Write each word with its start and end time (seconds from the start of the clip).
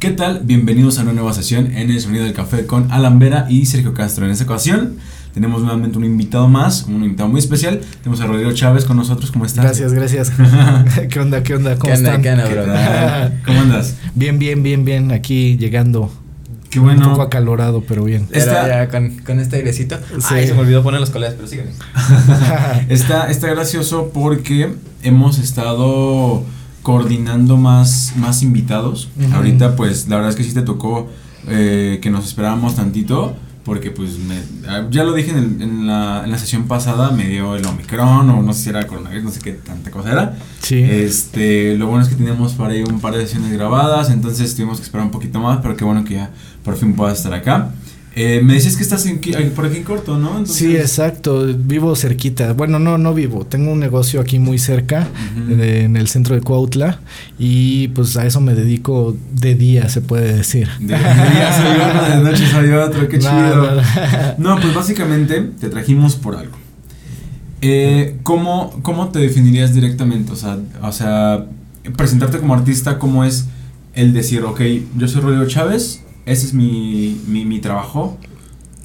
¿Qué 0.00 0.10
tal? 0.12 0.42
Bienvenidos 0.44 0.98
a 0.98 1.02
una 1.02 1.12
nueva 1.12 1.32
sesión 1.32 1.74
en 1.74 1.90
el 1.90 2.00
Sonido 2.00 2.24
del 2.24 2.32
Café 2.32 2.66
con 2.66 2.90
Alan 2.92 3.18
Vera 3.18 3.46
y 3.48 3.66
Sergio 3.66 3.94
Castro. 3.94 4.24
En 4.26 4.30
esta 4.30 4.44
ocasión 4.44 4.96
tenemos 5.34 5.60
nuevamente 5.62 5.98
un 5.98 6.04
invitado 6.04 6.46
más, 6.48 6.84
un 6.84 7.02
invitado 7.02 7.28
muy 7.28 7.40
especial. 7.40 7.80
Tenemos 8.02 8.20
a 8.20 8.26
Rodrigo 8.26 8.52
Chávez 8.52 8.84
con 8.84 8.96
nosotros. 8.96 9.32
¿Cómo 9.32 9.44
estás? 9.44 9.64
Gracias, 9.64 9.92
gracias. 9.92 10.30
¿Qué 11.10 11.18
onda? 11.20 11.42
¿Qué 11.42 11.54
onda? 11.54 11.76
¿Cómo 11.76 11.92
¿Qué 11.92 11.98
onda, 11.98 12.14
están? 12.14 12.22
qué 12.22 12.30
onda, 12.30 12.48
bro? 12.48 13.36
¿Cómo 13.46 13.60
andas? 13.60 13.96
Bien, 14.14 14.38
bien, 14.38 14.62
bien, 14.62 14.84
bien. 14.84 15.10
Aquí 15.10 15.56
llegando. 15.56 16.12
Qué 16.70 16.78
Un 16.78 16.84
bueno. 16.86 17.08
poco 17.10 17.22
acalorado, 17.22 17.82
pero 17.82 18.04
bien. 18.04 18.26
Pero 18.30 18.40
Está- 18.40 18.68
ya 18.68 18.88
con, 18.88 19.18
con 19.26 19.40
este 19.40 19.56
airecito. 19.56 19.96
Sí. 20.18 20.26
Ay, 20.30 20.46
se 20.46 20.54
me 20.54 20.60
olvidó 20.60 20.82
poner 20.84 21.00
los 21.00 21.10
colegas, 21.10 21.34
pero 21.34 21.48
sígueme. 21.48 21.70
Está, 22.88 23.30
está 23.30 23.48
gracioso 23.48 24.10
porque 24.12 24.74
hemos 25.02 25.38
estado 25.38 26.44
coordinando 26.92 27.58
más, 27.58 28.14
más 28.16 28.42
invitados. 28.42 29.10
Ahorita, 29.34 29.76
pues, 29.76 30.08
la 30.08 30.16
verdad 30.16 30.30
es 30.30 30.36
que 30.36 30.42
sí 30.44 30.54
te 30.54 30.62
tocó 30.62 31.06
eh, 31.46 31.98
que 32.00 32.08
nos 32.10 32.26
esperábamos 32.26 32.76
tantito. 32.76 33.36
Porque, 33.62 33.90
pues, 33.90 34.12
me- 34.18 34.40
ah, 34.66 34.86
ya 34.90 35.04
lo 35.04 35.12
dije 35.12 35.30
en, 35.32 35.36
el- 35.36 35.60
en 35.62 35.86
la, 35.86 36.22
en 36.24 36.30
la 36.30 36.38
sesión 36.38 36.62
pasada, 36.66 37.10
me 37.10 37.28
dio 37.28 37.54
el 37.54 37.66
Omicron 37.66 38.30
o 38.30 38.40
no 38.42 38.52
sé 38.54 38.62
si 38.62 38.68
era 38.70 38.86
coronavirus, 38.86 39.24
no 39.24 39.30
sé 39.30 39.40
qué 39.40 39.52
tanta 39.52 39.90
cosa 39.90 40.12
era. 40.12 40.38
Sí. 40.62 40.76
Este, 40.82 41.76
lo 41.76 41.86
bueno 41.88 42.02
es 42.02 42.08
que 42.08 42.14
teníamos 42.14 42.54
para 42.54 42.72
ahí 42.72 42.82
un 42.82 42.98
par 43.00 43.14
de 43.14 43.26
sesiones 43.26 43.52
grabadas, 43.52 44.08
entonces 44.08 44.54
tuvimos 44.56 44.78
que 44.78 44.84
esperar 44.84 45.04
un 45.04 45.12
poquito 45.12 45.38
más, 45.40 45.58
pero 45.60 45.76
qué 45.76 45.84
bueno 45.84 46.02
que 46.04 46.14
ya 46.14 46.30
por 46.64 46.78
fin 46.78 46.94
puedas 46.94 47.18
estar 47.18 47.34
acá. 47.34 47.72
Eh, 48.20 48.40
me 48.42 48.54
decías 48.54 48.76
que 48.76 48.82
estás 48.82 49.06
en, 49.06 49.20
por 49.54 49.66
aquí 49.66 49.76
en 49.76 49.84
corto, 49.84 50.18
¿no? 50.18 50.30
Entonces- 50.30 50.56
Sí, 50.56 50.74
exacto. 50.76 51.46
Vivo 51.56 51.94
cerquita. 51.94 52.52
Bueno, 52.52 52.80
no, 52.80 52.98
no 52.98 53.14
vivo. 53.14 53.46
Tengo 53.46 53.70
un 53.70 53.78
negocio 53.78 54.20
aquí 54.20 54.40
muy 54.40 54.58
cerca, 54.58 55.06
de- 55.48 55.84
en 55.84 55.96
el 55.96 56.08
centro 56.08 56.34
de 56.34 56.40
Cuautla. 56.40 56.98
Y 57.38 57.88
pues 57.88 58.16
a 58.16 58.26
eso 58.26 58.40
me 58.40 58.54
dedico 58.54 59.16
de 59.32 59.54
día, 59.54 59.88
se 59.88 60.00
puede 60.00 60.32
decir. 60.36 60.68
De, 60.80 60.86
día 60.96 61.52
soy 61.56 61.76
uno, 61.76 62.24
de 62.24 62.30
noche 62.32 62.46
soy 62.50 62.70
otro, 62.70 63.08
qué 63.08 63.18
No, 63.18 63.22
chido. 63.22 63.74
no, 63.76 63.82
No, 64.56 64.60
pues 64.60 64.74
básicamente 64.74 65.40
te 65.60 65.68
trajimos 65.68 66.16
por 66.16 66.34
algo. 66.34 66.56
Eh, 67.60 68.16
¿cómo, 68.24 68.78
¿Cómo 68.82 69.08
te 69.10 69.20
definirías 69.20 69.74
directamente? 69.74 70.32
O 70.32 70.36
sea, 70.36 70.58
o 70.82 70.92
sea, 70.92 71.46
presentarte 71.96 72.38
como 72.38 72.54
artista, 72.54 72.98
¿cómo 72.98 73.24
es 73.24 73.46
el 73.94 74.12
decir, 74.12 74.42
ok, 74.42 74.60
yo 74.96 75.08
soy 75.08 75.20
Rodrigo 75.22 75.46
Chávez, 75.46 76.02
ese 76.28 76.46
es 76.46 76.54
mi, 76.54 77.20
mi, 77.26 77.44
mi 77.44 77.58
trabajo? 77.60 78.18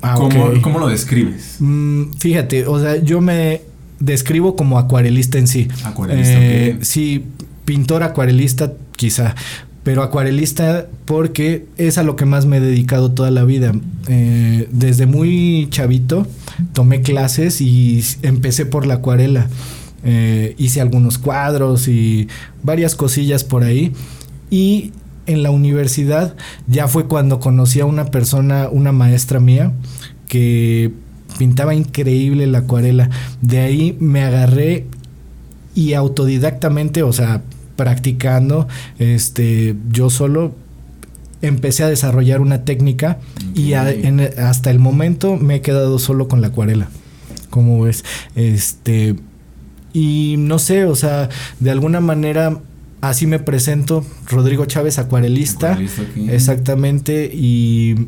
Ah, 0.02 0.16
¿Cómo. 0.16 0.52
¿Cómo 0.62 0.80
lo 0.80 0.88
describes? 0.88 1.58
Mm, 1.60 2.12
fíjate, 2.20 2.66
o 2.68 2.80
sea, 2.80 2.98
yo 3.02 3.22
me 3.22 3.62
describo 4.00 4.56
como 4.56 4.78
acuarelista 4.78 5.38
en 5.38 5.48
sí. 5.48 5.68
Acuarelista, 5.86 6.38
Eh. 6.38 6.78
Sí, 6.82 7.24
pintor 7.66 8.04
acuarelista 8.04 8.74
quizá, 8.98 9.36
pero 9.84 10.04
acuarelista 10.04 10.88
porque 11.06 11.66
es 11.78 11.98
a 11.98 12.04
lo 12.04 12.16
que 12.16 12.26
más 12.26 12.46
me 12.46 12.58
he 12.58 12.60
dedicado 12.60 13.12
toda 13.12 13.32
la 13.32 13.46
vida. 13.46 13.74
Eh, 14.08 14.68
desde 14.72 15.06
muy 15.06 15.68
chavito 15.70 16.28
tomé 16.74 17.02
clases 17.02 17.62
y 17.62 18.04
empecé 18.24 18.66
por 18.66 18.86
la 18.86 18.96
acuarela. 18.96 19.48
Eh, 20.06 20.56
hice 20.58 20.82
algunos 20.82 21.18
cuadros 21.18 21.88
y 21.88 22.28
varias 22.62 22.96
cosillas 22.96 23.46
por 23.46 23.64
ahí. 23.64 23.94
Y 24.52 24.92
en 25.26 25.44
la 25.44 25.52
universidad 25.52 26.36
ya 26.68 26.88
fue 26.88 27.08
cuando 27.08 27.40
conocí 27.40 27.80
a 27.80 27.86
una 27.86 28.06
persona, 28.06 28.68
una 28.72 28.92
maestra 28.92 29.40
mía, 29.40 29.72
que 30.28 30.92
pintaba 31.38 31.74
increíble 31.76 32.48
la 32.48 32.60
acuarela. 32.60 33.10
De 33.42 33.60
ahí 33.60 33.98
me 34.00 34.24
agarré 34.24 34.86
y 35.76 35.94
autodidactamente, 35.94 37.04
o 37.04 37.14
sea, 37.14 37.42
practicando, 37.76 38.68
este, 39.00 39.76
yo 39.92 40.10
solo 40.10 40.54
empecé 41.42 41.84
a 41.84 41.90
desarrollar 41.90 42.40
una 42.42 42.64
técnica 42.64 43.18
y 43.56 43.74
a- 43.74 43.84
Ok. 43.84 44.04
en- 44.04 44.20
hasta 44.40 44.70
el 44.72 44.80
momento 44.80 45.36
me 45.38 45.56
he 45.56 45.62
quedado 45.62 46.00
solo 46.00 46.28
con 46.28 46.42
la 46.42 46.48
acuarela. 46.48 46.90
¿Cómo 47.50 47.82
ves? 47.82 48.04
Este, 48.36 49.16
y 49.94 50.36
no 50.38 50.58
sé, 50.60 50.86
o 50.86 50.96
sea, 50.96 51.30
de 51.60 51.72
alguna 51.72 52.00
manera 52.00 52.60
así 53.10 53.28
me 53.28 53.40
presento, 53.40 54.06
Rodrigo 54.30 54.66
Chávez, 54.66 54.98
acuarelista. 54.98 55.78
Exactamente, 56.30 57.30
y 57.34 58.08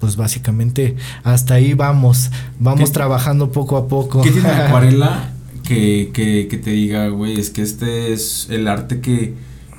pues 0.00 0.16
básicamente 0.16 0.96
hasta 1.22 1.54
ahí 1.54 1.74
vamos, 1.74 2.30
vamos 2.58 2.90
¿Qué- 2.90 2.94
trabajando 2.94 3.52
poco 3.52 3.76
a 3.76 3.86
poco. 3.88 4.20
¿Qué 4.22 4.30
tiene 4.32 4.48
la 4.48 4.66
acuarela 4.66 5.30
que, 5.66 6.10
que, 6.12 6.48
que 6.50 6.58
te 6.58 6.70
diga, 6.70 7.08
güey, 7.08 7.38
es 7.38 7.50
que 7.50 7.62
este 7.62 8.12
es 8.12 8.48
el 8.50 8.66
arte 8.66 9.00
que, 9.00 9.34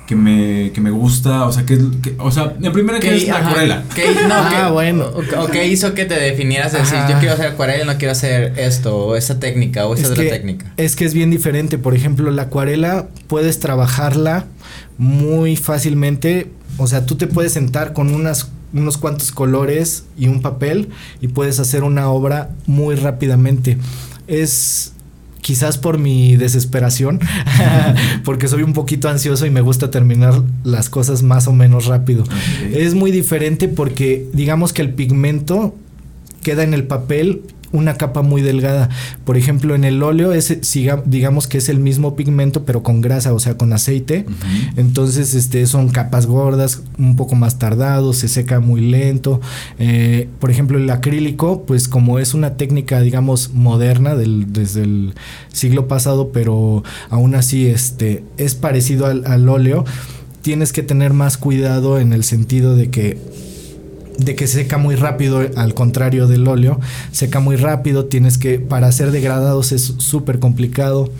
que, 0.06 0.16
me, 0.16 0.70
que 0.72 0.80
me 0.80 0.90
gusta? 0.90 1.44
O 1.44 1.52
sea, 1.52 1.66
que, 1.66 1.78
que- 2.02 2.14
o 2.18 2.30
sea, 2.30 2.54
en 2.60 2.72
primera 2.72 3.00
que 3.00 3.14
es 3.14 3.28
la 3.28 3.36
ajá, 3.36 3.48
acuarela. 3.50 3.84
qué- 3.94 4.06
no, 4.26 4.34
Ah, 4.34 4.70
bueno. 4.72 5.04
O, 5.04 5.42
o 5.42 5.46
qué 5.48 5.68
hizo 5.68 5.92
que 5.92 6.06
te 6.06 6.14
definieras 6.14 6.72
de 6.72 6.78
decir, 6.78 6.96
Ajá. 6.96 7.12
yo 7.12 7.18
quiero 7.18 7.34
hacer 7.34 7.46
acuarela, 7.48 7.84
no 7.84 7.98
quiero 7.98 8.12
hacer 8.12 8.58
esto, 8.58 8.96
o 8.96 9.16
esa 9.16 9.38
técnica, 9.38 9.86
o 9.86 9.92
esa 9.94 10.04
Es 10.04 10.10
otra 10.12 10.24
que- 10.24 10.30
técnica. 10.30 10.72
Es 10.78 10.96
que 10.96 11.04
es 11.04 11.12
bien 11.12 11.30
diferente. 11.30 11.76
Por 11.76 11.94
ejemplo, 11.94 12.30
la 12.30 12.42
acuarela 12.44 13.08
puedes 13.28 13.60
trabajarla 13.60 14.46
muy 14.98 15.56
fácilmente. 15.56 16.50
O 16.78 16.86
sea, 16.86 17.06
tú 17.06 17.16
te 17.16 17.26
puedes 17.26 17.52
sentar 17.52 17.92
con 17.92 18.14
unas, 18.14 18.50
unos 18.72 18.98
cuantos 18.98 19.32
colores 19.32 20.04
y 20.16 20.28
un 20.28 20.42
papel 20.42 20.88
y 21.20 21.28
puedes 21.28 21.60
hacer 21.60 21.84
una 21.84 22.08
obra 22.08 22.50
muy 22.66 22.94
rápidamente. 22.96 23.78
Es 24.26 24.94
quizás 25.44 25.76
por 25.76 25.98
mi 25.98 26.36
desesperación, 26.36 27.20
porque 28.24 28.48
soy 28.48 28.62
un 28.62 28.72
poquito 28.72 29.10
ansioso 29.10 29.44
y 29.44 29.50
me 29.50 29.60
gusta 29.60 29.90
terminar 29.90 30.42
las 30.64 30.88
cosas 30.88 31.22
más 31.22 31.46
o 31.48 31.52
menos 31.52 31.84
rápido. 31.84 32.24
Es 32.72 32.94
muy 32.94 33.10
diferente 33.10 33.68
porque 33.68 34.26
digamos 34.32 34.72
que 34.72 34.80
el 34.80 34.94
pigmento 34.94 35.74
queda 36.42 36.62
en 36.62 36.72
el 36.72 36.84
papel 36.84 37.42
una 37.74 37.94
capa 37.96 38.22
muy 38.22 38.40
delgada. 38.40 38.88
Por 39.24 39.36
ejemplo, 39.36 39.74
en 39.74 39.84
el 39.84 40.02
óleo 40.02 40.32
es 40.32 40.56
digamos 41.04 41.48
que 41.48 41.58
es 41.58 41.68
el 41.68 41.80
mismo 41.80 42.14
pigmento 42.14 42.64
pero 42.64 42.82
con 42.82 43.00
grasa, 43.00 43.34
o 43.34 43.40
sea, 43.40 43.58
con 43.58 43.72
aceite. 43.72 44.24
Entonces, 44.76 45.34
este, 45.34 45.66
son 45.66 45.88
capas 45.88 46.26
gordas, 46.26 46.82
un 46.98 47.16
poco 47.16 47.34
más 47.34 47.58
tardado, 47.58 48.12
se 48.12 48.28
seca 48.28 48.60
muy 48.60 48.80
lento. 48.80 49.40
Eh, 49.78 50.28
por 50.38 50.50
ejemplo, 50.50 50.78
el 50.78 50.88
acrílico, 50.88 51.64
pues 51.66 51.88
como 51.88 52.18
es 52.18 52.32
una 52.32 52.56
técnica, 52.56 53.00
digamos, 53.00 53.52
moderna 53.52 54.14
del, 54.14 54.52
desde 54.52 54.82
el 54.82 55.14
siglo 55.52 55.88
pasado, 55.88 56.30
pero 56.32 56.84
aún 57.10 57.34
así, 57.34 57.66
este, 57.66 58.24
es 58.36 58.54
parecido 58.54 59.06
al, 59.06 59.26
al 59.26 59.48
óleo. 59.48 59.84
Tienes 60.42 60.72
que 60.72 60.82
tener 60.82 61.12
más 61.12 61.38
cuidado 61.38 61.98
en 61.98 62.12
el 62.12 62.22
sentido 62.22 62.76
de 62.76 62.90
que 62.90 63.18
de 64.18 64.34
que 64.34 64.46
seca 64.46 64.78
muy 64.78 64.94
rápido, 64.96 65.42
al 65.56 65.74
contrario 65.74 66.26
del 66.26 66.46
óleo, 66.48 66.80
seca 67.12 67.40
muy 67.40 67.56
rápido, 67.56 68.06
tienes 68.06 68.38
que, 68.38 68.58
para 68.58 68.86
hacer 68.88 69.10
degradados 69.10 69.72
es 69.72 69.94
súper 69.98 70.38
complicado. 70.38 71.10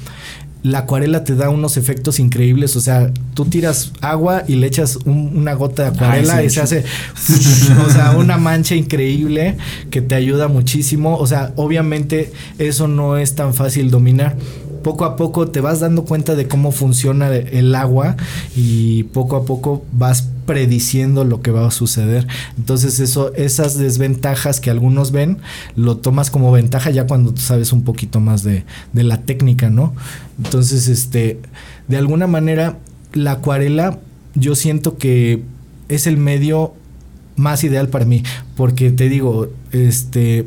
La 0.63 0.79
acuarela 0.79 1.25
te 1.25 1.35
da 1.35 1.51
unos 1.51 1.77
efectos 1.77 2.19
increíbles, 2.19 2.75
o 2.75 2.81
sea, 2.81 3.11
tú 3.35 3.45
tiras 3.45 3.93
agua 4.01 4.45
y 4.49 4.55
le 4.55 4.67
echas 4.67 4.97
un- 5.05 5.33
una 5.37 5.53
gota 5.53 5.83
de 5.83 5.89
acuarela 5.91 6.37
Ay, 6.37 6.47
y 6.47 6.49
sí, 6.49 6.55
se 6.55 6.61
hace, 6.63 6.85
o 7.87 7.91
sea, 7.91 8.13
una 8.17 8.39
mancha 8.39 8.75
increíble 8.75 9.59
que 9.91 10.01
te 10.01 10.15
ayuda 10.15 10.49
muchísimo. 10.49 11.19
O 11.19 11.27
sea, 11.27 11.53
obviamente 11.57 12.33
eso 12.59 12.89
no 12.89 13.19
es 13.19 13.35
tan 13.35 13.53
fácil 13.53 13.91
dominar. 13.91 14.37
Poco 14.85 15.05
a 15.05 15.17
poco 15.17 15.49
te 15.49 15.61
vas 15.61 15.81
dando 15.81 16.05
cuenta 16.05 16.37
de 16.37 16.47
cómo 16.47 16.71
funciona 16.71 17.35
el 17.35 17.75
agua 17.75 18.17
y 18.55 19.05
poco 19.05 19.35
a 19.35 19.45
poco 19.45 19.85
vas 19.93 20.29
prediciendo 20.47 21.25
lo 21.25 21.41
que 21.41 21.51
va 21.51 21.67
a 21.67 21.71
suceder. 21.71 22.27
Entonces 22.57 23.01
eso, 23.01 23.35
esas 23.35 23.79
desventajas 23.79 24.61
que 24.61 24.71
algunos 24.71 25.11
ven, 25.11 25.39
lo 25.75 25.97
tomas 25.97 26.31
como 26.31 26.53
ventaja 26.53 26.91
ya 26.91 27.07
cuando 27.07 27.33
tú 27.33 27.41
sabes 27.41 27.73
un 27.73 27.83
poquito 27.83 28.21
más 28.21 28.43
de, 28.43 28.65
de 28.93 29.05
la 29.05 29.23
técnica, 29.23 29.71
¿no? 29.71 29.95
Entonces, 30.43 30.89
este, 30.89 31.41
de 31.89 31.97
alguna 31.97 32.27
manera, 32.27 32.79
la 33.13 33.33
acuarela, 33.33 33.99
yo 34.35 34.55
siento 34.55 34.99
que 34.99 35.43
es 35.89 36.07
el 36.07 36.17
medio 36.17 36.75
más 37.37 37.65
ideal 37.65 37.89
para 37.89 38.05
mí, 38.05 38.23
porque 38.57 38.91
te 38.91 39.09
digo, 39.09 39.49
este, 39.73 40.47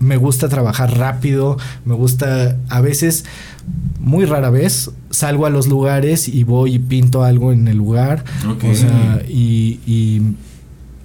me 0.00 0.16
gusta 0.16 0.48
trabajar 0.48 0.98
rápido, 0.98 1.56
me 1.84 1.94
gusta 1.94 2.56
a 2.68 2.80
veces, 2.80 3.24
muy 4.00 4.24
rara 4.24 4.50
vez, 4.50 4.90
salgo 5.10 5.46
a 5.46 5.50
los 5.50 5.68
lugares 5.68 6.28
y 6.28 6.44
voy 6.44 6.74
y 6.74 6.78
pinto 6.78 7.22
algo 7.22 7.52
en 7.52 7.68
el 7.68 7.76
lugar. 7.76 8.24
O 8.70 8.74
sea, 8.74 9.22
y, 9.28 9.78
y 9.86 10.22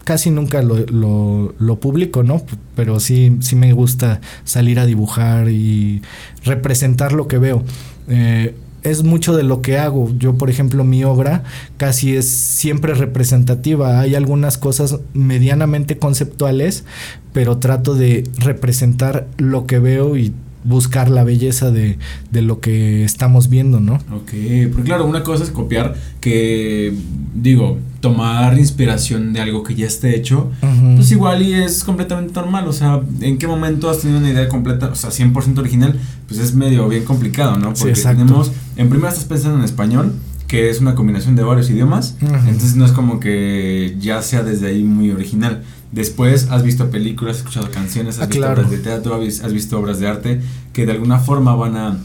casi 0.05 0.31
nunca 0.31 0.61
lo, 0.61 0.77
lo, 0.85 1.53
lo 1.59 1.79
publico, 1.79 2.23
¿no? 2.23 2.41
Pero 2.75 2.99
sí, 2.99 3.37
sí 3.41 3.55
me 3.55 3.73
gusta 3.73 4.21
salir 4.45 4.79
a 4.79 4.85
dibujar 4.85 5.49
y 5.49 6.01
representar 6.43 7.11
lo 7.11 7.27
que 7.27 7.37
veo. 7.37 7.63
Eh, 8.07 8.55
es 8.85 9.03
mucho 9.03 9.35
de 9.35 9.43
lo 9.43 9.61
que 9.61 9.77
hago. 9.77 10.11
Yo, 10.17 10.37
por 10.37 10.49
ejemplo, 10.49 10.83
mi 10.83 11.03
obra 11.03 11.43
casi 11.77 12.15
es 12.15 12.29
siempre 12.29 12.93
representativa. 12.93 13.99
Hay 13.99 14.15
algunas 14.15 14.57
cosas 14.57 14.99
medianamente 15.13 15.97
conceptuales, 15.97 16.85
pero 17.33 17.57
trato 17.57 17.95
de 17.95 18.23
representar 18.37 19.27
lo 19.37 19.65
que 19.65 19.79
veo 19.79 20.15
y 20.15 20.33
buscar 20.63 21.09
la 21.09 21.23
belleza 21.23 21.71
de, 21.71 21.97
de 22.31 22.41
lo 22.41 22.59
que 22.59 23.03
estamos 23.03 23.49
viendo, 23.49 23.79
¿no? 23.79 23.95
Ok, 23.95 24.31
porque 24.71 24.83
claro, 24.83 25.05
una 25.05 25.23
cosa 25.23 25.43
es 25.43 25.51
copiar 25.51 25.95
que, 26.21 26.93
digo, 27.35 27.77
tomar 28.09 28.55
inspiración 28.59 29.33
de 29.33 29.41
algo 29.41 29.63
que 29.63 29.73
ya 29.73 29.87
esté 29.87 30.15
hecho, 30.15 30.51
pues 30.95 31.09
igual 31.11 31.41
y 31.41 31.53
es 31.55 31.83
completamente 31.83 32.33
normal. 32.39 32.67
O 32.67 32.73
sea, 32.73 33.01
¿en 33.21 33.39
qué 33.39 33.47
momento 33.47 33.89
has 33.89 33.97
tenido 33.99 34.19
una 34.19 34.29
idea 34.29 34.47
completa, 34.47 34.89
o 34.89 34.95
sea, 34.95 35.09
100% 35.09 35.57
original? 35.57 35.99
Pues 36.27 36.39
es 36.39 36.53
medio 36.53 36.87
bien 36.87 37.03
complicado, 37.03 37.57
¿no? 37.57 37.73
Porque 37.73 37.93
tenemos, 37.93 38.51
en 38.77 38.89
primera 38.89 39.09
estás 39.09 39.25
pensando 39.25 39.57
en 39.57 39.63
español, 39.65 40.13
que 40.47 40.69
es 40.69 40.79
una 40.81 40.93
combinación 40.93 41.35
de 41.35 41.41
varios 41.43 41.67
idiomas, 41.71 42.15
entonces 42.21 42.75
no 42.75 42.85
es 42.85 42.91
como 42.91 43.19
que 43.19 43.95
ya 43.99 44.21
sea 44.21 44.43
desde 44.43 44.67
ahí 44.67 44.83
muy 44.83 45.09
original. 45.09 45.63
Después 45.91 46.49
has 46.51 46.61
visto 46.61 46.91
películas, 46.91 47.37
has 47.37 47.41
escuchado 47.41 47.71
canciones, 47.71 48.17
has 48.17 48.23
Ah, 48.23 48.27
visto 48.27 48.41
claro. 48.41 48.53
obras 48.61 48.69
de 48.71 48.77
teatro, 48.77 49.15
has 49.15 49.21
vis- 49.21 49.43
has 49.43 49.51
visto 49.53 49.79
obras 49.79 49.99
de 49.99 50.07
arte 50.07 50.41
que 50.73 50.85
de 50.85 50.91
alguna 50.91 51.17
forma 51.17 51.55
van 51.55 51.75
a 51.75 51.97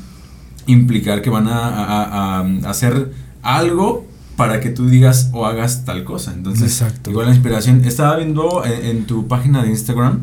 implicar 0.67 1.21
que 1.21 1.29
van 1.31 1.49
a, 1.49 1.59
a- 1.69 2.41
a- 2.41 2.41
a 2.41 2.71
hacer 2.71 3.13
algo 3.43 4.07
para 4.41 4.61
que 4.61 4.71
tú 4.71 4.89
digas 4.89 5.31
o 5.33 5.47
hagas 5.47 5.85
tal 5.85 6.05
cosa. 6.05 6.33
Entonces, 6.33 6.81
Exacto. 6.81 7.11
igual 7.11 7.27
la 7.27 7.33
inspiración. 7.35 7.85
Estaba 7.85 8.17
viendo 8.17 8.65
en, 8.65 8.85
en 8.97 9.07
tu 9.07 9.29
página 9.29 9.63
de 9.63 9.69
Instagram, 9.71 10.21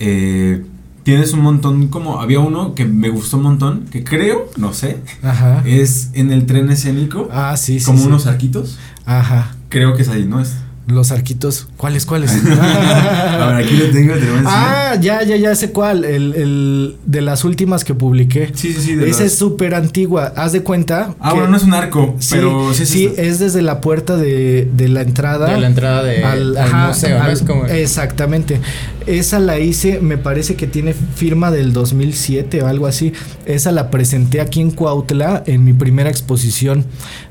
eh, 0.00 0.64
tienes 1.02 1.32
un 1.32 1.40
montón, 1.40 1.88
como 1.88 2.20
había 2.20 2.40
uno 2.40 2.74
que 2.74 2.84
me 2.84 3.10
gustó 3.10 3.36
un 3.36 3.44
montón, 3.44 3.86
que 3.90 4.02
creo, 4.04 4.48
no 4.56 4.72
sé, 4.72 4.98
Ajá. 5.22 5.62
es 5.66 6.10
en 6.14 6.32
el 6.32 6.46
tren 6.46 6.70
escénico, 6.70 7.28
Ah, 7.32 7.56
sí, 7.56 7.78
sí. 7.78 7.86
como 7.86 7.98
sí. 8.00 8.06
unos 8.06 8.26
arquitos. 8.26 8.78
Ajá. 9.06 9.54
Creo 9.68 9.94
que 9.94 10.02
es 10.02 10.08
ahí, 10.08 10.24
¿no 10.24 10.40
es? 10.40 10.54
Los 10.86 11.12
arquitos. 11.12 11.68
¿Cuáles, 11.78 12.04
cuáles? 12.04 12.30
A 12.60 13.46
ver, 13.46 13.64
aquí 13.64 13.76
lo 13.76 13.90
tengo, 13.90 14.14
te 14.14 14.20
lo 14.26 14.32
voy 14.34 14.42
a 14.46 14.90
ah, 14.92 14.94
ya, 14.96 15.22
ya, 15.22 15.36
ya 15.36 15.54
sé 15.54 15.70
cuál. 15.70 16.04
El, 16.04 16.34
el 16.34 16.96
de 17.06 17.22
las 17.22 17.44
últimas 17.44 17.84
que 17.84 17.94
publiqué. 17.94 18.50
Sí, 18.54 18.72
sí, 18.74 18.80
sí. 18.80 18.94
de 18.94 19.08
Esa 19.08 19.22
las- 19.22 19.32
es 19.32 19.38
súper 19.38 19.74
antigua. 19.74 20.32
Haz 20.36 20.52
de 20.52 20.62
cuenta. 20.62 21.14
Ah, 21.20 21.30
que- 21.30 21.36
bueno, 21.36 21.50
no 21.50 21.56
es 21.56 21.62
un 21.62 21.72
arco, 21.72 22.14
Sí, 22.18 22.34
pero 22.34 22.74
sí, 22.74 22.84
sí, 22.84 23.06
es 23.16 23.18
es 23.34 23.38
desde 23.38 23.62
la 23.62 23.80
puerta 23.80 24.16
de, 24.16 24.68
de 24.76 24.88
la 24.88 25.00
entrada. 25.00 25.46
De 25.54 25.58
la 25.58 25.66
entrada 25.68 26.02
de, 26.02 26.22
al, 26.22 26.56
ajá, 26.58 26.88
museo, 26.88 27.18
¿no? 27.18 27.24
al- 27.24 27.32
Es 27.32 27.42
como. 27.42 27.64
Exactamente. 27.66 28.60
Esa 29.06 29.38
la 29.38 29.58
hice, 29.58 30.00
me 30.00 30.16
parece 30.16 30.56
que 30.56 30.66
tiene 30.66 30.94
firma 30.94 31.50
del 31.50 31.72
2007 31.72 32.62
o 32.62 32.66
algo 32.66 32.86
así. 32.86 33.12
Esa 33.44 33.70
la 33.72 33.90
presenté 33.90 34.40
aquí 34.40 34.60
en 34.60 34.70
Cuautla 34.70 35.42
en 35.46 35.64
mi 35.64 35.72
primera 35.72 36.08
exposición. 36.08 36.86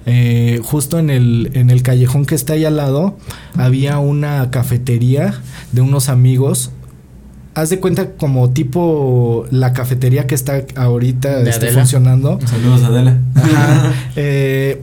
Eh, 0.05 0.59
justo 0.63 0.99
en 0.99 1.09
el, 1.09 1.51
en 1.53 1.69
el 1.69 1.81
callejón 1.81 2.25
que 2.25 2.35
está 2.35 2.53
ahí 2.53 2.65
al 2.65 2.77
lado 2.77 3.17
había 3.57 3.99
una 3.99 4.51
cafetería 4.51 5.41
de 5.71 5.81
unos 5.81 6.09
amigos. 6.09 6.71
Haz 7.55 7.69
de 7.69 7.79
cuenta 7.79 8.11
como 8.11 8.49
tipo 8.49 9.45
la 9.51 9.73
cafetería 9.73 10.25
que 10.25 10.35
está 10.35 10.65
ahorita 10.75 11.43
¿De 11.43 11.49
este, 11.49 11.69
funcionando. 11.69 12.39
Saludos, 12.45 12.83
Adela. 12.83 13.17
Ajá. 13.35 13.93
Eh, 14.15 14.81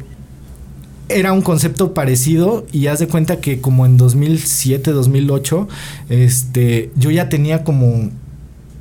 era 1.11 1.33
un 1.33 1.43
concepto 1.43 1.95
parecido 1.95 2.67
y 2.73 2.87
haz 2.87 3.01
de 3.01 3.09
cuenta 3.09 3.41
que 3.41 3.61
como 3.61 3.87
en 3.87 3.97
2007, 3.97 4.93
2008, 4.93 5.69
este, 6.09 6.91
yo 6.97 7.11
ya 7.11 7.29
tenía 7.29 7.65
como 7.65 8.11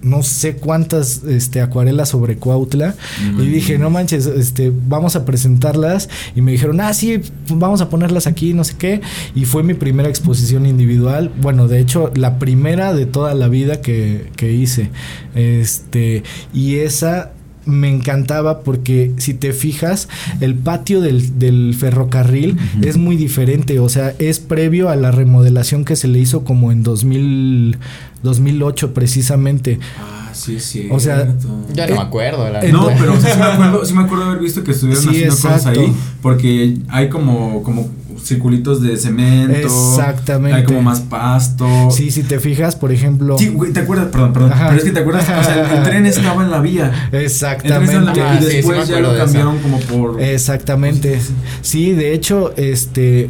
no 0.02 0.24
sé 0.24 0.56
cuántas 0.56 1.24
este, 1.26 1.62
acuarelas 1.62 2.10
sobre 2.10 2.38
Cuautla 2.38 2.96
y 3.38 3.46
dije, 3.48 3.78
no 3.78 3.90
manches, 3.90 4.28
este, 4.28 4.72
vamos 4.88 5.16
a 5.16 5.26
presentarlas 5.26 6.10
y 6.36 6.42
me 6.42 6.52
dijeron, 6.52 6.80
ah, 6.82 6.94
sí, 6.94 7.20
vamos 7.50 7.82
a 7.82 7.90
ponerlas 7.90 8.28
aquí, 8.28 8.54
no 8.54 8.64
sé 8.64 8.76
qué, 8.78 9.02
y 9.36 9.46
fue 9.46 9.64
mi 9.64 9.74
primera 9.74 10.08
exposición 10.08 10.66
individual, 10.66 11.32
bueno, 11.42 11.68
de 11.68 11.80
hecho, 11.80 12.12
la 12.16 12.40
primera 12.40 12.94
de 12.94 13.06
toda 13.06 13.34
la 13.34 13.48
vida 13.50 13.82
que, 13.82 14.30
que 14.36 14.54
hice, 14.54 14.90
este, 15.36 16.24
y 16.54 16.78
esa 16.78 17.34
me 17.66 17.90
encantaba 17.90 18.62
porque 18.62 19.12
si 19.18 19.34
te 19.34 19.54
fijas, 19.54 20.08
el 20.42 20.56
patio 20.56 21.02
del, 21.02 21.38
del 21.40 21.76
ferrocarril 21.78 22.58
es 22.82 22.98
muy 22.98 23.16
diferente, 23.16 23.80
o 23.80 23.90
sea, 23.90 24.14
es 24.20 24.40
previo 24.40 24.90
a 24.90 24.96
la 24.96 25.12
remodelación 25.12 25.86
que 25.86 25.96
se 25.96 26.08
le 26.08 26.20
hizo 26.20 26.44
como 26.44 26.72
en 26.72 26.84
2000, 26.84 27.78
2008 28.24 28.94
precisamente. 28.94 29.80
Ah, 30.00 30.30
sí, 30.34 30.60
sí. 30.60 30.88
O 30.92 31.00
sea, 31.00 31.36
Ya 31.74 31.88
no 31.88 31.96
me 31.96 32.02
acuerdo, 32.02 32.50
la 32.50 32.64
Eh, 32.64 32.72
No, 32.72 32.88
pero 32.98 33.14
o 33.14 33.20
sea, 33.20 33.34
sí, 33.34 33.40
me 33.40 33.46
acuerdo, 33.46 33.86
sí 33.86 33.94
me 33.94 34.02
acuerdo 34.04 34.26
haber 34.26 34.40
visto 34.40 34.64
que 34.64 34.72
estuvieron 34.72 35.04
Sí, 35.04 35.10
haciendo 35.10 35.36
cosas 35.36 35.66
ahí. 35.68 35.94
Porque 36.22 36.78
hay 36.90 37.10
como, 37.10 37.62
como 37.64 37.90
circulitos 38.24 38.82
de 38.82 38.98
cemento. 38.98 39.58
Exactamente. 39.58 40.58
Hay 40.58 40.64
como 40.64 40.82
más 40.82 41.02
pasto. 41.02 41.90
Sí, 41.92 42.12
si 42.12 42.24
te 42.24 42.40
fijas, 42.40 42.76
por 42.76 42.92
ejemplo. 42.92 43.38
Sí, 43.38 43.50
güey, 43.50 43.74
¿te 43.74 43.82
acuerdas? 43.82 44.08
Perdón, 44.08 44.34
perdón. 44.34 44.54
Ajá. 44.54 44.68
Pero 44.68 44.78
es 44.80 44.84
que 44.84 44.92
te 44.92 45.00
acuerdas, 45.00 45.24
o 45.24 45.44
sea, 45.44 45.72
el, 45.72 45.78
el 45.78 45.84
tren 45.84 46.06
estaba 46.06 46.44
en 46.44 46.52
la 46.52 46.60
vía. 46.62 46.92
El 47.06 47.10
tren 47.12 47.26
estaba 47.26 47.54
en 47.54 48.06
la 48.06 48.12
Exactamente. 48.12 48.14
vía 48.14 48.32
Ah, 48.32 48.36
y 48.36 48.44
sí, 48.44 48.50
sí 48.50 48.56
después 48.58 48.88
ya 48.88 49.00
lo 49.00 49.16
cambiaron 49.16 49.60
como 49.60 49.80
por. 49.80 50.22
Exactamente. 50.22 51.20
Sí, 51.62 51.92
de 51.92 52.14
hecho, 52.14 52.54
este 52.58 53.30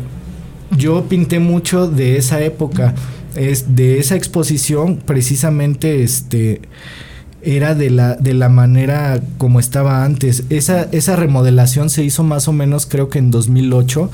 yo 0.78 1.06
pinté 1.06 1.40
mucho 1.40 1.90
de 1.90 2.18
esa 2.18 2.42
época. 2.42 2.94
Es 3.36 3.76
de 3.76 4.00
esa 4.00 4.16
exposición, 4.16 4.98
precisamente, 5.06 6.04
este 6.04 6.62
era 7.42 7.74
de 7.74 7.90
la, 7.90 8.16
de 8.16 8.34
la 8.34 8.50
manera 8.50 9.22
como 9.38 9.60
estaba 9.60 10.04
antes. 10.04 10.44
Esa, 10.50 10.88
esa 10.92 11.16
remodelación 11.16 11.90
se 11.90 12.04
hizo 12.04 12.24
más 12.24 12.48
o 12.48 12.54
menos, 12.54 12.86
creo 12.86 13.10
que 13.10 13.20
en 13.20 13.32
2008, 13.32 14.12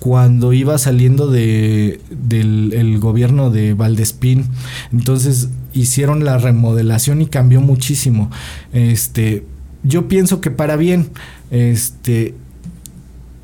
cuando 0.00 0.52
iba 0.52 0.78
saliendo 0.78 1.28
de, 1.28 2.00
del 2.10 2.72
el 2.72 2.98
gobierno 2.98 3.50
de 3.50 3.74
Valdespín. 3.74 4.46
Entonces 4.92 5.48
hicieron 5.72 6.24
la 6.24 6.38
remodelación 6.38 7.20
y 7.20 7.26
cambió 7.26 7.60
muchísimo. 7.60 8.30
Este, 8.72 9.44
yo 9.82 10.08
pienso 10.08 10.40
que 10.40 10.50
para 10.50 10.76
bien, 10.76 11.10
este, 11.50 12.34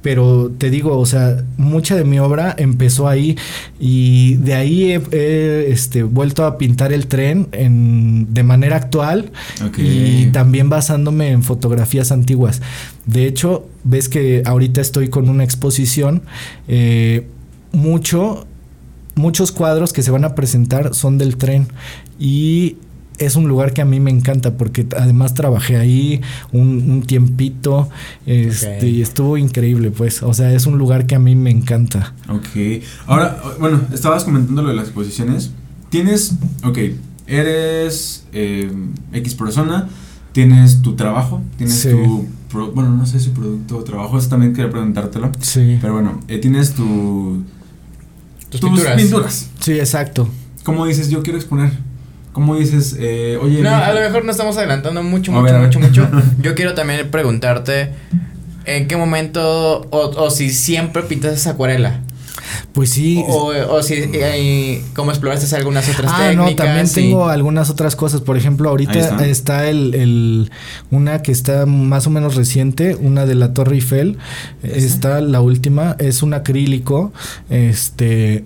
pero 0.04 0.52
te 0.58 0.68
digo, 0.68 0.98
o 0.98 1.06
sea, 1.06 1.42
mucha 1.56 1.96
de 1.96 2.04
mi 2.04 2.18
obra 2.18 2.54
empezó 2.58 3.08
ahí 3.08 3.38
y 3.80 4.34
de 4.34 4.52
ahí 4.52 4.92
he, 4.92 5.00
he, 5.12 5.72
este, 5.72 6.02
vuelto 6.02 6.44
a 6.44 6.58
pintar 6.58 6.92
el 6.92 7.06
tren 7.06 7.48
en, 7.52 8.34
de 8.34 8.42
manera 8.42 8.76
actual 8.76 9.32
y 9.78 10.26
también 10.26 10.68
basándome 10.68 11.30
en 11.30 11.42
fotografías 11.42 12.12
antiguas. 12.12 12.60
De 13.06 13.26
hecho, 13.26 13.66
ves 13.82 14.10
que 14.10 14.42
ahorita 14.44 14.82
estoy 14.82 15.08
con 15.08 15.30
una 15.30 15.42
exposición, 15.42 16.20
eh, 16.68 17.26
mucho, 17.72 18.46
muchos 19.14 19.52
cuadros 19.52 19.94
que 19.94 20.02
se 20.02 20.10
van 20.10 20.26
a 20.26 20.34
presentar 20.34 20.94
son 20.94 21.16
del 21.16 21.38
tren 21.38 21.66
y 22.18 22.76
es 23.18 23.36
un 23.36 23.46
lugar 23.48 23.72
que 23.72 23.80
a 23.82 23.84
mí 23.84 24.00
me 24.00 24.10
encanta 24.10 24.56
porque 24.56 24.86
además 24.96 25.34
trabajé 25.34 25.76
ahí 25.76 26.20
un, 26.52 26.90
un 26.90 27.02
tiempito 27.02 27.88
este, 28.26 28.88
y 28.88 29.02
estuvo 29.02 29.36
increíble 29.36 29.90
pues, 29.90 30.22
o 30.22 30.34
sea, 30.34 30.52
es 30.52 30.66
un 30.66 30.78
lugar 30.78 31.06
que 31.06 31.14
a 31.14 31.18
mí 31.18 31.34
me 31.36 31.50
encanta. 31.50 32.12
Ok. 32.28 32.82
Ahora, 33.06 33.40
bueno, 33.60 33.80
estabas 33.92 34.24
comentando 34.24 34.62
lo 34.62 34.68
de 34.70 34.74
las 34.74 34.86
exposiciones. 34.86 35.52
Tienes, 35.90 36.34
ok, 36.64 36.78
eres 37.26 38.24
eh, 38.32 38.70
X 39.12 39.34
persona, 39.34 39.88
tienes 40.32 40.82
tu 40.82 40.94
trabajo, 40.96 41.40
tienes 41.56 41.76
Sí. 41.78 41.90
tu, 41.90 42.26
pro- 42.50 42.72
bueno, 42.72 42.90
no 42.90 43.06
sé 43.06 43.20
si 43.20 43.30
producto 43.30 43.78
o 43.78 43.84
trabajo, 43.84 44.18
eso 44.18 44.28
también 44.28 44.52
quería 44.54 44.70
preguntártelo. 44.70 45.30
Sí. 45.40 45.78
Pero 45.80 45.94
bueno, 45.94 46.20
eh, 46.28 46.38
tienes 46.38 46.72
tu, 46.74 47.42
Tus 48.50 48.60
pinturas. 48.60 48.96
pinturas. 49.00 49.50
Sí, 49.60 49.72
exacto. 49.72 50.28
¿Cómo 50.64 50.86
dices, 50.86 51.10
yo 51.10 51.22
quiero 51.22 51.38
exponer? 51.38 51.70
¿Cómo 52.34 52.56
dices, 52.56 52.96
eh, 52.98 53.38
oye... 53.40 53.62
No, 53.62 53.74
a 53.74 53.92
lo 53.94 54.00
mejor 54.00 54.24
no 54.26 54.30
estamos 54.32 54.58
adelantando 54.58 55.02
mucho, 55.02 55.32
mucho, 55.32 55.54
mucho, 55.58 55.80
mucho. 55.80 56.08
Yo 56.42 56.54
quiero 56.54 56.74
también 56.74 57.10
preguntarte 57.10 57.90
en 58.66 58.86
qué 58.88 58.96
momento 58.98 59.86
o, 59.90 59.98
o 60.22 60.30
si 60.30 60.50
siempre 60.50 61.02
pintas 61.04 61.32
esa 61.34 61.50
acuarela. 61.50 62.00
Pues 62.72 62.90
sí. 62.90 63.22
O, 63.26 63.52
o 63.70 63.82
si 63.82 63.94
eh, 64.12 64.82
cómo 64.94 65.10
exploraste 65.12 65.54
algunas 65.56 65.88
otras 65.88 66.10
Ah, 66.14 66.28
técnicas. 66.30 66.50
no, 66.50 66.56
también 66.56 66.86
sí. 66.88 66.94
tengo 67.02 67.28
algunas 67.28 67.70
otras 67.70 67.94
cosas. 67.96 68.20
Por 68.20 68.36
ejemplo, 68.36 68.68
Ahí 68.68 68.72
ahorita 68.72 68.98
está. 68.98 69.26
está, 69.26 69.68
el, 69.68 69.94
el- 69.94 70.50
una 70.90 71.22
que 71.22 71.30
está 71.32 71.66
más 71.66 72.06
o 72.06 72.10
menos 72.10 72.34
reciente, 72.34 72.96
una 72.96 73.26
de 73.26 73.34
la 73.36 73.54
Torre 73.54 73.76
Eiffel. 73.76 74.18
Está 74.62 75.20
la 75.20 75.40
última, 75.40 75.96
es 76.00 76.22
un 76.22 76.34
acrílico. 76.34 77.12
Este 77.48 78.44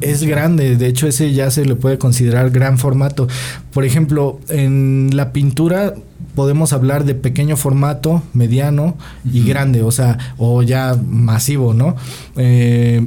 es 0.00 0.22
grande, 0.24 0.76
de 0.76 0.86
hecho 0.86 1.06
ese 1.06 1.32
ya 1.32 1.50
se 1.50 1.64
le 1.64 1.74
puede 1.74 1.98
considerar 1.98 2.50
gran 2.50 2.78
formato. 2.78 3.28
Por 3.72 3.84
ejemplo, 3.84 4.40
en 4.48 5.10
la 5.14 5.32
pintura 5.32 5.94
podemos 6.34 6.72
hablar 6.72 7.04
de 7.04 7.14
pequeño 7.14 7.56
formato, 7.56 8.22
mediano 8.34 8.96
y 9.30 9.44
grande, 9.44 9.82
o 9.82 9.90
sea, 9.90 10.18
o 10.36 10.62
ya 10.62 10.96
masivo, 11.08 11.74
¿no? 11.74 11.96
Eh, 12.36 13.06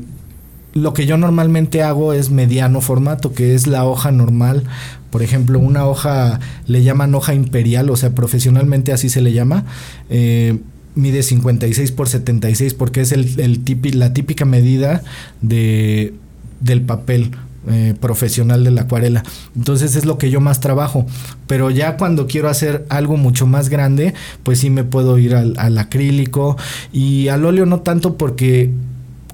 lo 0.73 0.93
que 0.93 1.05
yo 1.05 1.17
normalmente 1.17 1.83
hago 1.83 2.13
es 2.13 2.29
mediano 2.29 2.81
formato, 2.81 3.33
que 3.33 3.55
es 3.55 3.67
la 3.67 3.85
hoja 3.85 4.11
normal. 4.11 4.63
Por 5.09 5.23
ejemplo, 5.23 5.59
una 5.59 5.85
hoja 5.87 6.39
le 6.67 6.83
llaman 6.83 7.15
hoja 7.15 7.33
imperial, 7.33 7.89
o 7.89 7.95
sea, 7.95 8.11
profesionalmente 8.13 8.93
así 8.93 9.09
se 9.09 9.21
le 9.21 9.33
llama. 9.33 9.65
Eh, 10.09 10.59
mide 10.95 11.23
56 11.23 11.91
por 11.91 12.09
76 12.09 12.73
porque 12.73 13.01
es 13.01 13.11
el, 13.11 13.39
el 13.39 13.63
la 13.97 14.13
típica 14.13 14.45
medida 14.45 15.01
de, 15.41 16.13
del 16.59 16.81
papel 16.81 17.31
eh, 17.67 17.93
profesional 17.99 18.63
de 18.63 18.71
la 18.71 18.81
acuarela. 18.81 19.23
Entonces 19.55 19.95
es 19.95 20.05
lo 20.05 20.17
que 20.17 20.29
yo 20.29 20.39
más 20.39 20.59
trabajo. 20.59 21.05
Pero 21.45 21.69
ya 21.69 21.97
cuando 21.97 22.25
quiero 22.25 22.49
hacer 22.49 22.85
algo 22.89 23.17
mucho 23.17 23.45
más 23.47 23.69
grande, 23.69 24.13
pues 24.43 24.59
sí 24.59 24.69
me 24.69 24.83
puedo 24.83 25.17
ir 25.17 25.35
al, 25.35 25.55
al 25.57 25.77
acrílico 25.77 26.57
y 26.93 27.27
al 27.27 27.45
óleo 27.45 27.65
no 27.65 27.81
tanto 27.81 28.17
porque 28.17 28.71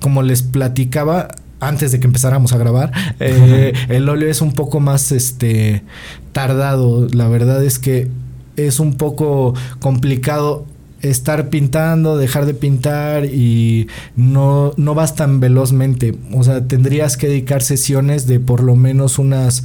como 0.02 0.22
les 0.22 0.44
platicaba 0.44 1.30
antes 1.60 1.92
de 1.92 2.00
que 2.00 2.08
empezáramos 2.08 2.54
a 2.54 2.58
grabar, 2.58 2.92
eh, 3.20 3.74
el 3.90 4.10
óleo 4.10 4.30
es 4.30 4.42
un 4.42 4.54
poco 4.54 4.80
más 4.80 5.12
este 5.12 5.84
tardado. 6.32 7.08
La 7.14 7.28
verdad 7.28 7.64
es 7.64 7.80
que 7.80 8.10
es 8.56 8.80
un 8.80 8.96
poco 8.96 9.54
complicado 9.80 10.66
estar 11.10 11.50
pintando, 11.50 12.18
dejar 12.18 12.46
de 12.46 12.54
pintar 12.54 13.26
y 13.26 13.88
no, 14.16 14.74
no 14.78 14.96
vas 14.96 15.16
tan 15.16 15.40
velozmente. 15.40 16.16
O 16.34 16.44
sea, 16.44 16.66
tendrías 16.66 17.18
que 17.18 17.28
dedicar 17.28 17.62
sesiones 17.62 18.28
de 18.28 18.40
por 18.40 18.62
lo 18.62 18.76
menos 18.76 19.20
unas 19.20 19.64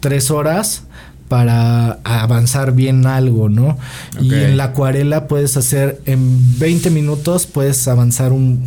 tres 0.00 0.30
horas 0.30 0.84
para 1.28 1.98
avanzar 2.04 2.74
bien 2.74 3.06
algo, 3.06 3.48
¿no? 3.48 3.78
Y 4.20 4.34
en 4.34 4.58
la 4.58 4.64
acuarela 4.64 5.28
puedes 5.28 5.56
hacer 5.56 6.02
en 6.04 6.58
20 6.58 6.90
minutos, 6.90 7.46
puedes 7.46 7.88
avanzar 7.88 8.32
un, 8.32 8.62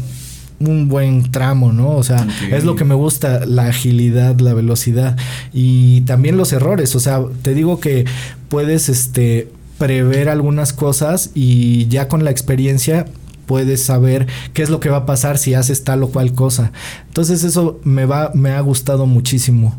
un 0.59 0.88
buen 0.88 1.31
tramo, 1.31 1.74
¿no? 1.74 1.91
O 1.91 2.03
sea, 2.03 2.27
es 2.51 2.63
lo 2.63 2.75
que 2.75 2.83
me 2.83 2.95
gusta, 2.95 3.45
la 3.45 3.67
agilidad, 3.67 4.39
la 4.39 4.53
velocidad 4.53 5.17
y 5.53 6.01
también 6.01 6.38
los 6.38 6.53
errores. 6.53 6.95
O 6.95 7.00
sea, 7.00 7.21
te 7.41 7.53
digo 7.53 7.79
que 7.79 8.05
puedes, 8.50 8.89
este, 8.89 9.50
prever 9.77 10.29
algunas 10.29 10.74
cosas 10.74 11.32
y 11.34 11.88
ya 11.88 12.08
con 12.08 12.24
la 12.24 12.32
experiencia 12.32 13.05
puedes 13.46 13.84
saber 13.84 14.27
qué 14.53 14.63
es 14.63 14.70
lo 14.70 14.79
que 14.79 14.89
va 14.89 14.98
a 14.98 15.05
pasar 15.05 15.38
si 15.38 15.53
haces 15.53 15.84
tal 15.84 16.03
o 16.03 16.10
cual 16.10 16.34
cosa. 16.34 16.72
Entonces 17.08 17.44
eso 17.44 17.79
me 17.84 18.05
va, 18.05 18.32
me 18.34 18.51
ha 18.51 18.62
gustado 18.62 19.05
muchísimo. 19.05 19.77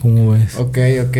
¿Cómo 0.00 0.32
ves? 0.32 0.56
Ok, 0.56 0.78
ok. 1.08 1.16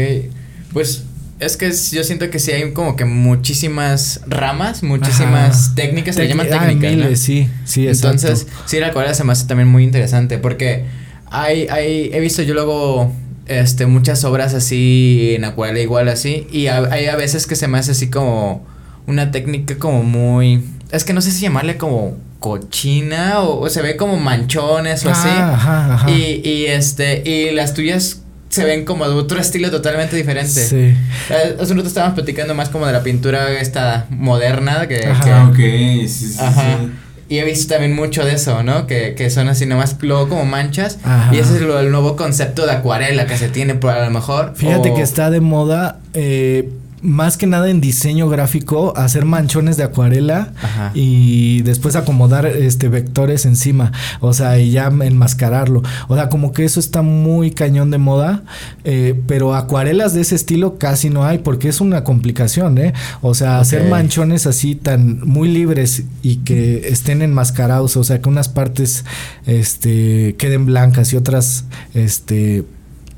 Pues 0.72 1.04
es 1.38 1.56
que 1.56 1.70
yo 1.70 2.04
siento 2.04 2.30
que 2.30 2.38
sí 2.38 2.52
hay 2.52 2.72
como 2.72 2.96
que 2.96 3.04
muchísimas 3.04 4.20
ramas, 4.26 4.82
muchísimas 4.82 5.74
técnicas, 5.74 6.14
se 6.14 6.28
llaman 6.28 6.48
técnicas. 6.48 7.18
Sí, 7.18 7.48
sí, 7.64 7.88
exacto. 7.88 8.26
Entonces, 8.26 8.46
sí, 8.66 8.78
la 8.78 8.88
acuarela 8.88 9.14
se 9.14 9.24
me 9.24 9.32
hace 9.32 9.46
también 9.46 9.68
muy 9.68 9.84
interesante 9.84 10.38
porque 10.38 10.84
hay, 11.26 11.66
hay, 11.68 12.10
he 12.12 12.20
visto 12.20 12.42
yo 12.42 12.54
luego 12.54 13.12
este, 13.60 13.86
muchas 13.86 14.24
obras 14.24 14.54
así 14.54 15.34
en 15.36 15.44
acuarela 15.44 15.80
igual 15.80 16.08
así. 16.08 16.46
Y 16.50 16.66
hay 16.66 17.06
a 17.06 17.16
veces 17.16 17.46
que 17.46 17.56
se 17.56 17.68
me 17.68 17.78
hace 17.78 17.92
así 17.92 18.10
como 18.10 18.66
una 19.06 19.30
técnica 19.30 19.78
como 19.78 20.02
muy... 20.02 20.64
Es 20.90 21.04
que 21.04 21.12
no 21.12 21.20
sé 21.20 21.30
si 21.30 21.40
llamarle 21.40 21.76
como 21.76 22.16
cochina 22.38 23.40
o, 23.40 23.68
se 23.68 23.82
ve 23.82 23.96
como 23.96 24.16
manchones 24.18 25.06
o 25.06 25.10
así. 25.10 25.28
Ah, 25.30 26.06
y, 26.08 26.46
y 26.46 26.66
este, 26.66 27.22
y 27.28 27.52
las 27.52 27.72
tuyas 27.72 28.22
se 28.52 28.64
ven 28.64 28.84
como 28.84 29.08
de 29.08 29.14
otro 29.14 29.40
estilo 29.40 29.70
totalmente 29.70 30.14
diferente. 30.14 30.50
Sí. 30.50 30.94
Eh, 31.30 31.56
hace 31.58 31.72
un 31.72 31.78
rato 31.78 31.88
estábamos 31.88 32.14
platicando 32.14 32.54
más 32.54 32.68
como 32.68 32.86
de 32.86 32.92
la 32.92 33.02
pintura 33.02 33.50
esta 33.58 34.06
moderna 34.10 34.86
que... 34.86 35.06
Ajá, 35.06 35.48
ok, 35.48 35.56
sí, 35.56 36.08
sí, 36.08 36.36
Ajá. 36.38 36.80
Y 37.32 37.38
he 37.38 37.44
visto 37.44 37.72
también 37.72 37.96
mucho 37.96 38.26
de 38.26 38.34
eso, 38.34 38.62
¿no? 38.62 38.86
Que, 38.86 39.14
que 39.14 39.30
son 39.30 39.48
así 39.48 39.64
nomás 39.64 39.96
luego 40.02 40.28
como 40.28 40.44
manchas. 40.44 40.98
Y 41.32 41.38
ese 41.38 41.56
es 41.56 41.62
el 41.62 41.90
nuevo 41.90 42.14
concepto 42.14 42.66
de 42.66 42.72
acuarela 42.72 43.24
que 43.24 43.38
se 43.38 43.48
tiene 43.48 43.74
por 43.74 43.92
a 43.92 44.04
lo 44.04 44.10
mejor. 44.10 44.52
Fíjate 44.54 44.92
que 44.92 45.00
está 45.00 45.30
de 45.30 45.40
moda 45.40 45.98
eh, 46.12 46.68
más 47.02 47.36
que 47.36 47.46
nada 47.46 47.68
en 47.68 47.80
diseño 47.80 48.28
gráfico, 48.28 48.96
hacer 48.96 49.24
manchones 49.24 49.76
de 49.76 49.82
acuarela 49.82 50.52
y 50.94 51.62
después 51.62 51.96
acomodar 51.96 52.46
este 52.46 52.88
vectores 52.88 53.44
encima, 53.44 53.92
o 54.20 54.32
sea, 54.32 54.58
y 54.58 54.70
ya 54.70 54.86
enmascararlo. 54.86 55.82
O 56.08 56.14
sea, 56.14 56.28
como 56.28 56.52
que 56.52 56.64
eso 56.64 56.78
está 56.78 57.02
muy 57.02 57.50
cañón 57.50 57.90
de 57.90 57.98
moda, 57.98 58.44
eh, 58.84 59.20
pero 59.26 59.54
acuarelas 59.54 60.14
de 60.14 60.20
ese 60.20 60.36
estilo 60.36 60.78
casi 60.78 61.10
no 61.10 61.24
hay 61.24 61.38
porque 61.38 61.68
es 61.68 61.80
una 61.80 62.04
complicación, 62.04 62.78
¿eh? 62.78 62.94
O 63.20 63.34
sea, 63.34 63.58
hacer 63.58 63.88
manchones 63.88 64.46
así 64.46 64.76
tan 64.76 65.20
muy 65.26 65.48
libres 65.48 66.04
y 66.22 66.36
que 66.36 66.88
estén 66.88 67.20
enmascarados, 67.20 67.96
o 67.96 68.04
sea, 68.04 68.20
que 68.20 68.28
unas 68.28 68.48
partes 68.48 69.04
este 69.46 70.36
queden 70.38 70.66
blancas 70.66 71.12
y 71.12 71.16
otras 71.16 71.64
este 71.94 72.64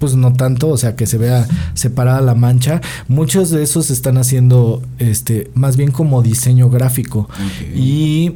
pues 0.05 0.17
no 0.17 0.35
tanto, 0.35 0.69
o 0.69 0.77
sea, 0.77 0.97
que 0.97 1.07
se 1.07 1.17
vea 1.17 1.49
separada 1.73 2.21
la 2.21 2.35
mancha. 2.35 2.83
Muchos 3.09 3.49
de 3.49 3.63
esos 3.63 3.91
están 3.91 4.19
haciendo 4.19 4.83
este 4.99 5.51
más 5.55 5.79
bien 5.79 5.93
como 5.93 6.21
diseño 6.21 6.69
gráfico. 6.69 7.27
Y 7.75 8.35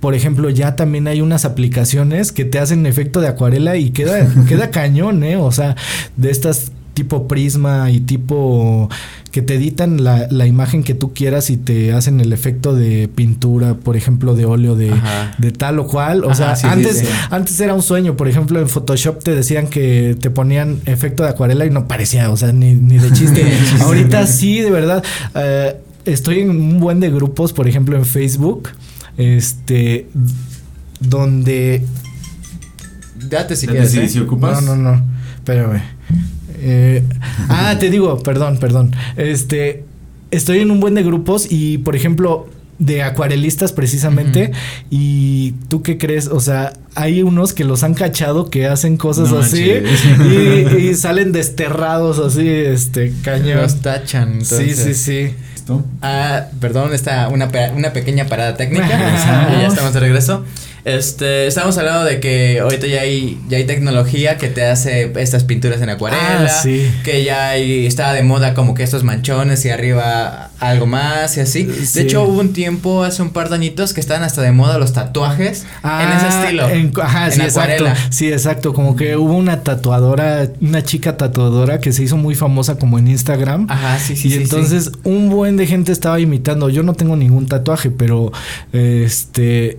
por 0.00 0.14
ejemplo, 0.14 0.50
ya 0.50 0.76
también 0.76 1.08
hay 1.08 1.22
unas 1.22 1.46
aplicaciones 1.46 2.32
que 2.32 2.44
te 2.44 2.58
hacen 2.58 2.84
efecto 2.84 3.22
de 3.22 3.28
acuarela 3.28 3.78
y 3.78 3.92
queda 3.92 4.28
queda 4.46 4.70
cañón, 4.70 5.24
¿eh? 5.24 5.38
O 5.38 5.50
sea, 5.52 5.74
de 6.18 6.30
estas 6.30 6.70
tipo 6.96 7.28
prisma 7.28 7.90
y 7.90 8.00
tipo 8.00 8.88
que 9.30 9.42
te 9.42 9.56
editan 9.56 10.02
la, 10.02 10.28
la, 10.30 10.46
imagen 10.46 10.82
que 10.82 10.94
tú 10.94 11.12
quieras 11.12 11.50
y 11.50 11.58
te 11.58 11.92
hacen 11.92 12.20
el 12.20 12.32
efecto 12.32 12.74
de 12.74 13.06
pintura, 13.14 13.74
por 13.74 13.98
ejemplo, 13.98 14.34
de 14.34 14.46
óleo 14.46 14.76
de, 14.76 14.90
de 15.36 15.52
tal 15.52 15.78
o 15.78 15.86
cual. 15.86 16.24
O 16.24 16.34
sea, 16.34 16.54
antes, 16.62 17.04
antes 17.28 17.60
era 17.60 17.74
un 17.74 17.82
sueño. 17.82 18.16
Por 18.16 18.28
ejemplo, 18.28 18.58
en 18.58 18.66
Photoshop 18.66 19.22
te 19.22 19.34
decían 19.34 19.66
que 19.66 20.16
te 20.18 20.30
ponían 20.30 20.80
efecto 20.86 21.22
de 21.22 21.28
acuarela 21.28 21.66
y 21.66 21.70
no 21.70 21.86
parecía, 21.86 22.30
o 22.30 22.36
sea, 22.38 22.52
ni, 22.52 22.72
ni 22.72 22.96
de 22.96 23.12
chiste. 23.12 23.44
Ahorita 23.82 24.26
sí, 24.26 24.62
de 24.62 24.70
verdad. 24.70 25.04
Eh, 25.34 25.76
estoy 26.06 26.40
en 26.40 26.48
un 26.48 26.80
buen 26.80 27.00
de 27.00 27.10
grupos, 27.10 27.52
por 27.52 27.68
ejemplo, 27.68 27.94
en 27.98 28.06
Facebook. 28.06 28.70
Este. 29.18 30.08
Donde. 30.98 31.84
Date 33.28 33.54
si 33.54 33.66
quieres. 33.66 33.94
¿eh? 33.96 34.08
Si 34.08 34.18
ocupas. 34.18 34.62
No, 34.62 34.76
no, 34.76 34.92
no. 34.92 35.04
Espérame. 35.36 35.82
Eh, 36.58 37.02
ah, 37.48 37.76
te 37.78 37.90
digo, 37.90 38.18
perdón, 38.22 38.58
perdón. 38.58 38.94
Este, 39.16 39.84
estoy 40.30 40.60
en 40.60 40.70
un 40.70 40.80
buen 40.80 40.94
de 40.94 41.02
grupos 41.02 41.50
y, 41.50 41.78
por 41.78 41.96
ejemplo, 41.96 42.48
de 42.78 43.02
acuarelistas 43.02 43.72
precisamente. 43.72 44.52
Y 44.90 45.52
tú 45.68 45.82
qué 45.82 45.98
crees, 45.98 46.28
o 46.28 46.40
sea, 46.40 46.72
hay 46.94 47.22
unos 47.22 47.52
que 47.54 47.64
los 47.64 47.82
han 47.82 47.94
cachado 47.94 48.50
que 48.50 48.66
hacen 48.66 48.96
cosas 48.96 49.32
así 49.32 49.70
y, 50.78 50.94
salen 50.94 51.32
desterrados 51.32 52.18
así, 52.18 52.48
este, 52.48 53.12
cañón. 53.22 53.62
Los 53.62 53.80
tachan. 53.82 54.44
Sí, 54.44 54.74
sí, 54.74 54.94
sí. 54.94 55.34
Ah, 56.00 56.46
perdón, 56.60 56.94
está 56.94 57.28
una, 57.28 57.50
una 57.74 57.92
pequeña 57.92 58.26
parada 58.26 58.56
técnica. 58.56 58.88
ya 58.88 59.66
estamos 59.66 59.92
de 59.92 60.00
regreso. 60.00 60.44
Este, 60.86 61.48
estamos 61.48 61.76
hablando 61.78 62.04
de 62.04 62.20
que 62.20 62.60
ahorita 62.60 62.86
ya 62.86 63.00
hay, 63.00 63.40
ya 63.48 63.56
hay 63.56 63.64
tecnología 63.64 64.36
que 64.36 64.46
te 64.46 64.64
hace 64.64 65.10
estas 65.20 65.42
pinturas 65.42 65.82
en 65.82 65.90
acuarela. 65.90 66.48
Ah, 66.48 66.62
que 67.02 67.24
ya 67.24 67.48
hay, 67.48 67.86
está 67.86 68.12
de 68.12 68.22
moda 68.22 68.54
como 68.54 68.74
que 68.74 68.84
estos 68.84 69.02
manchones 69.02 69.64
y 69.64 69.70
arriba 69.70 70.52
algo 70.60 70.86
más 70.86 71.36
y 71.38 71.40
así. 71.40 71.64
De 71.64 72.02
hecho, 72.02 72.22
hubo 72.22 72.38
un 72.38 72.52
tiempo, 72.52 73.02
hace 73.02 73.20
un 73.20 73.30
par 73.30 73.48
de 73.48 73.56
añitos, 73.56 73.94
que 73.94 74.00
estaban 74.00 74.22
hasta 74.22 74.42
de 74.42 74.52
moda 74.52 74.78
los 74.78 74.92
tatuajes 74.92 75.62
en 75.62 75.64
ese 75.64 75.72
ah, 75.82 76.40
estilo. 76.44 76.68
En, 76.68 76.92
ajá, 77.02 77.32
sí, 77.32 77.40
acuarela. 77.40 77.90
exacto. 77.90 78.14
Sí, 78.14 78.32
exacto. 78.32 78.72
Como 78.72 78.94
que 78.94 79.16
hubo 79.16 79.34
una 79.34 79.64
tatuadora, 79.64 80.48
una 80.60 80.84
chica 80.84 81.16
tatuadora 81.16 81.80
que 81.80 81.90
se 81.92 82.04
hizo 82.04 82.16
muy 82.16 82.36
famosa 82.36 82.78
como 82.78 83.00
en 83.00 83.08
Instagram. 83.08 83.66
Ajá, 83.68 83.98
sí, 83.98 84.14
sí. 84.14 84.28
Y 84.28 84.34
entonces 84.34 84.92
un 85.02 85.30
buen 85.30 85.56
de 85.56 85.66
gente 85.66 85.90
estaba 85.90 86.20
imitando. 86.20 86.68
Yo 86.68 86.84
no 86.84 86.94
tengo 86.94 87.16
ningún 87.16 87.48
tatuaje, 87.48 87.90
pero 87.90 88.30
este 88.72 89.78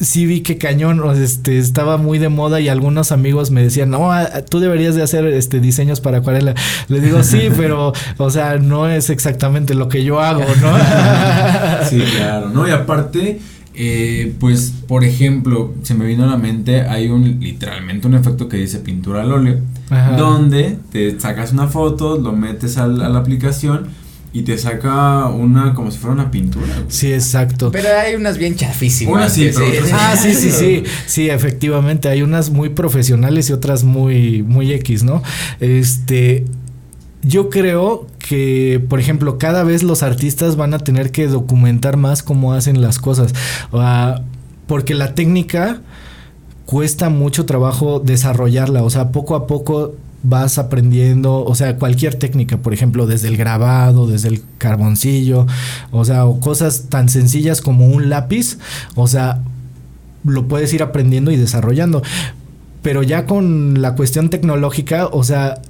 sí 0.00 0.26
vi 0.26 0.40
que 0.40 0.58
cañón 0.58 1.02
este 1.20 1.58
estaba 1.58 1.96
muy 1.96 2.18
de 2.18 2.28
moda 2.28 2.60
y 2.60 2.68
algunos 2.68 3.12
amigos 3.12 3.50
me 3.50 3.62
decían, 3.62 3.90
"No, 3.90 4.10
tú 4.48 4.60
deberías 4.60 4.94
de 4.94 5.02
hacer 5.02 5.24
este 5.26 5.60
diseños 5.60 6.00
para 6.00 6.18
acuarela." 6.18 6.54
Les 6.88 7.02
digo, 7.02 7.22
"Sí, 7.22 7.48
pero 7.56 7.92
o 8.16 8.30
sea, 8.30 8.58
no 8.58 8.88
es 8.88 9.10
exactamente 9.10 9.74
lo 9.74 9.88
que 9.88 10.04
yo 10.04 10.20
hago, 10.20 10.44
¿no?" 10.60 10.76
sí, 11.88 12.02
claro. 12.16 12.50
No, 12.50 12.66
y 12.68 12.70
aparte 12.70 13.40
eh, 13.76 14.36
pues, 14.38 14.72
por 14.86 15.02
ejemplo, 15.02 15.74
se 15.82 15.94
me 15.94 16.06
vino 16.06 16.24
a 16.24 16.28
la 16.28 16.36
mente, 16.36 16.82
hay 16.82 17.08
un 17.08 17.40
literalmente 17.40 18.06
un 18.06 18.14
efecto 18.14 18.48
que 18.48 18.56
dice 18.56 18.78
pintura 18.78 19.22
al 19.22 19.32
óleo, 19.32 19.58
donde 20.16 20.78
te 20.92 21.18
sacas 21.18 21.52
una 21.52 21.66
foto, 21.66 22.16
lo 22.18 22.32
metes 22.32 22.78
a 22.78 22.86
la 22.86 23.18
aplicación 23.18 23.88
y 24.34 24.42
te 24.42 24.58
saca 24.58 25.26
una 25.28 25.74
como 25.74 25.92
si 25.92 25.98
fuera 25.98 26.14
una 26.14 26.30
pintura. 26.32 26.66
Sí, 26.88 27.12
exacto. 27.12 27.70
Pero 27.70 27.88
hay 27.96 28.16
unas 28.16 28.36
bien 28.36 28.56
chafísimas. 28.56 29.32
sí, 29.32 29.48
Ah, 29.92 30.16
sí, 30.20 30.34
sí, 30.34 30.50
sí. 30.50 30.82
Sí, 31.06 31.30
efectivamente, 31.30 32.08
hay 32.08 32.20
unas 32.22 32.50
muy 32.50 32.70
profesionales 32.70 33.48
y 33.48 33.52
otras 33.52 33.84
muy 33.84 34.42
muy 34.42 34.72
X, 34.72 35.04
¿no? 35.04 35.22
Este 35.60 36.44
yo 37.22 37.48
creo 37.48 38.08
que, 38.18 38.84
por 38.88 38.98
ejemplo, 38.98 39.38
cada 39.38 39.62
vez 39.62 39.84
los 39.84 40.02
artistas 40.02 40.56
van 40.56 40.74
a 40.74 40.78
tener 40.80 41.12
que 41.12 41.28
documentar 41.28 41.96
más 41.96 42.24
cómo 42.24 42.54
hacen 42.54 42.82
las 42.82 42.98
cosas. 42.98 43.32
porque 44.66 44.94
la 44.94 45.14
técnica 45.14 45.80
cuesta 46.66 47.08
mucho 47.08 47.46
trabajo 47.46 48.00
desarrollarla. 48.00 48.82
O 48.82 48.90
sea, 48.90 49.12
poco 49.12 49.36
a 49.36 49.46
poco 49.46 49.94
vas 50.24 50.58
aprendiendo, 50.58 51.44
o 51.44 51.54
sea, 51.54 51.76
cualquier 51.76 52.16
técnica, 52.16 52.56
por 52.56 52.74
ejemplo, 52.74 53.06
desde 53.06 53.28
el 53.28 53.36
grabado, 53.36 54.06
desde 54.06 54.28
el 54.28 54.42
carboncillo, 54.58 55.46
o 55.92 56.04
sea, 56.04 56.24
o 56.24 56.40
cosas 56.40 56.86
tan 56.88 57.08
sencillas 57.08 57.60
como 57.60 57.86
un 57.86 58.08
lápiz, 58.08 58.58
o 58.96 59.06
sea, 59.06 59.42
lo 60.24 60.48
puedes 60.48 60.72
ir 60.72 60.82
aprendiendo 60.82 61.30
y 61.30 61.36
desarrollando. 61.36 62.02
Pero 62.82 63.02
ya 63.02 63.26
con 63.26 63.80
la 63.80 63.94
cuestión 63.94 64.30
tecnológica, 64.30 65.06
o 65.06 65.22
sea, 65.24 65.60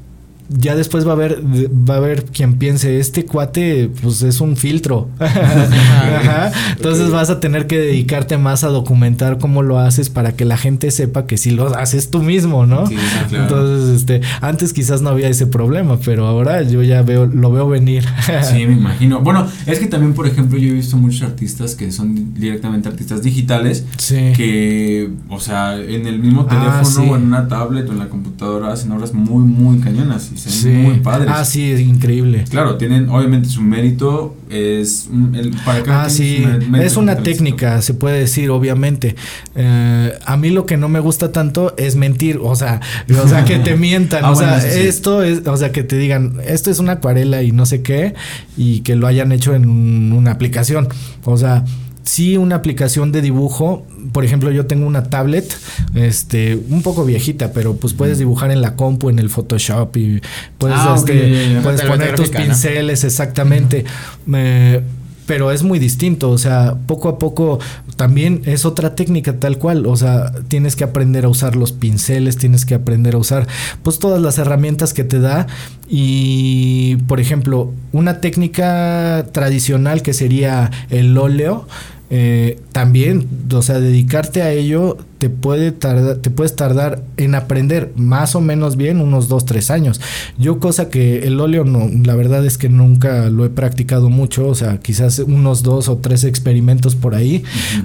ya 0.48 0.74
después 0.76 1.06
va 1.06 1.10
a 1.10 1.14
haber 1.14 1.42
va 1.42 1.94
a 1.94 1.96
haber 1.98 2.24
quien 2.26 2.54
piense 2.58 2.98
este 3.00 3.24
cuate 3.24 3.90
pues 4.02 4.22
es 4.22 4.40
un 4.40 4.56
filtro 4.56 5.08
Ajá. 5.18 6.52
entonces 6.76 7.10
vas 7.10 7.30
a 7.30 7.40
tener 7.40 7.66
que 7.66 7.78
dedicarte 7.78 8.36
más 8.38 8.64
a 8.64 8.68
documentar 8.68 9.38
cómo 9.38 9.62
lo 9.62 9.78
haces 9.78 10.10
para 10.10 10.32
que 10.36 10.44
la 10.44 10.56
gente 10.56 10.90
sepa 10.90 11.26
que 11.26 11.36
si 11.38 11.50
lo 11.50 11.74
haces 11.76 12.10
tú 12.10 12.22
mismo 12.22 12.66
no 12.66 12.86
Sí, 12.86 12.96
claro. 13.30 13.42
entonces 13.44 13.96
este 14.00 14.20
antes 14.40 14.72
quizás 14.72 15.00
no 15.02 15.10
había 15.10 15.28
ese 15.28 15.46
problema 15.46 15.98
pero 16.04 16.26
ahora 16.26 16.62
yo 16.62 16.82
ya 16.82 17.02
veo 17.02 17.26
lo 17.26 17.50
veo 17.50 17.68
venir 17.68 18.04
Sí, 18.44 18.66
me 18.66 18.74
imagino. 18.74 19.20
Bueno, 19.20 19.46
es 19.66 19.78
que 19.78 19.86
también, 19.86 20.12
por 20.14 20.26
ejemplo, 20.26 20.58
yo 20.58 20.68
he 20.70 20.72
visto 20.72 20.96
muchos 20.96 21.22
artistas 21.22 21.74
que 21.74 21.90
son 21.92 22.34
directamente 22.34 22.88
artistas 22.88 23.22
digitales 23.22 23.84
sí 23.98 24.32
que, 24.36 25.10
o 25.28 25.40
sea, 25.40 25.76
en 25.76 26.06
el 26.06 26.18
mismo 26.18 26.46
Ah, 26.48 26.54
teléfono 26.82 26.84
sí. 27.04 27.10
o 27.10 27.16
en 27.16 27.22
una 27.24 27.48
tablet 27.48 27.88
o 27.88 27.92
en 27.92 27.98
la 27.98 28.08
computadora 28.08 28.72
hacen 28.72 28.92
obras 28.92 29.12
muy, 29.14 29.44
muy 29.44 29.78
cañonas 29.78 30.30
y 30.34 30.36
se 30.38 30.48
ven 30.68 30.76
Sí. 30.82 30.82
muy 30.82 30.98
padres. 31.00 31.28
ah 31.32 31.44
sí 31.44 31.70
es 31.70 31.80
increíble 31.80 32.44
Claro, 32.50 32.76
tienen 32.76 33.08
obviamente 33.08 33.48
su 33.48 33.62
mérito, 33.62 34.36
es 34.50 35.08
un- 35.10 35.34
el, 35.34 35.50
para 35.64 35.82
cada 35.82 36.04
Ah, 36.04 36.10
sí, 36.10 36.38
su 36.42 36.48
mé- 36.48 36.58
mérito 36.58 36.82
es 36.86 36.96
una 36.96 37.16
técnica, 37.16 37.80
se 37.82 37.94
puede 37.94 38.18
decir, 38.20 38.50
obviamente. 38.50 39.16
Eh, 39.54 40.12
a 40.24 40.36
mí 40.36 40.50
lo 40.50 40.66
que 40.66 40.76
no 40.76 40.88
me 40.88 41.00
gusta 41.00 41.32
tanto 41.32 41.74
es 41.76 41.96
mentir, 41.96 42.38
o 42.42 42.54
sea, 42.56 42.80
o 43.22 43.28
sea, 43.28 43.44
que 43.44 43.58
te 43.58 43.76
mientan, 43.76 44.24
Ah, 44.24 44.32
o 44.32 44.34
bueno, 44.34 44.60
sea, 44.60 44.70
sí. 44.70 44.80
esto 44.80 45.22
es, 45.22 45.46
o 45.46 45.56
sea, 45.56 45.72
que 45.72 45.82
te 45.82 45.96
digan, 45.96 46.38
esto 46.46 46.70
es 46.70 46.78
una 46.78 46.92
acuarela 46.92 47.42
y 47.42 47.52
no 47.52 47.66
sé 47.66 47.82
qué, 47.82 48.14
y 48.56 48.80
que 48.80 48.96
lo 48.96 49.06
hayan 49.06 49.32
hecho 49.32 49.54
en 49.54 49.66
un- 49.68 50.12
una 50.12 50.32
aplicación, 50.32 50.88
o 51.24 51.36
sea, 51.36 51.64
sí 52.04 52.36
una 52.36 52.56
aplicación 52.56 53.10
de 53.12 53.22
dibujo, 53.22 53.86
por 54.12 54.24
ejemplo, 54.24 54.50
yo 54.50 54.66
tengo 54.66 54.86
una 54.86 55.04
tablet, 55.04 55.56
este, 55.94 56.56
un 56.68 56.82
poco 56.82 57.04
viejita, 57.04 57.52
pero 57.52 57.76
pues 57.76 57.92
puedes 57.94 58.18
dibujar 58.18 58.50
en 58.50 58.60
la 58.60 58.76
compu, 58.76 59.08
en 59.10 59.18
el 59.18 59.30
Photoshop 59.30 59.96
y 59.96 60.20
puedes, 60.58 60.76
Ah, 60.78 60.94
este, 60.96 61.58
puedes 61.62 61.80
poner 61.82 62.14
tus 62.14 62.28
pinceles, 62.46 63.04
exactamente. 63.04 63.84
Me- 64.26 64.82
pero 65.26 65.50
es 65.50 65.62
muy 65.62 65.78
distinto, 65.78 66.28
o 66.30 66.36
sea, 66.36 66.74
poco 66.86 67.08
a 67.08 67.18
poco 67.18 67.58
también 67.96 68.42
es 68.44 68.66
otra 68.66 68.94
técnica 68.94 69.38
tal 69.40 69.56
cual, 69.56 69.86
o 69.86 69.96
sea, 69.96 70.30
tienes 70.48 70.76
que 70.76 70.84
aprender 70.84 71.24
a 71.24 71.30
usar 71.30 71.56
los 71.56 71.72
pinceles, 71.72 72.36
tienes 72.36 72.66
que 72.66 72.74
aprender 72.74 73.14
a 73.14 73.16
usar 73.18 73.48
pues 73.82 73.98
todas 73.98 74.20
las 74.20 74.36
herramientas 74.36 74.92
que 74.92 75.02
te 75.02 75.20
da. 75.20 75.46
Y 75.88 76.96
por 77.06 77.20
ejemplo, 77.20 77.72
una 77.92 78.20
técnica 78.20 79.24
tradicional 79.32 80.02
que 80.02 80.12
sería 80.12 80.70
el 80.90 81.16
óleo, 81.16 81.66
eh, 82.10 82.58
también, 82.72 83.26
o 83.52 83.62
sea, 83.62 83.80
dedicarte 83.80 84.42
a 84.42 84.52
ello 84.52 84.98
te 85.18 85.30
puede 85.30 85.72
tardar, 85.72 86.16
te 86.16 86.30
puedes 86.30 86.56
tardar 86.56 87.02
en 87.16 87.34
aprender 87.34 87.92
más 87.96 88.34
o 88.34 88.40
menos 88.40 88.76
bien 88.76 89.00
unos 89.00 89.28
dos, 89.28 89.44
tres 89.44 89.70
años. 89.70 90.00
Yo 90.38 90.58
cosa 90.58 90.88
que 90.88 91.26
el 91.26 91.40
óleo 91.40 91.64
no, 91.64 91.88
la 92.04 92.14
verdad 92.14 92.44
es 92.44 92.58
que 92.58 92.68
nunca 92.68 93.28
lo 93.30 93.44
he 93.44 93.50
practicado 93.50 94.10
mucho, 94.10 94.48
o 94.48 94.54
sea, 94.54 94.78
quizás 94.78 95.18
unos 95.18 95.62
dos 95.62 95.88
o 95.88 95.98
tres 95.98 96.24
experimentos 96.24 96.94
por 96.94 97.14
ahí, 97.14 97.44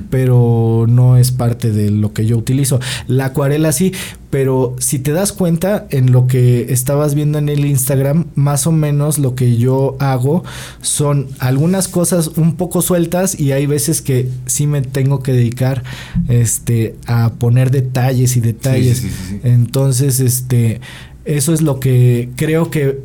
pero 0.10 0.86
no 0.88 1.18
es 1.18 1.32
parte 1.32 1.72
de 1.72 1.92
lo 1.92 2.14
que 2.14 2.26
yo 2.26 2.38
utilizo. 2.38 2.80
La 3.08 3.26
acuarela 3.26 3.72
sí, 3.72 3.94
pero 4.30 4.76
si 4.80 5.00
te 5.00 5.12
das 5.12 5.32
cuenta 5.32 5.88
en 5.90 6.12
lo 6.12 6.28
que 6.28 6.72
estabas 6.72 7.16
viendo 7.16 7.40
en 7.40 7.50
el 7.50 7.66
Instagram, 7.66 8.26
más 8.36 8.68
o 8.68 8.72
menos 8.72 9.18
lo 9.18 9.34
que 9.34 9.58
yo 9.58 9.96
hago 10.00 10.44
son 10.82 11.28
algunas 11.40 11.88
cosas 11.88 12.28
un 12.36 12.56
poco 12.56 12.82
sueltas 12.82 13.40
y 13.40 13.54
hay 13.54 13.66
veces 13.66 14.02
que 14.02 14.30
sí 14.46 14.68
me 14.68 14.82
tengo 14.82 15.24
que 15.24 15.34
dedicar 15.34 15.84
este 16.28 16.96
a 17.08 17.19
poner 17.38 17.72
detalles 17.72 18.38
y 18.38 18.42
detalles. 18.42 18.98
Sí, 19.00 19.10
sí, 19.10 19.16
sí, 19.16 19.26
sí. 19.30 19.40
Entonces, 19.44 20.20
este 20.20 20.82
eso 21.26 21.54
es 21.54 21.62
lo 21.62 21.80
que 21.80 22.30
creo 22.36 22.72
que 22.72 23.00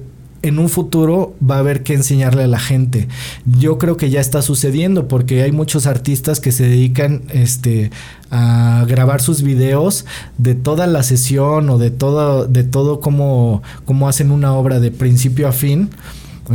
en 0.45 0.59
un 0.59 0.69
futuro 0.69 1.35
va 1.41 1.57
a 1.57 1.59
haber 1.61 1.83
que 1.83 1.95
enseñarle 1.95 2.45
a 2.45 2.47
la 2.47 2.59
gente. 2.59 3.09
Yo 3.47 3.79
creo 3.79 3.97
que 3.97 4.11
ya 4.11 4.21
está 4.21 4.43
sucediendo 4.43 5.09
porque 5.09 5.43
hay 5.43 5.53
muchos 5.53 5.87
artistas 5.87 6.39
que 6.39 6.53
se 6.53 6.65
dedican 6.65 7.23
este 7.33 7.91
a 8.31 8.85
grabar 8.87 9.23
sus 9.23 9.43
videos 9.43 10.05
de 10.37 10.55
toda 10.55 10.87
la 10.87 11.03
sesión 11.03 11.71
o 11.71 11.79
de 11.79 11.91
todo 11.91 12.47
de 12.47 12.63
todo 12.63 13.01
cómo 13.01 13.63
cómo 13.87 14.07
hacen 14.09 14.31
una 14.31 14.53
obra 14.55 14.81
de 14.81 14.91
principio 14.91 15.49
a 15.49 15.53
fin. 15.53 15.89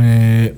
Eh, 0.00 0.54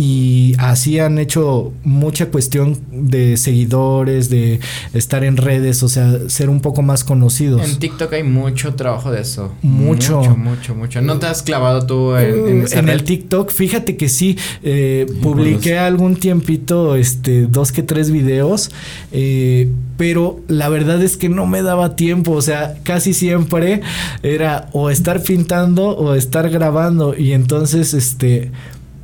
y 0.00 0.54
así 0.58 1.00
han 1.00 1.18
hecho 1.18 1.72
mucha 1.82 2.26
cuestión 2.26 2.78
de 2.92 3.36
seguidores, 3.36 4.30
de 4.30 4.60
estar 4.94 5.24
en 5.24 5.36
redes, 5.36 5.82
o 5.82 5.88
sea, 5.88 6.28
ser 6.28 6.50
un 6.50 6.60
poco 6.60 6.82
más 6.82 7.02
conocidos. 7.02 7.68
En 7.68 7.80
TikTok 7.80 8.12
hay 8.12 8.22
mucho 8.22 8.76
trabajo 8.76 9.10
de 9.10 9.22
eso. 9.22 9.52
Mucho. 9.60 10.18
Mucho, 10.18 10.36
mucho, 10.36 10.74
mucho. 10.76 11.02
¿No 11.02 11.18
te 11.18 11.26
has 11.26 11.42
clavado 11.42 11.84
tú 11.84 12.14
en, 12.14 12.48
en 12.48 12.60
Uh, 12.60 12.64
esa 12.64 12.78
en 12.78 12.90
el 12.90 13.02
TikTok, 13.02 13.50
fíjate 13.50 13.96
que 13.96 14.08
sí, 14.08 14.38
eh, 14.62 15.06
publiqué 15.20 15.78
algún 15.78 16.14
tiempito, 16.14 16.94
este, 16.94 17.46
dos 17.46 17.72
que 17.72 17.82
tres 17.82 18.12
videos, 18.12 18.70
eh, 19.10 19.68
pero 19.96 20.38
la 20.46 20.68
verdad 20.68 21.02
es 21.02 21.16
que 21.16 21.28
no 21.28 21.46
me 21.46 21.62
daba 21.62 21.96
tiempo, 21.96 22.34
o 22.34 22.42
sea, 22.42 22.76
casi 22.84 23.14
siempre 23.14 23.80
era 24.22 24.68
o 24.70 24.90
estar 24.90 25.24
pintando 25.24 25.88
o 25.88 26.14
estar 26.14 26.50
grabando 26.50 27.16
y 27.18 27.32
entonces, 27.32 27.94
este, 27.94 28.52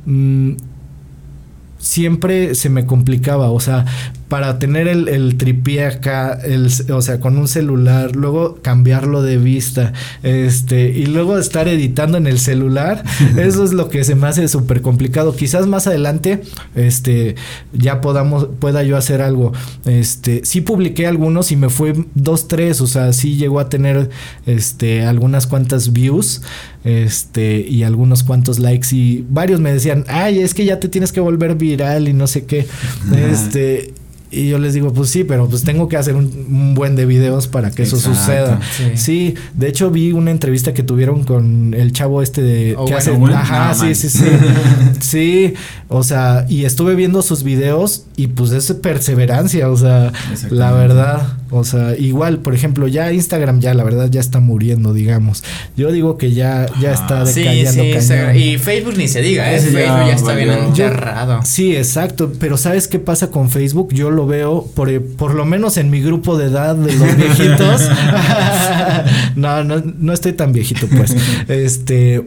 mm, 0.05 0.53
siempre 1.85 2.55
se 2.55 2.69
me 2.69 2.85
complicaba, 2.85 3.51
o 3.51 3.59
sea, 3.59 3.85
para 4.27 4.57
tener 4.57 4.87
el, 4.87 5.07
el 5.07 5.37
tripié 5.37 5.85
acá, 5.85 6.33
el, 6.43 6.69
o 6.91 7.01
sea, 7.01 7.19
con 7.19 7.37
un 7.37 7.47
celular, 7.47 8.15
luego 8.15 8.57
cambiarlo 8.61 9.21
de 9.21 9.37
vista, 9.37 9.93
este, 10.23 10.89
y 10.89 11.05
luego 11.05 11.37
estar 11.37 11.67
editando 11.67 12.17
en 12.17 12.25
el 12.25 12.39
celular, 12.39 13.03
eso 13.37 13.63
es 13.63 13.73
lo 13.73 13.89
que 13.89 14.03
se 14.03 14.15
me 14.15 14.27
hace 14.27 14.47
súper 14.47 14.81
complicado. 14.81 15.35
Quizás 15.35 15.67
más 15.67 15.85
adelante, 15.85 16.41
este, 16.75 17.35
ya 17.71 18.01
podamos, 18.01 18.47
pueda 18.59 18.83
yo 18.83 18.97
hacer 18.97 19.21
algo. 19.21 19.53
Este, 19.85 20.41
sí 20.43 20.61
publiqué 20.61 21.05
algunos 21.05 21.51
y 21.51 21.55
me 21.55 21.69
fue 21.69 21.93
dos, 22.15 22.47
tres, 22.47 22.81
o 22.81 22.87
sea, 22.87 23.13
sí 23.13 23.35
llegó 23.35 23.59
a 23.59 23.69
tener, 23.69 24.09
este, 24.47 25.05
algunas 25.05 25.45
cuantas 25.45 25.93
views, 25.93 26.41
este, 26.83 27.59
y 27.59 27.83
algunos 27.83 28.23
cuantos 28.23 28.59
likes 28.59 28.87
y 28.91 29.25
varios 29.29 29.59
me 29.59 29.71
decían, 29.71 30.03
ay, 30.07 30.39
es 30.39 30.53
que 30.53 30.65
ya 30.65 30.79
te 30.79 30.89
tienes 30.89 31.11
que 31.11 31.19
volver 31.19 31.55
viral 31.55 32.07
y 32.07 32.13
no 32.13 32.25
sé 32.25 32.45
qué, 32.45 32.65
este... 33.15 33.93
Y 34.35 34.49
yo 34.49 34.57
les 34.59 34.73
digo, 34.73 34.91
pues 34.93 35.09
sí, 35.09 35.23
pero 35.23 35.47
pues 35.47 35.63
tengo 35.63 35.87
que 35.87 35.97
hacer 35.97 36.15
un, 36.15 36.25
un 36.49 36.73
buen 36.75 36.95
de 36.95 37.05
videos 37.05 37.47
para 37.47 37.71
que 37.71 37.83
eso 37.83 37.97
suceda. 37.97 38.59
Sí. 38.75 38.83
Sí, 38.95 39.35
de 39.55 39.69
hecho 39.69 39.91
vi 39.91 40.11
una 40.11 40.31
entrevista 40.31 40.73
que 40.73 40.83
tuvieron 40.83 41.23
con 41.23 41.73
el 41.73 41.91
chavo 41.93 42.21
este 42.21 42.41
de 42.41 42.75
Oh, 42.77 42.85
que 42.85 42.91
bueno, 42.93 42.97
hace 42.97 43.11
bueno. 43.11 43.35
ajá, 43.37 43.67
No, 43.69 43.75
sí, 43.75 43.85
man. 43.85 43.95
sí, 43.95 44.09
sí. 44.09 44.25
sí, 44.99 45.53
o 45.87 46.03
sea, 46.03 46.45
y 46.49 46.65
estuve 46.65 46.95
viendo 46.95 47.21
sus 47.21 47.43
videos 47.43 48.05
y 48.17 48.27
pues 48.27 48.51
es 48.51 48.71
perseverancia, 48.73 49.69
o 49.69 49.77
sea, 49.77 50.11
la 50.49 50.71
verdad, 50.71 51.27
o 51.59 51.63
sea, 51.63 51.95
igual, 51.97 52.39
por 52.39 52.53
ejemplo, 52.55 52.87
ya 52.87 53.11
Instagram 53.11 53.59
ya 53.59 53.73
la 53.73 53.83
verdad 53.83 54.09
ya 54.09 54.19
está 54.19 54.39
muriendo, 54.39 54.93
digamos. 54.93 55.43
Yo 55.77 55.91
digo 55.91 56.17
que 56.17 56.31
ya 56.33 56.67
ya 56.81 56.91
está 56.93 57.21
Ah, 57.21 57.25
Sí, 57.25 57.39
decayendo 57.41 57.71
sí, 57.71 57.77
cañón. 57.91 58.01
se- 58.01 58.37
y 58.39 58.57
Facebook 58.57 58.97
ni 58.97 59.07
se 59.07 59.21
diga, 59.21 59.51
¿eh? 59.53 59.55
Ya 59.57 59.61
Facebook 59.61 60.07
ya 60.07 60.13
está 60.13 60.33
bien 60.35 60.49
enterrado. 60.51 61.39
Sí, 61.43 61.75
exacto. 61.75 62.31
Pero 62.39 62.57
¿sabes 62.57 62.87
qué 62.87 62.99
pasa 62.99 63.29
con 63.31 63.49
Facebook? 63.49 63.93
Yo 63.93 64.11
lo 64.11 64.25
veo, 64.27 64.65
por, 64.75 64.89
por 65.17 65.33
lo 65.33 65.45
menos 65.45 65.77
en 65.77 65.89
mi 65.89 66.01
grupo 66.01 66.37
de 66.37 66.45
edad 66.47 66.75
de 66.75 66.93
los 66.93 67.15
viejitos. 67.17 67.89
no, 69.35 69.63
no, 69.63 69.81
no 69.97 70.13
estoy 70.13 70.33
tan 70.33 70.51
viejito, 70.53 70.87
pues. 70.87 71.15
Este. 71.47 72.23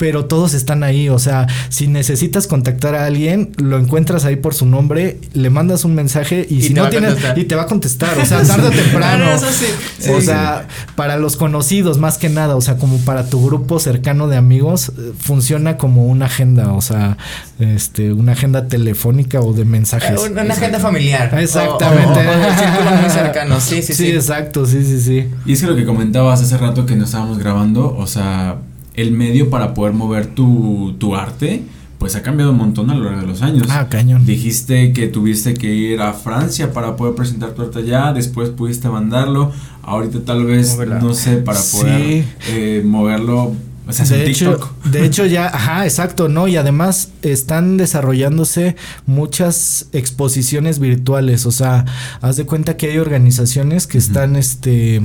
Pero 0.00 0.24
todos 0.24 0.54
están 0.54 0.82
ahí, 0.82 1.10
o 1.10 1.18
sea, 1.18 1.46
si 1.68 1.86
necesitas 1.86 2.46
contactar 2.46 2.94
a 2.94 3.04
alguien, 3.04 3.52
lo 3.58 3.78
encuentras 3.78 4.24
ahí 4.24 4.36
por 4.36 4.54
su 4.54 4.64
nombre, 4.64 5.18
le 5.34 5.50
mandas 5.50 5.84
un 5.84 5.94
mensaje 5.94 6.46
y, 6.48 6.56
Y 6.56 6.62
si 6.62 6.72
no 6.74 6.88
tienes 6.88 7.16
y 7.36 7.44
te 7.44 7.54
va 7.54 7.62
a 7.62 7.66
contestar, 7.66 8.18
o 8.18 8.24
sea, 8.24 8.42
tarde 8.46 8.68
o 8.68 8.70
temprano. 8.70 9.26
No, 9.26 9.32
eso 9.34 9.46
sí. 9.52 9.66
o 10.10 10.18
Sí, 10.20 10.26
sea, 10.26 10.66
para 10.96 11.18
los 11.18 11.36
conocidos 11.36 11.98
más 11.98 12.16
que 12.16 12.30
nada, 12.30 12.56
o 12.56 12.62
sea, 12.62 12.78
como 12.78 12.96
para 13.04 13.26
tu 13.28 13.44
grupo 13.44 13.78
cercano 13.78 14.26
de 14.26 14.38
amigos, 14.38 14.88
eh, 14.98 15.12
funciona 15.18 15.76
como 15.76 16.06
una 16.06 16.24
agenda, 16.26 16.72
o 16.72 16.80
sea, 16.80 17.18
este, 17.58 18.14
una 18.14 18.32
agenda 18.32 18.68
telefónica 18.68 19.40
o 19.42 19.52
de 19.52 19.66
mensajes. 19.66 20.18
Eh, 20.18 20.30
Una, 20.30 20.42
una 20.44 20.54
agenda 20.54 20.78
familiar. 20.80 21.30
Exactamente. 21.38 22.08
O, 22.26 22.30
o- 22.32 22.48
o 22.48 22.58
círculo 22.58 22.90
muy 23.02 23.10
cercano. 23.10 23.60
Sí, 23.60 23.82
sí, 23.82 23.82
sí, 23.92 24.06
sí. 24.06 24.10
exacto, 24.12 24.64
sí, 24.64 24.82
sí, 24.82 24.98
sí. 24.98 25.28
Y 25.44 25.52
es 25.52 25.60
que 25.60 25.66
lo 25.66 25.76
que 25.76 25.84
comentabas 25.84 26.40
hace 26.40 26.56
rato 26.56 26.86
que 26.86 26.96
nos 26.96 27.10
estábamos 27.10 27.38
grabando, 27.38 27.94
o 27.94 28.06
sea, 28.06 28.56
el 29.00 29.12
medio 29.12 29.50
para 29.50 29.74
poder 29.74 29.94
mover 29.94 30.26
tu, 30.28 30.94
tu 30.98 31.16
arte, 31.16 31.62
pues 31.98 32.16
ha 32.16 32.22
cambiado 32.22 32.52
un 32.52 32.58
montón 32.58 32.88
a 32.90 32.94
lo 32.94 33.04
largo 33.04 33.20
de 33.20 33.26
los 33.26 33.42
años. 33.42 33.66
Ah, 33.70 33.88
cañón. 33.90 34.24
Dijiste 34.24 34.92
que 34.94 35.06
tuviste 35.08 35.52
que 35.54 35.66
ir 35.74 36.00
a 36.00 36.12
Francia 36.14 36.72
para 36.72 36.96
poder 36.96 37.14
presentar 37.14 37.50
tu 37.50 37.62
arte 37.62 37.80
allá, 37.80 38.12
después 38.14 38.48
pudiste 38.50 38.88
mandarlo, 38.88 39.52
ahorita 39.82 40.20
tal 40.24 40.44
vez, 40.44 40.72
Moverla. 40.74 40.98
no 41.00 41.12
sé, 41.14 41.36
para 41.38 41.60
poder 41.60 42.00
Sí. 42.00 42.24
eh, 42.48 42.82
moverlo, 42.86 43.54
o 43.86 43.92
sea, 43.92 44.06
de 44.06 44.30
hecho, 44.30 44.52
TikTok. 44.52 44.84
de 44.84 45.04
hecho 45.06 45.26
ya, 45.26 45.46
ajá, 45.48 45.84
exacto, 45.84 46.28
no, 46.30 46.48
y 46.48 46.56
además 46.56 47.10
están 47.22 47.76
desarrollándose 47.76 48.76
muchas 49.06 49.88
exposiciones 49.92 50.78
virtuales, 50.78 51.44
o 51.44 51.50
sea, 51.52 51.84
haz 52.22 52.36
de 52.36 52.46
cuenta 52.46 52.76
que 52.78 52.90
hay 52.92 52.98
organizaciones 52.98 53.86
que 53.86 53.98
están, 53.98 54.36
este, 54.36 55.02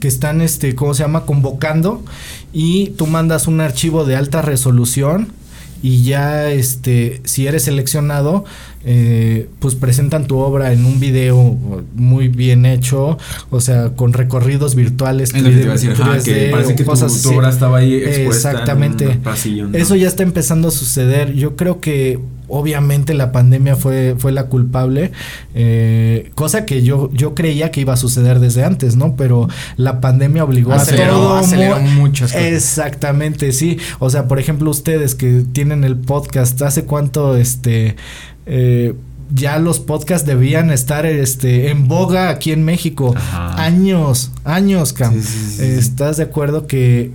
que 0.00 0.08
están, 0.08 0.40
este, 0.40 0.74
¿cómo 0.74 0.94
se 0.94 1.02
llama? 1.02 1.24
Convocando 1.26 2.02
y 2.52 2.88
tú 2.90 3.06
mandas 3.06 3.46
un 3.46 3.60
archivo 3.60 4.04
de 4.04 4.16
alta 4.16 4.42
resolución 4.42 5.32
y 5.82 6.02
ya, 6.02 6.50
este, 6.50 7.22
si 7.24 7.46
eres 7.46 7.62
seleccionado, 7.62 8.44
eh, 8.84 9.48
pues 9.60 9.74
presentan 9.74 10.26
tu 10.26 10.38
obra 10.38 10.72
en 10.72 10.84
un 10.84 11.00
video 11.00 11.56
muy 11.94 12.28
bien 12.28 12.66
hecho, 12.66 13.16
o 13.50 13.60
sea, 13.60 13.90
con 13.90 14.12
recorridos 14.12 14.74
virtuales. 14.74 15.32
Que 15.32 15.38
a 15.38 15.42
decir, 15.42 15.92
ajá, 15.92 16.22
que 16.22 16.48
parece 16.50 16.74
que 16.74 16.84
tu, 16.84 16.92
tu 17.22 17.34
obra 17.34 17.48
estaba 17.48 17.78
ahí 17.78 17.94
expuesta 17.94 18.50
Exactamente. 18.50 19.04
En 19.04 19.10
un 19.10 19.22
pasillo, 19.22 19.68
¿no? 19.68 19.78
Eso 19.78 19.96
ya 19.96 20.08
está 20.08 20.22
empezando 20.22 20.68
a 20.68 20.70
suceder. 20.70 21.32
Yo 21.32 21.56
creo 21.56 21.80
que 21.80 22.18
obviamente 22.50 23.14
la 23.14 23.32
pandemia 23.32 23.76
fue, 23.76 24.14
fue 24.18 24.32
la 24.32 24.46
culpable, 24.46 25.12
eh, 25.54 26.30
cosa 26.34 26.66
que 26.66 26.82
yo, 26.82 27.10
yo 27.12 27.34
creía 27.34 27.70
que 27.70 27.80
iba 27.80 27.94
a 27.94 27.96
suceder 27.96 28.40
desde 28.40 28.64
antes, 28.64 28.96
¿no? 28.96 29.16
Pero 29.16 29.48
la 29.76 30.00
pandemia 30.00 30.44
obligó 30.44 30.72
aceleró, 30.72 31.04
a 31.04 31.16
todo. 31.16 31.36
Aceleró 31.36 31.80
muchas 31.80 32.32
cosas. 32.32 32.46
Exactamente, 32.46 33.52
sí. 33.52 33.78
O 33.98 34.10
sea, 34.10 34.28
por 34.28 34.38
ejemplo, 34.38 34.70
ustedes 34.70 35.14
que 35.14 35.44
tienen 35.52 35.84
el 35.84 35.96
podcast, 35.96 36.60
¿hace 36.62 36.84
cuánto 36.84 37.36
este 37.36 37.96
eh, 38.46 38.94
ya 39.32 39.58
los 39.58 39.78
podcasts 39.78 40.26
debían 40.26 40.70
estar 40.70 41.06
este 41.06 41.70
en 41.70 41.86
boga 41.86 42.30
aquí 42.30 42.50
en 42.52 42.64
México. 42.64 43.14
Ajá. 43.16 43.62
Años, 43.62 44.32
años, 44.44 44.92
Cam. 44.92 45.14
Sí, 45.14 45.22
sí, 45.22 45.38
sí, 45.38 45.56
sí. 45.58 45.64
¿Estás 45.64 46.16
de 46.16 46.24
acuerdo 46.24 46.66
que 46.66 47.12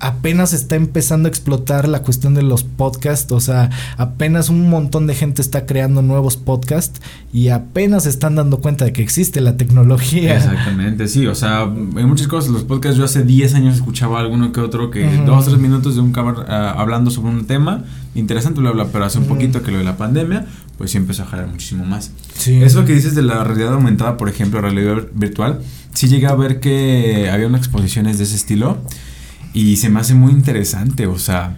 apenas 0.00 0.52
está 0.52 0.76
empezando 0.76 1.28
a 1.28 1.30
explotar 1.30 1.86
la 1.88 2.02
cuestión 2.02 2.34
de 2.34 2.42
los 2.42 2.64
podcasts? 2.64 3.30
O 3.32 3.40
sea, 3.40 3.70
apenas 3.96 4.48
un 4.48 4.68
montón 4.68 5.06
de 5.06 5.14
gente 5.14 5.42
está 5.42 5.66
creando 5.66 6.02
nuevos 6.02 6.36
podcasts 6.36 7.00
y 7.32 7.48
apenas 7.48 8.06
están 8.06 8.34
dando 8.34 8.58
cuenta 8.58 8.84
de 8.84 8.92
que 8.92 9.02
existe 9.02 9.40
la 9.40 9.56
tecnología. 9.56 10.36
Exactamente, 10.36 11.06
sí, 11.06 11.26
o 11.26 11.34
sea, 11.34 11.62
en 11.62 12.08
muchas 12.08 12.26
cosas, 12.26 12.50
los 12.50 12.64
podcasts 12.64 12.98
yo 12.98 13.04
hace 13.04 13.22
10 13.22 13.54
años 13.54 13.76
escuchaba 13.76 14.20
alguno 14.20 14.52
que 14.52 14.60
otro 14.60 14.90
que 14.90 15.04
dos 15.26 15.46
o 15.46 15.50
tres 15.50 15.60
minutos 15.60 15.94
de 15.94 16.00
un 16.00 16.12
cabrón 16.12 16.44
ah, 16.48 16.74
hablando 16.76 17.10
sobre 17.10 17.30
un 17.30 17.46
tema 17.46 17.84
interesante, 18.14 18.60
bla, 18.60 18.72
bla, 18.72 18.86
pero 18.86 19.04
hace 19.04 19.18
un 19.18 19.26
poquito 19.26 19.62
que 19.62 19.70
lo 19.70 19.78
de 19.78 19.84
la 19.84 19.96
pandemia, 19.96 20.46
pues 20.78 20.90
sí 20.90 20.96
empezó 20.96 21.22
a 21.22 21.26
jalar 21.26 21.46
muchísimo 21.46 21.84
más. 21.84 22.10
Sí. 22.34 22.62
Eso 22.62 22.84
que 22.84 22.94
dices 22.94 23.14
de 23.14 23.22
la 23.22 23.44
realidad 23.44 23.74
aumentada, 23.74 24.16
por 24.16 24.28
ejemplo, 24.28 24.60
realidad 24.60 25.06
virtual, 25.14 25.60
sí 25.94 26.08
llegué 26.08 26.26
a 26.26 26.34
ver 26.34 26.60
que 26.60 27.30
había 27.30 27.46
unas 27.46 27.60
exposiciones 27.60 28.18
de 28.18 28.24
ese 28.24 28.36
estilo 28.36 28.78
y 29.54 29.76
se 29.76 29.88
me 29.90 30.00
hace 30.00 30.14
muy 30.14 30.32
interesante, 30.32 31.06
o 31.06 31.18
sea, 31.18 31.56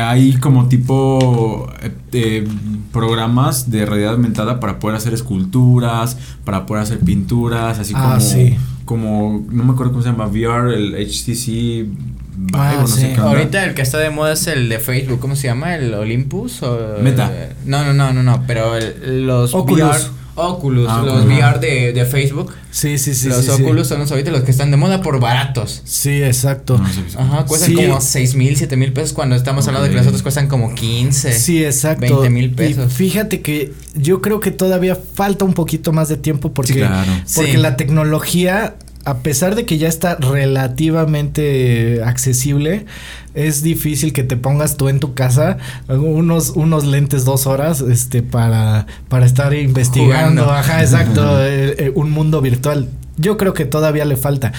hay 0.00 0.34
como 0.34 0.68
tipo 0.68 1.68
eh, 1.82 1.90
eh, 2.12 2.48
programas 2.92 3.70
de 3.70 3.84
realidad 3.86 4.12
aumentada 4.12 4.60
para 4.60 4.78
poder 4.78 4.96
hacer 4.96 5.12
esculturas, 5.14 6.16
para 6.44 6.66
poder 6.66 6.82
hacer 6.84 6.98
pinturas, 7.00 7.78
así 7.78 7.92
Ah, 7.96 8.02
como, 8.14 8.20
sí. 8.20 8.56
como, 8.84 9.46
no 9.50 9.64
me 9.64 9.72
acuerdo 9.72 9.92
cómo 9.92 10.02
se 10.04 10.10
llama, 10.10 10.26
VR, 10.26 10.74
el 10.74 10.94
HTC 10.94 11.86
Vive, 12.34 12.58
Ah, 12.58 12.74
o 12.78 12.80
no 12.82 12.86
sí. 12.86 13.00
sé 13.02 13.12
qué. 13.14 13.20
Ahorita 13.20 13.64
el 13.64 13.74
que 13.74 13.82
está 13.82 13.98
de 13.98 14.10
moda 14.10 14.32
es 14.32 14.46
el 14.46 14.68
de 14.68 14.78
Facebook, 14.78 15.20
¿cómo 15.20 15.36
se 15.36 15.48
llama? 15.48 15.74
¿El 15.76 15.92
Olympus? 15.94 16.62
O, 16.62 16.96
Meta. 17.02 17.30
No, 17.66 17.84
no, 17.84 17.92
no, 17.92 18.12
no, 18.12 18.22
no, 18.22 18.44
pero 18.46 18.76
el- 18.76 19.26
los 19.26 19.52
Oculus. 19.54 19.80
VR, 19.82 19.98
Oculus, 20.42 20.86
Ah, 20.90 21.02
los. 21.04 21.24
VR 21.24 21.58
de, 21.60 21.92
de 21.92 22.04
Facebook, 22.06 22.52
Sí, 22.70 22.96
sí, 22.98 23.14
sí. 23.14 23.28
los 23.28 23.44
sí, 23.44 23.50
sí. 23.56 23.62
Oculus 23.62 23.86
son 23.88 23.98
los 24.00 24.10
ahorita 24.10 24.30
los 24.30 24.42
que 24.42 24.50
están 24.50 24.70
de 24.70 24.76
moda 24.76 25.00
por 25.02 25.20
baratos. 25.20 25.82
Sí, 25.84 26.22
exacto. 26.22 26.78
No 26.78 26.86
Ajá, 27.20 27.44
cuestan 27.46 27.70
Sí. 27.70 27.76
como 27.76 28.00
6 28.00 28.34
mil, 28.34 28.56
7 28.56 28.76
mil 28.76 28.92
pesos 28.92 29.12
cuando 29.12 29.36
estamos 29.36 29.66
hablando 29.68 29.84
de 29.84 29.90
que 29.90 29.96
los 29.96 30.06
otros 30.06 30.22
cuestan 30.22 30.48
como 30.48 30.74
15. 30.74 31.32
Sí, 31.38 31.64
exacto. 31.64 32.00
20 32.20 32.30
mil 32.30 32.44
Y 32.46 32.48
pesos. 32.48 32.92
fíjate 32.92 33.40
que 33.42 33.72
yo 33.94 34.20
creo 34.22 34.40
que 34.40 34.50
todavía 34.50 34.96
falta 34.96 35.44
un 35.44 35.52
poquito 35.54 35.92
más 35.92 36.08
de 36.08 36.16
tiempo 36.16 36.52
porque, 36.52 36.72
Sí, 36.72 36.78
claro. 36.78 37.12
porque 37.34 37.52
Sí. 37.52 37.56
la 37.58 37.76
tecnología, 37.76 38.74
a 39.04 39.18
pesar 39.18 39.54
de 39.56 39.66
que 39.66 39.78
ya 39.78 39.88
está 39.88 40.16
relativamente 40.16 42.02
accesible, 42.04 42.86
es 43.34 43.62
difícil 43.62 44.12
que 44.12 44.22
te 44.22 44.36
pongas 44.36 44.76
tú 44.76 44.88
en 44.88 45.00
tu 45.00 45.14
casa 45.14 45.58
unos, 45.88 46.50
unos 46.50 46.84
lentes 46.84 47.24
dos 47.24 47.46
horas 47.46 47.80
este, 47.80 48.22
para, 48.22 48.86
para 49.08 49.26
estar 49.26 49.54
investigando. 49.54 50.42
Jugando. 50.44 50.50
Ajá, 50.52 50.82
exacto. 50.82 51.44
eh, 51.44 51.74
eh, 51.78 51.92
un 51.94 52.10
mundo 52.10 52.40
virtual. 52.40 52.88
Yo 53.16 53.36
creo 53.36 53.54
que 53.54 53.64
todavía 53.64 54.04
le 54.04 54.16
falta. 54.16 54.52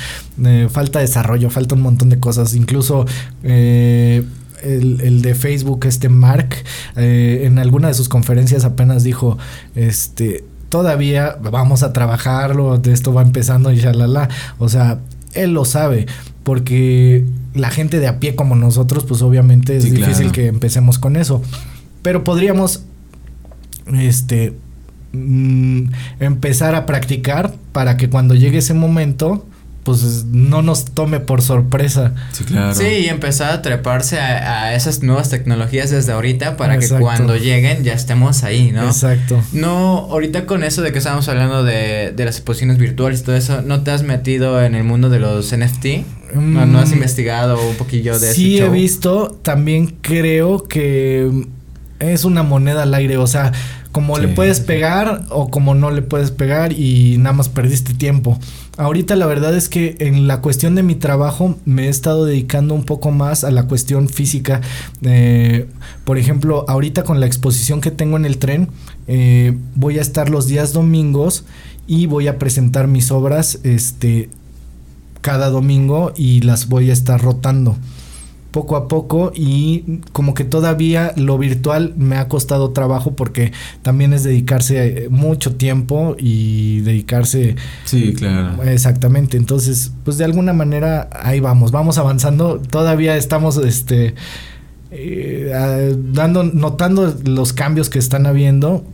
eh, 0.44 0.68
falta 0.70 1.00
desarrollo, 1.00 1.50
falta 1.50 1.76
un 1.76 1.82
montón 1.82 2.10
de 2.10 2.20
cosas. 2.20 2.54
Incluso 2.54 3.06
el, 3.44 4.28
el 4.64 5.22
de 5.22 5.36
Facebook, 5.36 5.86
este 5.86 6.10
Mark, 6.10 6.56
en 6.96 7.60
alguna 7.60 7.88
de 7.88 7.94
sus 7.94 8.10
conferencias 8.10 8.64
apenas 8.64 9.04
dijo, 9.04 9.38
este, 9.76 10.44
todavía 10.74 11.38
vamos 11.40 11.84
a 11.84 11.94
trabajarlo, 11.94 12.80
de 12.80 12.94
esto 12.94 13.14
va 13.14 13.22
empezando 13.22 13.72
y 13.72 13.76
shalala. 13.78 14.28
O 14.58 14.70
sea, 14.70 14.98
él 15.36 15.54
lo 15.54 15.66
sabe, 15.66 16.08
porque 16.42 17.26
la 17.54 17.70
gente 17.70 18.00
de 18.00 18.08
a 18.08 18.20
pie 18.20 18.34
como 18.34 18.56
nosotros, 18.56 19.06
pues 19.06 19.22
obviamente 19.22 19.78
es 19.78 19.84
Sí, 19.84 19.92
difícil 19.92 20.16
claro. 20.16 20.32
que 20.32 20.48
empecemos 20.48 20.98
con 20.98 21.16
eso. 21.16 21.44
Pero 22.02 22.24
podríamos, 22.24 22.86
este, 23.94 24.56
mm, 25.12 25.84
empezar 26.20 26.74
a 26.74 26.88
practicar 26.88 27.54
para 27.72 27.96
que 27.96 28.10
cuando 28.10 28.34
llegue 28.34 28.58
ese 28.58 28.74
momento, 28.74 29.46
pues 29.84 30.26
no 30.26 30.62
nos 30.62 30.86
tome 30.86 31.20
por 31.20 31.42
sorpresa. 31.42 32.14
Sí, 32.32 32.44
claro. 32.46 32.74
Sí, 32.74 32.86
y 32.86 33.08
empezar 33.08 33.52
a 33.52 33.62
treparse 33.62 34.20
a, 34.20 34.64
a 34.64 34.76
esas 34.76 35.04
nuevas 35.04 35.30
tecnologías 35.30 35.90
desde 35.92 36.12
ahorita 36.14 36.56
para 36.58 36.76
Exacto. 36.76 36.96
que 36.96 37.02
cuando 37.02 37.36
lleguen 37.36 37.84
ya 37.84 37.94
estemos 37.94 38.44
ahí, 38.44 38.72
¿no? 38.72 38.86
Exacto. 38.86 39.44
No, 39.52 40.08
ahorita 40.10 40.46
con 40.46 40.64
eso 40.64 40.82
de 40.82 40.92
que 40.92 41.00
estábamos 41.00 41.28
hablando 41.28 41.64
de, 41.64 42.14
de 42.16 42.26
las 42.26 42.36
exposiciones 42.38 42.78
virtuales 42.78 43.22
y 43.22 43.24
todo 43.24 43.36
eso, 43.36 43.62
¿no 43.62 43.82
te 43.84 43.92
has 43.92 44.04
metido 44.04 44.64
en 44.64 44.76
el 44.76 44.84
mundo 44.86 45.10
de 45.10 45.20
los 45.20 45.56
NFT? 45.56 45.86
¿No, 46.36 46.66
no 46.66 46.80
has 46.80 46.90
Mm, 46.90 46.94
investigado 46.94 47.62
un 47.70 47.76
poquillo 47.76 48.18
de 48.18 48.34
Sí, 48.34 48.56
ese 48.56 48.66
he 48.66 48.70
visto. 48.70 49.38
También 49.44 49.96
creo 50.02 50.64
que 50.64 51.30
es 52.00 52.26
una 52.26 52.42
moneda 52.44 52.84
al 52.84 52.94
aire. 52.94 53.18
O 53.18 53.28
sea, 53.28 53.52
como 53.94 54.18
le 54.18 54.28
puedes 54.28 54.60
pegar 54.60 55.24
o 55.30 55.50
como 55.50 55.76
no 55.76 55.92
le 55.92 56.02
puedes 56.02 56.32
pegar 56.32 56.74
y 56.74 57.18
nada 57.20 57.34
más 57.34 57.48
perdiste 57.48 57.94
tiempo. 57.94 58.40
Ahorita 58.76 59.16
la 59.16 59.28
verdad 59.28 59.56
es 59.56 59.70
que 59.70 59.96
en 60.00 60.28
la 60.28 60.42
cuestión 60.42 60.74
de 60.74 60.82
mi 60.82 60.96
trabajo 60.96 61.56
me 61.66 61.86
he 61.86 61.90
estado 61.90 62.26
dedicando 62.26 62.74
un 62.74 62.86
poco 62.86 63.12
más 63.12 63.44
a 63.44 63.52
la 63.52 63.68
cuestión 63.68 64.10
física. 64.10 64.62
Eh, 65.04 65.68
por 66.06 66.18
ejemplo, 66.18 66.66
ahorita 66.68 67.04
con 67.04 67.20
la 67.20 67.28
exposición 67.28 67.82
que 67.82 67.92
tengo 67.92 68.18
en 68.18 68.26
el 68.26 68.40
tren, 68.40 68.70
eh, 69.08 69.56
voy 69.76 70.00
a 70.00 70.02
estar 70.02 70.28
los 70.28 70.48
días 70.48 70.74
domingos 70.74 71.46
y 71.86 72.08
voy 72.08 72.28
a 72.28 72.40
presentar 72.40 72.88
mis 72.88 73.12
obras 73.12 73.60
este, 73.62 74.32
cada 75.22 75.52
domingo 75.52 76.14
y 76.18 76.42
las 76.42 76.68
voy 76.68 76.90
a 76.90 76.94
estar 76.94 77.22
rotando 77.22 77.78
poco 78.54 78.78
a 78.78 78.88
poco 78.88 79.34
y 79.36 80.00
como 80.14 80.34
que 80.34 80.46
todavía 80.46 81.12
lo 81.18 81.38
virtual 81.38 81.94
me 81.98 82.16
ha 82.16 82.30
costado 82.30 82.70
trabajo 82.70 83.12
porque 83.16 83.52
también 83.82 84.14
es 84.14 84.24
dedicarse 84.24 85.06
eh, 85.06 85.10
mucho 85.10 85.56
tiempo 85.56 86.16
y 86.18 86.80
dedicarse 86.82 87.58
Sí, 87.84 88.14
claro. 88.14 88.64
exactamente 88.64 89.36
entonces 89.36 89.92
pues 90.06 90.18
de 90.18 90.24
alguna 90.24 90.54
manera 90.54 91.10
ahí 91.12 91.42
vamos 91.42 91.72
vamos 91.72 91.98
avanzando 91.98 92.60
todavía 92.60 93.18
estamos 93.18 93.58
este 93.58 94.14
eh, 94.92 95.52
ah, 95.56 95.96
dando 96.14 96.44
notando 96.44 97.14
los 97.26 97.54
cambios 97.54 97.90
que 97.90 98.00
están 98.00 98.26
habiendo 98.28 98.86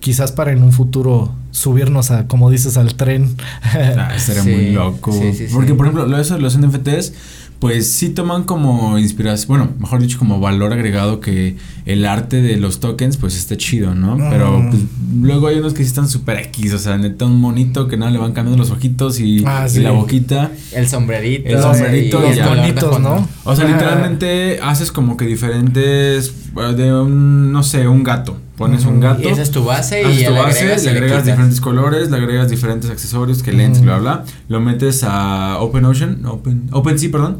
quizás 0.00 0.30
para 0.30 0.52
en 0.52 0.62
un 0.62 0.72
futuro 0.72 1.32
subirnos 1.50 2.10
a 2.10 2.26
como 2.28 2.50
dices 2.50 2.76
al 2.76 2.94
tren 2.94 3.34
Ah, 3.64 4.12
estaría 4.14 4.42
Sí, 4.42 4.50
muy 4.50 4.70
loco. 4.72 5.10
sí, 5.12 5.32
sí, 5.32 5.48
sí. 5.48 5.54
Porque, 5.54 5.74
por 5.74 5.86
ejemplo, 5.86 6.06
lo 6.06 6.16
de 6.16 6.22
eso 6.22 6.34
de 6.34 6.40
los 6.42 6.58
NFTs, 6.58 7.14
pues 7.58 7.90
sí 7.90 8.10
toman 8.10 8.44
como 8.44 8.98
inspiración, 8.98 9.48
bueno, 9.48 9.68
mejor 9.78 10.00
dicho, 10.00 10.18
como 10.18 10.40
valor 10.40 10.72
agregado 10.72 11.20
que 11.20 11.56
el 11.86 12.04
arte 12.04 12.42
de 12.42 12.56
los 12.56 12.80
tokens, 12.80 13.16
pues 13.16 13.36
está 13.36 13.56
chido, 13.56 13.94
¿no? 13.94 14.16
Pero 14.30 14.62
pues, 14.70 14.82
luego 15.22 15.46
hay 15.46 15.58
unos 15.58 15.72
que 15.72 15.82
sí 15.82 15.88
están 15.88 16.08
super 16.08 16.38
X, 16.38 16.74
o 16.74 16.78
sea, 16.78 16.98
neta 16.98 17.24
un 17.24 17.40
monito 17.40 17.88
que 17.88 17.96
nada 17.96 18.10
le 18.10 18.18
van 18.18 18.32
cambiando 18.32 18.62
los 18.62 18.70
ojitos 18.70 19.18
y, 19.20 19.42
Ah, 19.46 19.64
y 19.66 19.70
sí. 19.70 19.80
la 19.80 19.92
boquita. 19.92 20.50
El 20.72 20.86
sombrerito. 20.88 21.48
El 21.48 21.60
sombrerito 21.62 22.20
y 22.28 22.32
y 22.32 22.34
de 22.36 22.46
Bonitos. 22.46 23.00
¿no? 23.00 23.28
O 23.44 23.56
sea, 23.56 23.66
literalmente 23.66 24.58
haces 24.62 24.92
como 24.92 25.16
que 25.16 25.24
diferentes, 25.26 26.32
de 26.76 26.92
un, 26.94 27.52
no 27.52 27.62
sé, 27.62 27.88
un 27.88 28.02
gato. 28.02 28.36
Pones 28.56 28.86
un 28.86 29.00
gato. 29.00 29.22
Y 29.22 29.26
esa 29.26 29.42
es 29.42 29.50
tu 29.50 29.64
base 29.64 30.00
y 30.00 30.24
tu 30.24 30.32
le 30.32 30.38
base, 30.38 30.60
agregas, 30.60 30.84
le 30.84 30.90
agregas 30.90 31.24
diferentes 31.26 31.60
colores, 31.60 32.10
le 32.10 32.16
agregas 32.16 32.48
diferentes 32.48 32.90
accesorios, 32.90 33.42
que 33.42 33.52
lentes, 33.52 33.82
bla, 33.82 33.98
bla. 33.98 34.24
Lo 34.48 34.60
metes 34.60 35.04
a 35.04 35.58
OpenOcean, 35.60 36.24
Open, 36.24 36.68
OpenSea, 36.72 37.10
perdón. 37.10 37.38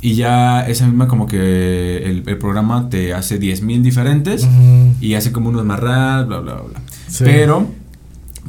Y 0.00 0.14
ya 0.14 0.66
esa 0.66 0.86
misma 0.86 1.08
como 1.08 1.26
que 1.26 1.98
el, 1.98 2.24
el 2.26 2.38
programa 2.38 2.88
te 2.90 3.14
hace 3.14 3.40
10.000 3.40 3.82
diferentes 3.82 4.46
y 5.00 5.14
hace 5.14 5.32
como 5.32 5.48
unos 5.48 5.64
más 5.64 5.80
raros, 5.80 6.28
bla, 6.28 6.40
bla, 6.40 6.54
bla. 6.54 6.80
Sí. 7.08 7.24
Pero, 7.24 7.68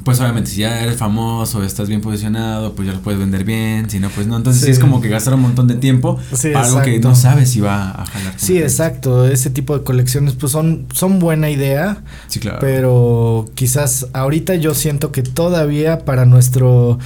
pues 0.07 0.21
obviamente 0.21 0.49
si 0.49 0.61
ya 0.61 0.81
eres 0.83 0.95
famoso, 0.95 1.61
estás 1.63 1.89
bien 1.89 1.99
posicionado, 1.99 2.73
pues 2.75 2.87
ya 2.87 2.93
lo 2.93 3.01
puedes 3.01 3.19
vender 3.19 3.43
bien, 3.43 3.89
si 3.89 3.99
no, 3.99 4.09
pues 4.09 4.25
no. 4.25 4.37
Entonces 4.37 4.61
sí, 4.61 4.67
Sí. 4.67 4.71
es 4.71 4.79
como 4.79 5.01
que 5.01 5.09
gastar 5.09 5.33
un 5.33 5.41
montón 5.41 5.67
de 5.67 5.75
tiempo 5.75 6.17
Sí, 6.33 6.51
para 6.53 6.65
algo 6.65 6.81
que 6.81 6.97
no 6.99 7.13
sabes 7.13 7.49
si 7.51 7.59
va 7.59 7.91
a 7.91 8.05
jalar. 8.05 8.33
Sí, 8.37 8.53
gente. 8.53 8.63
exacto. 8.63 9.27
Ese 9.27 9.49
tipo 9.49 9.77
de 9.77 9.83
colecciones 9.83 10.33
pues 10.35 10.53
son, 10.53 10.85
son 10.93 11.19
buena 11.19 11.49
idea, 11.49 12.03
Sí, 12.27 12.39
claro. 12.39 12.59
pero 12.61 13.45
quizás 13.55 14.07
ahorita 14.13 14.55
yo 14.55 14.73
siento 14.73 15.11
que 15.11 15.23
todavía 15.23 16.05
para 16.05 16.25
nuestro 16.25 16.97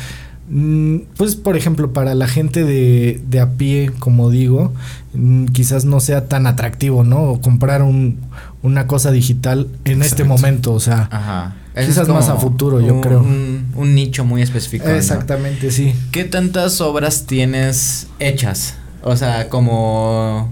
Mm, 0.53 1.03
pues 1.15 1.37
por 1.37 1.55
ejemplo, 1.55 1.93
para 1.93 2.13
la 2.13 2.27
gente 2.27 2.65
de, 2.65 3.21
de 3.29 3.39
a 3.39 3.51
pie, 3.51 3.89
como 3.99 4.29
digo, 4.29 4.73
mm, 5.13 5.45
quizás 5.45 5.85
no 5.85 6.01
sea 6.01 6.27
tan 6.27 6.45
atractivo, 6.45 7.05
¿no? 7.05 7.23
O 7.23 7.39
comprar 7.39 7.81
un, 7.83 8.17
una 8.61 8.85
cosa 8.85 9.11
digital 9.11 9.69
en 9.85 10.01
este 10.01 10.25
momento, 10.25 10.73
o 10.73 10.81
sea, 10.81 11.07
Ajá. 11.09 11.55
Eso 11.73 11.87
Quizás 11.87 12.07
más 12.09 12.27
a 12.29 12.35
futuro, 12.35 12.81
yo 12.81 12.99
creo. 13.01 13.21
Un, 13.21 13.71
un 13.75 13.95
nicho 13.95 14.25
muy 14.25 14.41
específico. 14.41 14.87
¿no? 14.87 14.93
exactamente, 14.95 15.71
sí. 15.71 15.93
¿Qué 16.11 16.25
tantas 16.25 16.81
obras 16.81 17.25
tienes 17.25 18.07
hechas? 18.19 18.75
O 19.03 19.15
sea, 19.15 19.47
como 19.49 20.49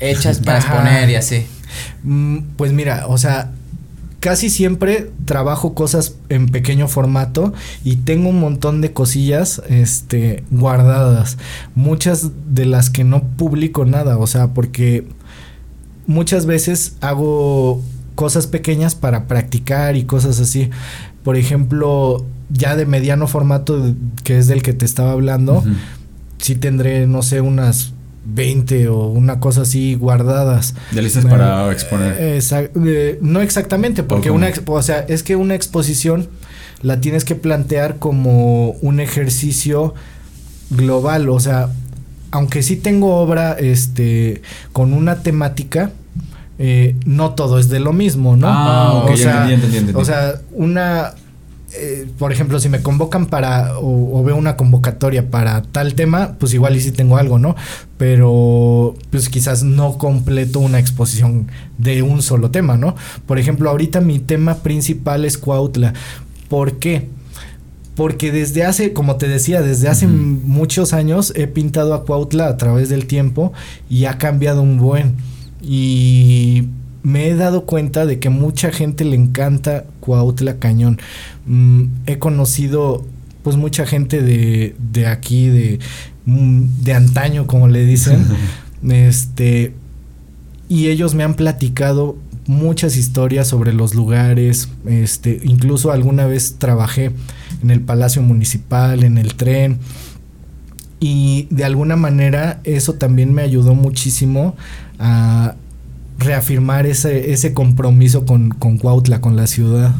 hechas 0.00 0.40
para 0.40 0.58
Ajá. 0.58 0.68
exponer 0.74 1.10
y 1.10 1.14
así. 1.14 1.46
Mm, 2.02 2.38
Pues 2.56 2.72
mira, 2.72 3.06
o 3.06 3.16
sea, 3.16 3.52
casi 4.18 4.50
siempre 4.50 5.12
trabajo 5.24 5.72
cosas 5.74 6.14
en 6.30 6.48
pequeño 6.48 6.88
formato 6.88 7.54
y 7.84 7.96
tengo 7.96 8.28
un 8.30 8.40
montón 8.40 8.80
de 8.80 8.92
cosillas 8.92 9.62
este 9.68 10.42
guardadas, 10.50 11.38
muchas 11.76 12.30
de 12.52 12.64
las 12.64 12.90
que 12.90 13.04
no 13.04 13.22
publico 13.22 13.84
nada, 13.84 14.18
o 14.18 14.26
sea, 14.26 14.48
porque 14.48 15.06
muchas 16.08 16.46
veces 16.46 16.96
hago 17.00 17.80
cosas 18.16 18.48
pequeñas 18.48 18.96
para 18.96 19.28
practicar 19.28 19.94
y 19.94 20.02
cosas 20.04 20.40
así. 20.40 20.70
Por 21.22 21.36
ejemplo, 21.36 22.24
ya 22.50 22.74
de 22.74 22.84
mediano 22.86 23.28
formato 23.28 23.94
que 24.24 24.38
es 24.38 24.48
del 24.48 24.62
que 24.62 24.72
te 24.72 24.84
estaba 24.84 25.12
hablando, 25.12 25.58
Ujú. 25.58 25.68
sí 26.38 26.56
tendré, 26.56 27.06
no 27.06 27.22
sé, 27.22 27.40
unas 27.40 27.92
20 28.28 28.88
o 28.88 29.06
una 29.06 29.38
cosa 29.38 29.62
así 29.62 29.94
guardadas. 29.94 30.74
Ya 30.92 31.00
listas 31.02 31.24
Eh, 31.24 31.28
para 31.28 31.70
exponer. 31.70 32.16
eh, 32.18 32.40
eh, 32.84 33.18
no 33.22 33.40
exactamente, 33.40 34.02
porque 34.02 34.30
una, 34.32 34.50
o 34.66 34.82
sea, 34.82 35.00
es 35.08 35.22
que 35.22 35.36
una 35.36 35.54
exposición 35.54 36.28
la 36.82 37.00
tienes 37.00 37.24
que 37.24 37.36
plantear 37.36 37.98
como 37.98 38.70
un 38.82 38.98
ejercicio 39.00 39.94
global, 40.70 41.28
o 41.28 41.38
sea, 41.40 41.68
aunque 42.32 42.62
sí 42.62 42.76
tengo 42.76 43.16
obra, 43.16 43.52
este, 43.52 44.42
con 44.72 44.92
una 44.92 45.22
temática, 45.22 45.90
eh, 46.58 46.96
no 47.04 47.34
todo 47.34 47.58
es 47.58 47.68
de 47.68 47.80
lo 47.80 47.92
mismo, 47.92 48.36
¿no? 48.36 48.48
Ah, 48.48 49.04
o 49.04 49.16
sea, 49.16 49.42
entendí, 49.42 49.54
entendí, 49.54 49.76
entendí. 49.78 50.00
o 50.00 50.04
sea, 50.04 50.40
una, 50.52 51.14
eh, 51.74 52.06
por 52.18 52.32
ejemplo, 52.32 52.58
si 52.58 52.68
me 52.68 52.80
convocan 52.80 53.26
para, 53.26 53.78
o, 53.78 54.18
o 54.18 54.24
veo 54.24 54.36
una 54.36 54.56
convocatoria 54.56 55.30
para 55.30 55.62
tal 55.62 55.94
tema, 55.94 56.36
pues 56.38 56.54
igual 56.54 56.76
y 56.76 56.80
sí 56.80 56.92
tengo 56.92 57.18
algo, 57.18 57.38
¿no? 57.38 57.56
Pero, 57.98 58.94
pues 59.10 59.28
quizás 59.28 59.62
no 59.62 59.98
completo 59.98 60.60
una 60.60 60.78
exposición 60.78 61.48
de 61.76 62.02
un 62.02 62.22
solo 62.22 62.50
tema, 62.50 62.76
¿no? 62.76 62.94
Por 63.26 63.38
ejemplo, 63.38 63.68
ahorita 63.68 64.00
mi 64.00 64.18
tema 64.18 64.56
principal 64.56 65.24
es 65.24 65.36
Cuautla. 65.36 65.92
¿Por 66.48 66.78
qué? 66.78 67.08
Porque 67.96 68.30
desde 68.30 68.64
hace, 68.64 68.92
como 68.92 69.16
te 69.16 69.26
decía, 69.26 69.62
desde 69.62 69.88
hace 69.88 70.06
muchos 70.06 70.92
años 70.92 71.32
he 71.34 71.46
pintado 71.46 71.94
a 71.94 72.04
Cuautla 72.04 72.46
a 72.46 72.56
través 72.56 72.88
del 72.88 73.06
tiempo 73.06 73.52
y 73.90 74.04
ha 74.04 74.18
cambiado 74.18 74.62
un 74.62 74.78
buen. 74.78 75.16
Y 75.62 76.68
me 77.02 77.28
he 77.28 77.34
dado 77.34 77.64
cuenta 77.66 78.06
de 78.06 78.18
que 78.18 78.30
mucha 78.30 78.72
gente 78.72 79.04
le 79.04 79.16
encanta 79.16 79.84
Cuautla 80.00 80.58
Cañón. 80.58 80.98
Mm, 81.46 81.84
he 82.06 82.18
conocido 82.18 83.04
pues 83.42 83.56
mucha 83.56 83.86
gente 83.86 84.22
de, 84.22 84.74
de 84.92 85.06
aquí, 85.06 85.48
de, 85.48 85.78
mm, 86.24 86.82
de 86.82 86.92
antaño, 86.94 87.46
como 87.46 87.68
le 87.68 87.84
dicen. 87.84 88.24
este 88.90 89.72
y 90.68 90.88
ellos 90.88 91.14
me 91.14 91.22
han 91.22 91.34
platicado 91.34 92.16
muchas 92.46 92.96
historias 92.96 93.48
sobre 93.48 93.72
los 93.72 93.94
lugares, 93.94 94.68
este, 94.86 95.40
incluso 95.44 95.90
alguna 95.90 96.26
vez 96.26 96.56
trabajé 96.58 97.12
en 97.62 97.70
el 97.70 97.80
Palacio 97.80 98.22
Municipal, 98.22 99.04
en 99.04 99.18
el 99.18 99.34
tren, 99.34 99.78
y 100.98 101.46
de 101.50 101.64
alguna 101.64 101.96
manera 101.96 102.60
eso 102.64 102.94
también 102.94 103.34
me 103.34 103.42
ayudó 103.42 103.74
muchísimo 103.74 104.56
a 104.98 105.54
reafirmar 106.18 106.86
ese, 106.86 107.32
ese 107.32 107.52
compromiso 107.52 108.24
con, 108.24 108.50
con 108.50 108.78
Cuautla, 108.78 109.20
con 109.20 109.36
la 109.36 109.46
ciudad. 109.46 109.94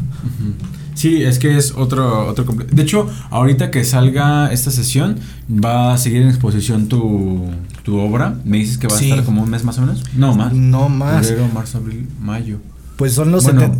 Sí, 0.95 1.23
es 1.23 1.37
que 1.37 1.55
es 1.57 1.73
otro, 1.77 2.27
otro 2.27 2.43
De 2.71 2.81
hecho, 2.81 3.07
ahorita 3.29 3.69
que 3.69 3.83
salga 3.85 4.51
esta 4.51 4.71
sesión, 4.71 5.17
va 5.47 5.93
a 5.93 5.97
seguir 5.99 6.23
en 6.23 6.29
exposición 6.29 6.87
tu, 6.87 7.45
tu 7.83 7.99
obra. 7.99 8.39
Me 8.45 8.57
dices 8.57 8.79
que 8.79 8.87
va 8.87 8.97
Sí. 8.97 9.05
a 9.05 9.09
estar 9.09 9.25
como 9.25 9.43
un 9.43 9.49
mes 9.51 9.63
más 9.63 9.77
o 9.77 9.81
menos. 9.81 10.03
No, 10.15 10.33
más. 10.35 10.53
No 10.53 10.89
más. 10.89 11.27
Febrero, 11.27 11.49
marzo, 11.53 11.77
abril, 11.77 12.07
mayo. 12.19 12.57
Pues 12.95 13.13
son 13.13 13.31
los 13.31 13.43
bueno. 13.43 13.75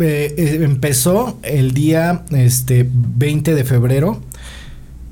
Eh, 0.00 0.34
eh, 0.36 0.58
empezó 0.62 1.38
el 1.42 1.72
día 1.72 2.24
este 2.30 2.88
20 2.92 3.54
de 3.54 3.64
febrero 3.64 4.20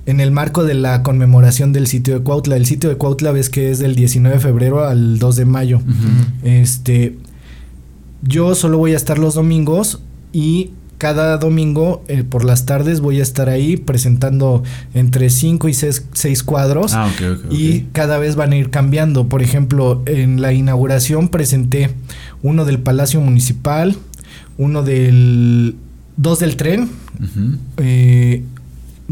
en 0.07 0.21
el 0.21 0.31
marco 0.31 0.65
de 0.65 0.75
la 0.75 1.03
conmemoración 1.03 1.73
del 1.73 1.87
sitio 1.87 2.15
de 2.15 2.25
Cuautla. 2.25 2.57
El 2.57 2.67
sitio 2.67 2.91
de 2.91 2.97
Cuautla 2.97 3.33
ves 3.33 3.51
que 3.51 3.71
es 3.71 3.79
del 3.79 3.95
19 3.95 4.37
de 4.37 4.43
febrero 4.43 4.85
al 4.85 5.19
2 5.19 5.37
de 5.37 5.45
mayo. 5.45 5.81
Este 6.43 7.17
yo 8.23 8.55
solo 8.55 8.79
voy 8.79 8.93
a 8.93 8.97
estar 8.97 9.19
los 9.19 9.35
domingos 9.35 10.01
y 10.33 10.71
cada 10.99 11.37
domingo 11.38 12.05
eh, 12.07 12.23
por 12.23 12.45
las 12.45 12.65
tardes 12.65 13.01
voy 13.01 13.19
a 13.19 13.25
estar 13.25 13.49
ahí 13.49 13.77
presentando 13.77 14.62
entre 14.95 15.31
5 15.31 15.69
y 15.69 15.75
6 15.75 16.43
cuadros. 16.45 16.95
Ah, 16.95 17.07
ok, 17.12 17.38
ok. 17.38 17.45
ok. 17.47 17.53
Y 17.53 17.87
cada 17.91 18.19
vez 18.19 18.37
van 18.37 18.53
a 18.53 18.57
ir 18.57 18.71
cambiando. 18.71 19.29
Por 19.29 19.43
ejemplo, 19.43 20.03
en 20.07 20.41
la 20.41 20.53
inauguración 20.53 21.29
presenté 21.29 21.91
uno 22.43 22.65
del 22.65 22.79
Palacio 22.79 23.21
Municipal, 23.21 23.97
uno 24.59 24.85
del. 24.85 25.75
dos 26.17 26.38
del 26.38 26.57
tren, 26.57 26.88
eh, 27.79 28.45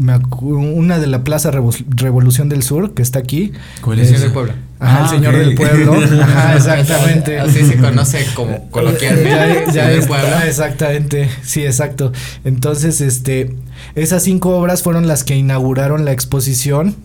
me 0.01 0.13
una 0.41 0.97
de 0.99 1.07
la 1.07 1.23
Plaza 1.23 1.51
Revo- 1.51 1.75
Revolución 1.95 2.49
del 2.49 2.63
Sur, 2.63 2.93
que 2.93 3.01
está 3.01 3.19
aquí. 3.19 3.51
¿Cuál 3.81 3.99
El? 3.99 4.07
Señor 4.07 4.21
del 4.23 4.31
Pueblo. 4.33 4.53
Ajá, 4.79 4.97
Ah, 4.97 5.03
el 5.03 5.09
Señor 5.09 5.35
del 5.37 5.55
Pueblo. 5.55 5.93
Ajá, 6.23 6.55
exactamente. 6.57 7.39
Así 7.39 7.63
se 7.65 7.77
conoce 7.77 8.25
como 8.33 8.67
coloquialmente. 8.71 9.29
Ya- 9.29 9.71
ya 9.71 9.89
Pueblo. 10.07 10.27
ah, 10.35 10.47
exactamente, 10.47 11.29
sí, 11.43 11.63
exacto. 11.63 12.11
Entonces, 12.43 12.99
este, 13.01 13.55
esas 13.95 14.23
cinco 14.23 14.57
obras 14.57 14.81
fueron 14.81 15.07
las 15.07 15.23
que 15.23 15.35
inauguraron 15.35 16.03
la 16.03 16.11
exposición. 16.11 16.95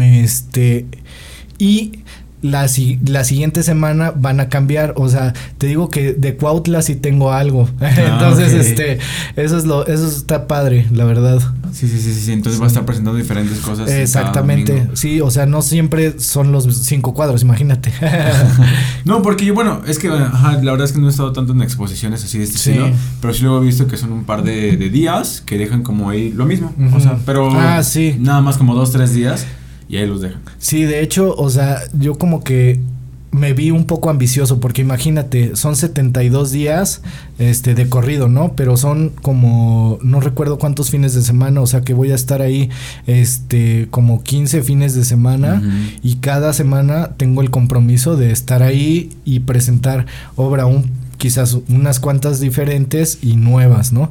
Este, 0.00 0.86
y 1.58 2.00
la, 2.42 2.66
la 3.06 3.24
siguiente 3.24 3.62
semana 3.62 4.12
van 4.14 4.40
a 4.40 4.48
cambiar. 4.48 4.94
O 4.96 5.08
sea, 5.08 5.32
te 5.58 5.66
digo 5.66 5.88
que 5.90 6.12
de 6.14 6.36
Cuautla 6.36 6.82
sí 6.82 6.94
tengo 6.96 7.32
algo. 7.32 7.68
Entonces, 7.80 8.52
ok. 8.54 8.60
este, 8.60 8.98
eso 9.36 9.58
es 9.58 9.64
lo, 9.64 9.86
eso 9.86 10.06
está 10.06 10.46
padre, 10.46 10.86
la 10.92 11.04
verdad. 11.04 11.40
Sí, 11.72 11.86
sí, 11.88 12.00
sí, 12.00 12.14
sí. 12.14 12.32
Entonces 12.32 12.60
va 12.60 12.64
a 12.64 12.68
estar 12.68 12.84
presentando 12.84 13.18
diferentes 13.18 13.58
cosas. 13.58 13.86
cada 13.86 14.00
Exactamente. 14.00 14.88
Sí, 14.94 15.20
o 15.20 15.30
sea, 15.30 15.46
no 15.46 15.62
siempre 15.62 16.18
son 16.18 16.52
los 16.52 16.64
cinco 16.84 17.14
cuadros, 17.14 17.42
imagínate. 17.42 17.92
No, 19.04 19.22
porque 19.22 19.44
yo, 19.46 19.54
bueno, 19.54 19.80
es 19.86 19.98
que 19.98 20.08
ajá, 20.08 20.52
la 20.62 20.72
verdad 20.72 20.84
es 20.86 20.92
que 20.92 20.98
no 20.98 21.06
he 21.06 21.10
estado 21.10 21.32
tanto 21.32 21.52
en 21.52 21.62
exposiciones 21.62 22.22
así 22.24 22.38
de 22.38 22.44
este 22.44 22.58
Sí. 22.58 22.70
estilo, 22.70 22.90
pero 23.20 23.32
sí 23.32 23.42
luego 23.42 23.62
he 23.62 23.64
visto 23.64 23.86
que 23.86 23.96
son 23.96 24.12
un 24.12 24.24
par 24.24 24.42
de, 24.42 24.76
de 24.76 24.90
días 24.90 25.42
que 25.46 25.56
dejan 25.56 25.82
como 25.82 26.10
ahí 26.10 26.30
lo 26.32 26.44
mismo. 26.44 26.74
O 26.94 27.00
sea, 27.00 27.18
pero 27.24 27.48
Ah, 27.52 27.82
sí. 27.82 28.16
nada 28.18 28.40
más 28.40 28.56
como 28.58 28.74
dos, 28.74 28.90
tres 28.92 29.14
días 29.14 29.46
y 29.88 29.96
ahí 29.96 30.06
los 30.06 30.20
dejan. 30.20 30.40
Sí, 30.58 30.82
de 30.82 31.02
hecho, 31.02 31.34
o 31.34 31.50
sea, 31.50 31.80
yo 31.98 32.16
como 32.16 32.44
que 32.44 32.80
me 33.30 33.52
vi 33.52 33.70
un 33.70 33.84
poco 33.84 34.10
ambicioso 34.10 34.58
porque 34.58 34.80
imagínate, 34.80 35.54
son 35.54 35.76
72 35.76 36.50
días 36.50 37.02
este 37.38 37.74
de 37.74 37.88
corrido, 37.88 38.28
¿no? 38.28 38.54
Pero 38.54 38.76
son 38.76 39.10
como 39.22 39.98
no 40.02 40.20
recuerdo 40.20 40.58
cuántos 40.58 40.90
fines 40.90 41.14
de 41.14 41.22
semana, 41.22 41.60
o 41.60 41.66
sea, 41.66 41.82
que 41.82 41.94
voy 41.94 42.10
a 42.10 42.14
estar 42.14 42.40
ahí 42.40 42.70
este 43.06 43.88
como 43.90 44.22
15 44.22 44.62
fines 44.62 44.94
de 44.94 45.04
semana 45.04 45.62
y 46.02 46.16
cada 46.16 46.52
semana 46.52 47.10
tengo 47.16 47.42
el 47.42 47.50
compromiso 47.50 48.16
de 48.16 48.32
estar 48.32 48.62
ahí 48.62 49.10
y 49.24 49.40
presentar 49.40 50.06
obra 50.36 50.66
un 50.66 50.90
quizás 51.18 51.58
unas 51.68 52.00
cuantas 52.00 52.40
diferentes 52.40 53.18
y 53.22 53.36
nuevas, 53.36 53.92
¿no? 53.92 54.10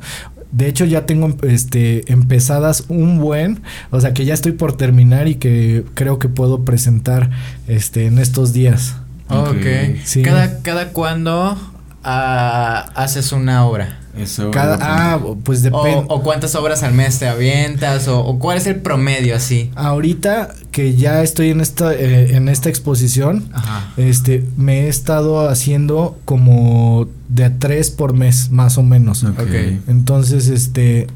De 0.51 0.67
hecho 0.67 0.85
ya 0.85 1.05
tengo 1.05 1.35
este 1.43 2.11
empezadas 2.11 2.85
un 2.87 3.19
buen, 3.19 3.61
o 3.91 3.99
sea 3.99 4.13
que 4.13 4.25
ya 4.25 4.33
estoy 4.33 4.53
por 4.53 4.77
terminar 4.77 5.27
y 5.27 5.35
que 5.35 5.83
creo 5.93 6.19
que 6.19 6.29
puedo 6.29 6.63
presentar 6.63 7.29
este 7.67 8.05
en 8.05 8.17
estos 8.17 8.53
días. 8.53 8.95
Ok. 9.29 9.49
Ok. 9.49 9.65
Sí. 10.03 10.21
¿Cada, 10.21 10.61
cada 10.61 10.89
cuándo 10.89 11.57
ah, 12.03 12.91
haces 12.95 13.31
una 13.31 13.65
obra? 13.65 13.96
Eso. 14.17 14.51
Cada 14.51 14.77
ah, 14.81 15.19
pues 15.43 15.63
depende. 15.63 16.05
o 16.07 16.21
cuántas 16.23 16.55
obras 16.55 16.83
al 16.83 16.93
mes 16.93 17.19
te 17.19 17.27
avientas? 17.27 18.07
O, 18.07 18.19
o 18.19 18.39
cuál 18.39 18.57
es 18.57 18.67
el 18.67 18.77
promedio 18.77 19.35
así? 19.35 19.71
Ahorita 19.75 20.53
que 20.71 20.95
ya 20.95 21.23
estoy 21.23 21.49
en 21.49 21.61
esta 21.61 21.93
eh, 21.93 22.35
en 22.35 22.49
esta 22.49 22.69
exposición, 22.69 23.49
Ajá. 23.53 23.93
este 23.97 24.45
me 24.57 24.85
he 24.85 24.87
estado 24.87 25.49
haciendo 25.49 26.19
como 26.25 27.07
de 27.29 27.45
a 27.45 27.59
tres 27.59 27.91
por 27.91 28.13
mes 28.13 28.51
más 28.51 28.77
o 28.77 28.83
menos. 28.83 29.23
Ok. 29.23 29.39
Ok. 29.39 29.55
Entonces, 29.87 30.47
este, 30.47 31.07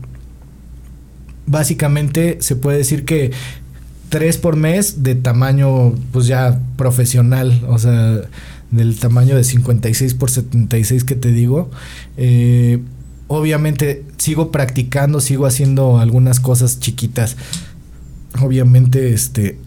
básicamente 1.46 2.38
se 2.42 2.56
puede 2.56 2.78
decir 2.78 3.06
que 3.06 3.32
tres 4.10 4.38
por 4.38 4.56
mes 4.56 5.04
de 5.04 5.16
tamaño, 5.16 5.94
pues 6.12 6.28
ya 6.28 6.60
profesional, 6.76 7.64
o 7.68 7.78
sea, 7.80 8.22
del 8.72 8.98
tamaño 8.98 9.36
de 9.36 9.44
56 9.44 10.14
por 10.16 10.32
76 10.32 11.04
que 11.04 11.16
te 11.16 11.32
digo. 11.32 11.70
Eh, 12.18 12.82
obviamente 13.28 14.06
sigo 14.18 14.52
practicando, 14.52 15.22
sigo 15.22 15.46
haciendo 15.46 16.00
algunas 16.00 16.40
cosas 16.40 16.80
chiquitas. 16.80 17.38
Obviamente, 18.42 19.14
este, 19.14 19.58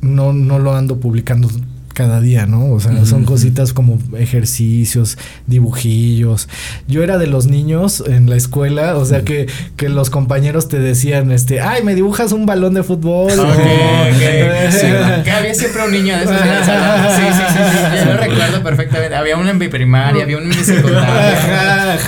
no, 0.00 0.32
no 0.32 0.58
lo 0.58 0.74
ando 0.74 0.98
publicando 0.98 1.48
cada 1.94 2.20
día, 2.20 2.46
¿no? 2.46 2.72
O 2.72 2.80
sea, 2.80 3.04
son 3.04 3.24
cositas 3.24 3.72
como 3.72 3.98
ejercicios, 4.16 5.18
dibujillos. 5.46 6.48
Yo 6.88 7.02
era 7.02 7.18
de 7.18 7.26
los 7.26 7.46
niños 7.46 8.02
en 8.06 8.30
la 8.30 8.36
escuela, 8.36 8.96
o 8.96 9.04
sea, 9.04 9.22
que, 9.22 9.48
que 9.76 9.88
los 9.88 10.10
compañeros 10.10 10.68
te 10.68 10.78
decían, 10.78 11.30
este, 11.32 11.60
ay, 11.60 11.82
me 11.82 11.94
dibujas 11.94 12.32
un 12.32 12.46
balón 12.46 12.74
de 12.74 12.82
fútbol. 12.82 13.32
que 14.18 15.30
había 15.30 15.54
siempre 15.54 15.84
un 15.84 15.92
niño 15.92 16.16
de 16.16 16.24
esos 16.24 16.36
Sí, 16.36 17.22
sí, 17.32 17.42
sí, 17.48 17.62
sí. 17.70 17.98
Yo 17.98 18.04
lo 18.12 18.16
recuerdo 18.16 18.62
perfectamente. 18.62 19.14
Había 19.14 19.36
uno 19.36 19.50
en 19.50 19.58
mi 19.58 19.68
primaria, 19.68 20.22
había 20.24 20.36
uno 20.36 20.50
en 20.50 20.58
mi 20.58 20.64
secundaria. 20.64 22.00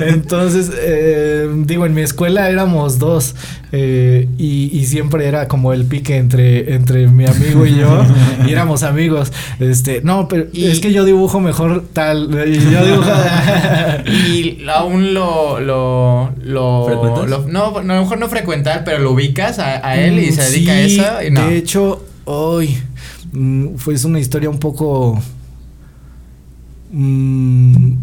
Entonces, 0.00 0.70
eh, 0.74 1.48
digo, 1.64 1.86
en 1.86 1.94
mi 1.94 2.02
escuela 2.02 2.48
éramos 2.48 2.98
dos. 2.98 3.34
Eh, 3.74 4.28
y, 4.36 4.70
y, 4.78 4.84
siempre 4.84 5.26
era 5.26 5.48
como 5.48 5.72
el 5.72 5.86
pique 5.86 6.18
entre, 6.18 6.74
entre 6.74 7.06
mi 7.06 7.26
amigo 7.26 7.64
y 7.64 7.76
yo. 7.76 8.04
y 8.46 8.52
éramos 8.52 8.82
amigos. 8.82 9.02
Este, 9.60 10.00
no, 10.02 10.28
pero 10.28 10.46
es 10.52 10.80
que 10.80 10.92
yo 10.92 11.04
dibujo 11.04 11.40
mejor 11.40 11.84
tal. 11.92 12.30
Y 12.46 12.58
yo 12.70 12.84
dibujo. 12.84 13.10
y 14.06 14.64
aún 14.68 15.14
lo. 15.14 15.60
lo, 15.60 16.32
lo, 16.42 17.26
lo 17.26 17.46
no, 17.48 17.78
a 17.78 17.82
lo 17.82 18.02
mejor 18.02 18.18
no 18.18 18.28
frecuentar, 18.28 18.84
pero 18.84 18.98
lo 18.98 19.12
ubicas 19.12 19.58
a, 19.58 19.96
él 19.96 20.18
y 20.18 20.32
se 20.32 20.42
dedica 20.42 20.72
a 20.72 20.80
eso. 20.80 21.22
Y 21.26 21.30
no. 21.30 21.46
De 21.46 21.56
hecho, 21.56 22.04
hoy. 22.24 22.76
Mm, 23.32 23.76
fue 23.76 23.94
una 24.04 24.20
historia 24.20 24.50
un 24.50 24.58
poco. 24.58 25.20
Mmm, 26.90 27.94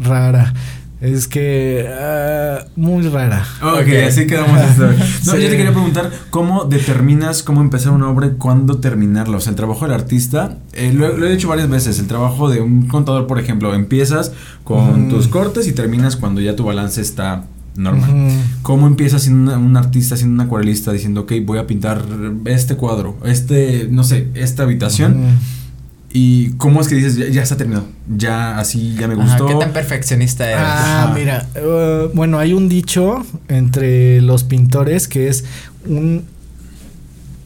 rara. 0.00 0.52
Es 1.00 1.28
que 1.28 1.86
uh, 1.86 2.80
muy 2.80 3.06
rara. 3.08 3.44
Ok, 3.62 3.88
así 4.06 4.26
quedamos. 4.26 4.60
No, 5.26 5.36
yo 5.36 5.48
te 5.48 5.56
quería 5.56 5.72
preguntar 5.72 6.10
cómo 6.30 6.64
determinas 6.64 7.42
cómo 7.42 7.60
empezar 7.60 7.92
una 7.92 8.08
obra 8.08 8.28
y 8.28 8.30
cuándo 8.32 8.78
terminarla. 8.78 9.36
O 9.36 9.40
sea, 9.40 9.50
el 9.50 9.56
trabajo 9.56 9.84
del 9.84 9.94
artista, 9.94 10.58
eh, 10.72 10.92
lo, 10.92 11.26
he 11.26 11.34
hecho 11.34 11.48
varias 11.48 11.68
veces. 11.68 11.98
El 11.98 12.06
trabajo 12.06 12.48
de 12.48 12.60
un 12.60 12.86
contador, 12.86 13.26
por 13.26 13.38
ejemplo, 13.38 13.74
empiezas 13.74 14.32
con 14.64 15.08
tus 15.08 15.28
cortes 15.28 15.66
y 15.66 15.72
terminas 15.72 16.16
cuando 16.16 16.40
ya 16.40 16.56
tu 16.56 16.64
balance 16.64 17.00
está 17.00 17.44
normal. 17.76 18.30
¿Cómo 18.62 18.86
empiezas 18.86 19.22
siendo 19.22 19.58
un 19.58 19.76
artista, 19.76 20.16
siendo 20.16 20.40
un 20.40 20.46
acuarelista, 20.46 20.92
diciendo, 20.92 21.22
ok, 21.22 21.32
voy 21.44 21.58
a 21.58 21.66
pintar 21.66 22.02
este 22.46 22.76
cuadro, 22.76 23.16
este, 23.24 23.88
no 23.90 24.04
sé, 24.04 24.28
esta 24.34 24.62
habitación? 24.62 25.38
¿Y 26.18 26.52
cómo 26.52 26.80
es 26.80 26.88
que 26.88 26.94
dices, 26.94 27.14
ya, 27.14 27.42
está 27.42 27.58
terminado? 27.58 27.84
Ya 28.08 28.58
así, 28.58 28.94
ya 28.98 29.06
me 29.06 29.16
gustó. 29.16 29.46
¿Qué 29.48 29.54
tan 29.56 29.74
perfeccionista 29.74 30.46
eres? 30.48 30.64
Ah, 30.64 31.12
mira, 31.14 31.46
uh, 31.56 32.08
bueno, 32.14 32.38
hay 32.38 32.54
un 32.54 32.70
dicho 32.70 33.26
entre 33.48 34.22
los 34.22 34.42
pintores 34.42 35.08
que 35.08 35.28
es 35.28 35.44
un, 35.84 36.24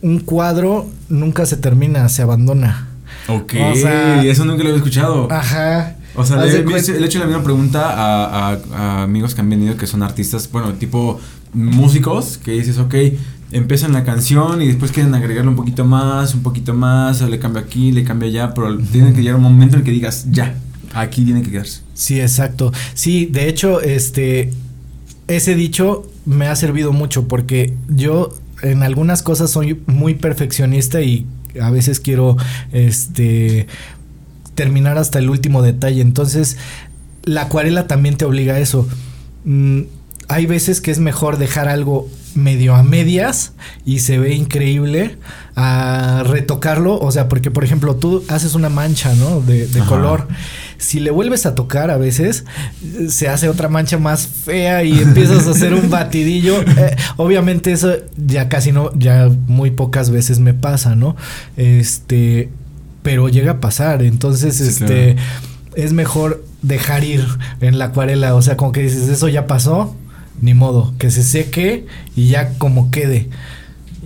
un 0.03 0.21
cuadro 0.21 0.89
nunca 1.09 1.47
se 1.47 1.57
termina, 1.57 2.09
se 2.09 2.23
abandona. 2.23 2.87
Ok, 3.27 3.55
eso 3.55 4.45
nunca 4.45 4.63
lo 4.63 4.69
había 4.69 4.77
escuchado. 4.77 5.27
Ajá. 5.33 5.97
O 6.15 6.25
sea, 6.25 6.37
le, 6.37 6.53
he 6.53 7.05
hecho 7.05 7.19
la 7.19 7.27
misma 7.27 7.43
pregunta 7.43 7.91
a, 7.91 8.57
a, 8.73 9.03
amigos 9.03 9.35
que 9.35 9.41
han 9.41 9.51
venido 9.51 9.77
que 9.77 9.89
son 9.89 10.05
artistas, 10.05 10.49
bueno, 10.49 10.75
tipo 10.75 11.19
músicos, 11.53 12.39
que 12.39 12.53
dices, 12.53 12.79
ok, 12.79 12.95
empiezan 13.53 13.93
la 13.93 14.05
canción 14.05 14.63
y 14.63 14.67
después 14.67 14.93
quieren 14.93 15.15
agregarle 15.15 15.51
un 15.51 15.57
poquito 15.57 15.85
más, 15.85 16.35
un 16.35 16.43
poquito 16.43 16.75
más, 16.75 17.23
o 17.23 17.29
le 17.29 17.39
cambio 17.39 17.61
aquí, 17.61 17.93
le 17.93 18.05
cambio 18.05 18.29
allá, 18.29 18.55
pero 18.55 18.79
tiene 18.79 19.13
que 19.13 19.23
llegar 19.23 19.37
un 19.37 19.43
momento 19.43 19.77
en 19.77 19.85
que 19.85 19.91
digas, 19.91 20.27
ya, 20.31 20.55
aquí 20.95 21.25
tiene 21.25 21.43
que 21.43 21.51
quedarse. 21.51 21.81
Sí, 21.95 22.21
exacto. 22.21 22.73
Sí, 22.95 23.27
de 23.27 23.49
hecho, 23.49 23.81
este, 23.81 24.53
ese 25.29 25.55
dicho 25.55 26.07
me 26.27 26.47
ha 26.47 26.57
servido 26.57 26.93
mucho 26.93 27.29
porque 27.29 27.75
yo 27.89 28.37
en 28.63 28.83
algunas 28.83 29.23
cosas 29.23 29.51
soy 29.51 29.81
muy 29.87 30.15
perfeccionista 30.15 31.01
y 31.01 31.27
a 31.61 31.71
veces 31.71 32.01
quiero, 32.01 32.37
este, 32.73 33.67
terminar 34.55 34.99
hasta 34.99 35.19
el 35.19 35.31
último 35.31 35.63
detalle. 35.63 36.03
Entonces, 36.03 36.59
la 37.25 37.43
acuarela 37.43 37.87
también 37.87 38.17
te 38.17 38.25
obliga 38.25 38.55
a 38.55 38.61
eso. 38.61 38.87
Mm, 39.45 39.83
hay 40.29 40.47
veces 40.47 40.81
que 40.81 40.91
es 40.91 40.99
mejor 40.99 41.39
dejar 41.39 41.69
algo 41.69 42.09
medio 42.35 42.75
a 42.75 42.83
medias 42.83 43.53
y 43.85 44.01
se 44.01 44.19
ve 44.19 44.35
increíble 44.35 45.19
a 45.57 46.23
retocarlo, 46.27 46.99
o 46.99 47.11
sea, 47.11 47.29
porque 47.29 47.51
por 47.51 47.65
ejemplo 47.65 47.97
tú 47.97 48.25
haces 48.29 48.55
una 48.55 48.69
mancha, 48.69 49.15
¿no? 49.15 49.41
De, 49.41 49.69
color. 49.89 50.29
Si 50.79 51.01
le 51.01 51.11
vuelves 51.11 51.45
a 51.47 51.55
tocar 51.55 51.91
a 51.91 51.97
veces, 51.97 52.45
se 53.09 53.29
hace 53.29 53.49
otra 53.49 53.69
mancha 53.69 53.99
más 53.99 54.27
fea 54.27 54.85
y 54.85 54.99
empiezas 55.01 55.47
a 55.47 55.51
hacer 55.51 55.75
un 55.75 55.91
batidillo. 55.91 56.55
Eh, 56.81 56.97
obviamente 57.17 57.73
eso 57.73 57.93
ya 58.17 58.49
casi 58.49 58.71
no, 58.73 58.91
ya 58.97 59.29
muy 59.49 59.71
pocas 59.71 60.11
veces 60.11 60.39
me 60.39 60.55
pasa, 60.55 60.95
¿no? 60.95 61.17
Este, 61.57 62.49
pero 63.03 63.29
llega 63.29 63.53
a 63.53 63.61
pasar, 63.61 64.03
entonces, 64.03 64.61
este, 64.61 65.17
es 65.75 65.93
mejor 65.93 66.45
dejar 66.63 67.05
ir 67.05 67.27
en 67.61 67.79
la 67.79 67.87
acuarela, 67.87 68.35
o 68.35 68.43
sea, 68.43 68.57
como 68.57 68.73
que 68.73 68.83
dices, 68.83 69.09
eso 69.09 69.29
ya 69.29 69.47
pasó, 69.47 69.95
ni 70.41 70.55
modo, 70.55 70.95
que 70.99 71.11
se 71.11 71.23
seque 71.23 71.87
y 72.17 72.29
ya 72.29 72.55
como 72.59 72.91
quede. 72.91 73.29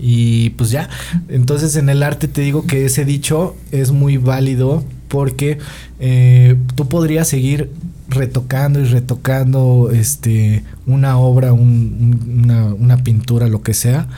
Y 0.01 0.51
pues 0.51 0.71
ya, 0.71 0.89
entonces 1.29 1.77
en 1.77 1.89
el 1.89 2.03
arte 2.03 2.27
te 2.29 2.41
digo 2.41 2.67
que 2.67 2.85
ese 2.85 3.05
dicho 3.05 3.57
es 3.71 3.93
muy 3.93 4.17
válido 4.17 4.85
porque 5.09 5.59
eh, 6.01 6.57
tú 6.75 6.89
podrías 6.89 7.29
seguir 7.29 7.71
retocando 8.09 8.81
y 8.81 8.85
retocando 8.85 9.91
este 9.93 10.65
una 10.87 11.19
obra, 11.19 11.53
una, 11.53 12.75
una, 12.75 13.05
pintura, 13.05 13.47
lo 13.47 13.63
que 13.63 13.75
sea, 13.75 14.09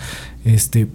este 0.44 0.88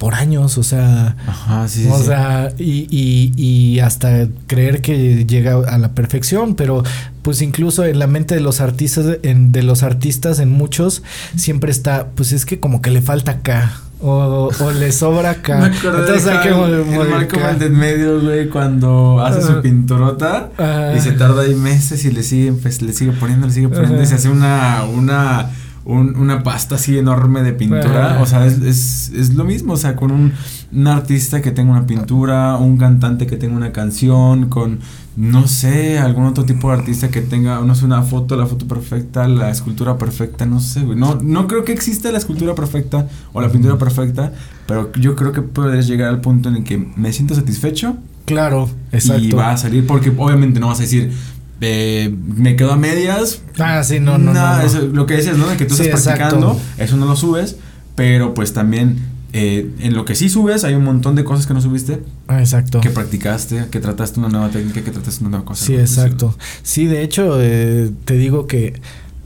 por 0.00 0.14
años, 0.14 0.56
o 0.56 0.62
sea, 0.62 1.14
Ajá, 1.26 1.68
sí, 1.68 1.86
o 1.86 2.02
sea, 2.02 2.54
y, 2.56 2.88
y, 2.90 3.34
y, 3.36 3.80
hasta 3.80 4.28
creer 4.46 4.80
que 4.80 5.26
llega 5.26 5.56
a 5.56 5.76
la 5.76 5.90
perfección, 5.92 6.54
pero 6.54 6.82
pues 7.20 7.42
incluso 7.42 7.84
en 7.84 7.98
la 7.98 8.06
mente 8.06 8.34
de 8.34 8.40
los 8.40 8.62
artistas, 8.62 9.18
en, 9.22 9.52
de 9.52 9.62
los 9.62 9.82
artistas, 9.82 10.38
en 10.38 10.50
muchos, 10.50 11.02
siempre 11.36 11.70
está, 11.70 12.06
pues 12.14 12.32
es 12.32 12.46
que 12.46 12.58
como 12.58 12.80
que 12.80 12.90
le 12.90 13.02
falta 13.02 13.32
acá. 13.32 13.72
O, 14.00 14.48
o 14.58 14.70
le 14.70 14.90
sobra 14.90 15.32
acá. 15.32 15.58
Me 15.60 15.66
Entonces 15.66 16.26
hay 16.26 16.48
que 16.48 16.48
el 16.48 17.58
de 17.58 17.68
medio, 17.68 18.22
güey, 18.22 18.48
cuando 18.48 19.20
hace 19.22 19.42
su 19.42 19.60
pinturota 19.60 20.48
y 20.96 21.00
se 21.00 21.12
tarda 21.12 21.42
ahí 21.42 21.54
meses 21.54 22.06
y 22.06 22.10
le 22.10 22.22
sigue, 22.22 22.54
pues, 22.54 22.80
le 22.80 22.94
sigue 22.94 23.12
poniendo, 23.12 23.48
le 23.48 23.52
sigue 23.52 23.68
poniendo 23.68 24.00
y 24.00 24.06
se 24.06 24.14
hace 24.14 24.30
una, 24.30 24.84
una 24.84 25.50
una 25.84 26.42
pasta 26.42 26.74
así 26.74 26.98
enorme 26.98 27.42
de 27.42 27.52
pintura. 27.52 28.18
O 28.20 28.26
sea, 28.26 28.46
es, 28.46 28.58
es, 28.60 29.12
es, 29.14 29.34
lo 29.34 29.44
mismo. 29.44 29.72
O 29.72 29.76
sea, 29.76 29.96
con 29.96 30.10
un, 30.10 30.32
un, 30.72 30.86
artista 30.86 31.40
que 31.40 31.50
tenga 31.50 31.72
una 31.72 31.86
pintura, 31.86 32.56
un 32.56 32.76
cantante 32.76 33.26
que 33.26 33.36
tenga 33.36 33.56
una 33.56 33.72
canción, 33.72 34.48
con, 34.48 34.80
no 35.16 35.48
sé, 35.48 35.98
algún 35.98 36.26
otro 36.26 36.44
tipo 36.44 36.70
de 36.70 36.78
artista 36.78 37.10
que 37.10 37.22
tenga, 37.22 37.60
no 37.60 37.74
sé, 37.74 37.86
una 37.86 38.02
foto, 38.02 38.36
la 38.36 38.46
foto 38.46 38.68
perfecta, 38.68 39.26
la 39.26 39.50
escultura 39.50 39.96
perfecta, 39.96 40.46
no 40.46 40.60
sé, 40.60 40.82
No, 40.82 41.16
no 41.16 41.46
creo 41.46 41.64
que 41.64 41.72
exista 41.72 42.12
la 42.12 42.18
escultura 42.18 42.54
perfecta 42.54 43.08
o 43.32 43.40
la 43.40 43.48
pintura 43.48 43.78
perfecta, 43.78 44.32
pero 44.66 44.92
yo 44.94 45.16
creo 45.16 45.32
que 45.32 45.42
puedes 45.42 45.86
llegar 45.86 46.10
al 46.10 46.20
punto 46.20 46.48
en 46.50 46.56
el 46.56 46.64
que 46.64 46.76
me 46.78 47.12
siento 47.12 47.34
satisfecho. 47.34 47.96
Claro, 48.26 48.70
exacto. 48.92 49.24
Y 49.24 49.32
va 49.32 49.50
a 49.50 49.56
salir, 49.56 49.86
porque 49.86 50.12
obviamente 50.16 50.60
no 50.60 50.68
vas 50.68 50.78
a 50.78 50.82
decir, 50.82 51.12
eh, 51.60 52.14
me 52.36 52.56
quedo 52.56 52.72
a 52.72 52.76
medias. 52.76 53.42
Ah, 53.58 53.82
sí, 53.82 54.00
no, 54.00 54.18
no. 54.18 54.32
no, 54.32 54.80
lo 54.92 55.06
que 55.06 55.14
decías, 55.14 55.36
¿no? 55.36 55.48
De 55.48 55.56
que 55.56 55.66
tú 55.66 55.74
estás 55.74 56.02
practicando, 56.02 56.60
eso 56.78 56.96
no 56.96 57.06
lo 57.06 57.16
subes, 57.16 57.56
pero 57.94 58.34
pues 58.34 58.52
también 58.52 59.10
eh, 59.32 59.70
en 59.78 59.94
lo 59.94 60.04
que 60.04 60.16
sí 60.16 60.28
subes 60.28 60.64
hay 60.64 60.74
un 60.74 60.84
montón 60.84 61.14
de 61.14 61.24
cosas 61.24 61.46
que 61.46 61.54
no 61.54 61.60
subiste. 61.60 62.02
Ah, 62.26 62.40
exacto. 62.40 62.80
Que 62.80 62.90
practicaste, 62.90 63.66
que 63.70 63.80
trataste 63.80 64.18
una 64.18 64.28
nueva 64.28 64.48
técnica, 64.48 64.82
que 64.82 64.90
trataste 64.90 65.22
una 65.22 65.30
nueva 65.30 65.44
cosa. 65.44 65.64
Sí, 65.64 65.74
exacto. 65.74 66.36
Sí, 66.62 66.86
de 66.86 67.02
hecho, 67.02 67.40
eh, 67.40 67.90
te 68.04 68.14
digo 68.14 68.46
que 68.46 68.80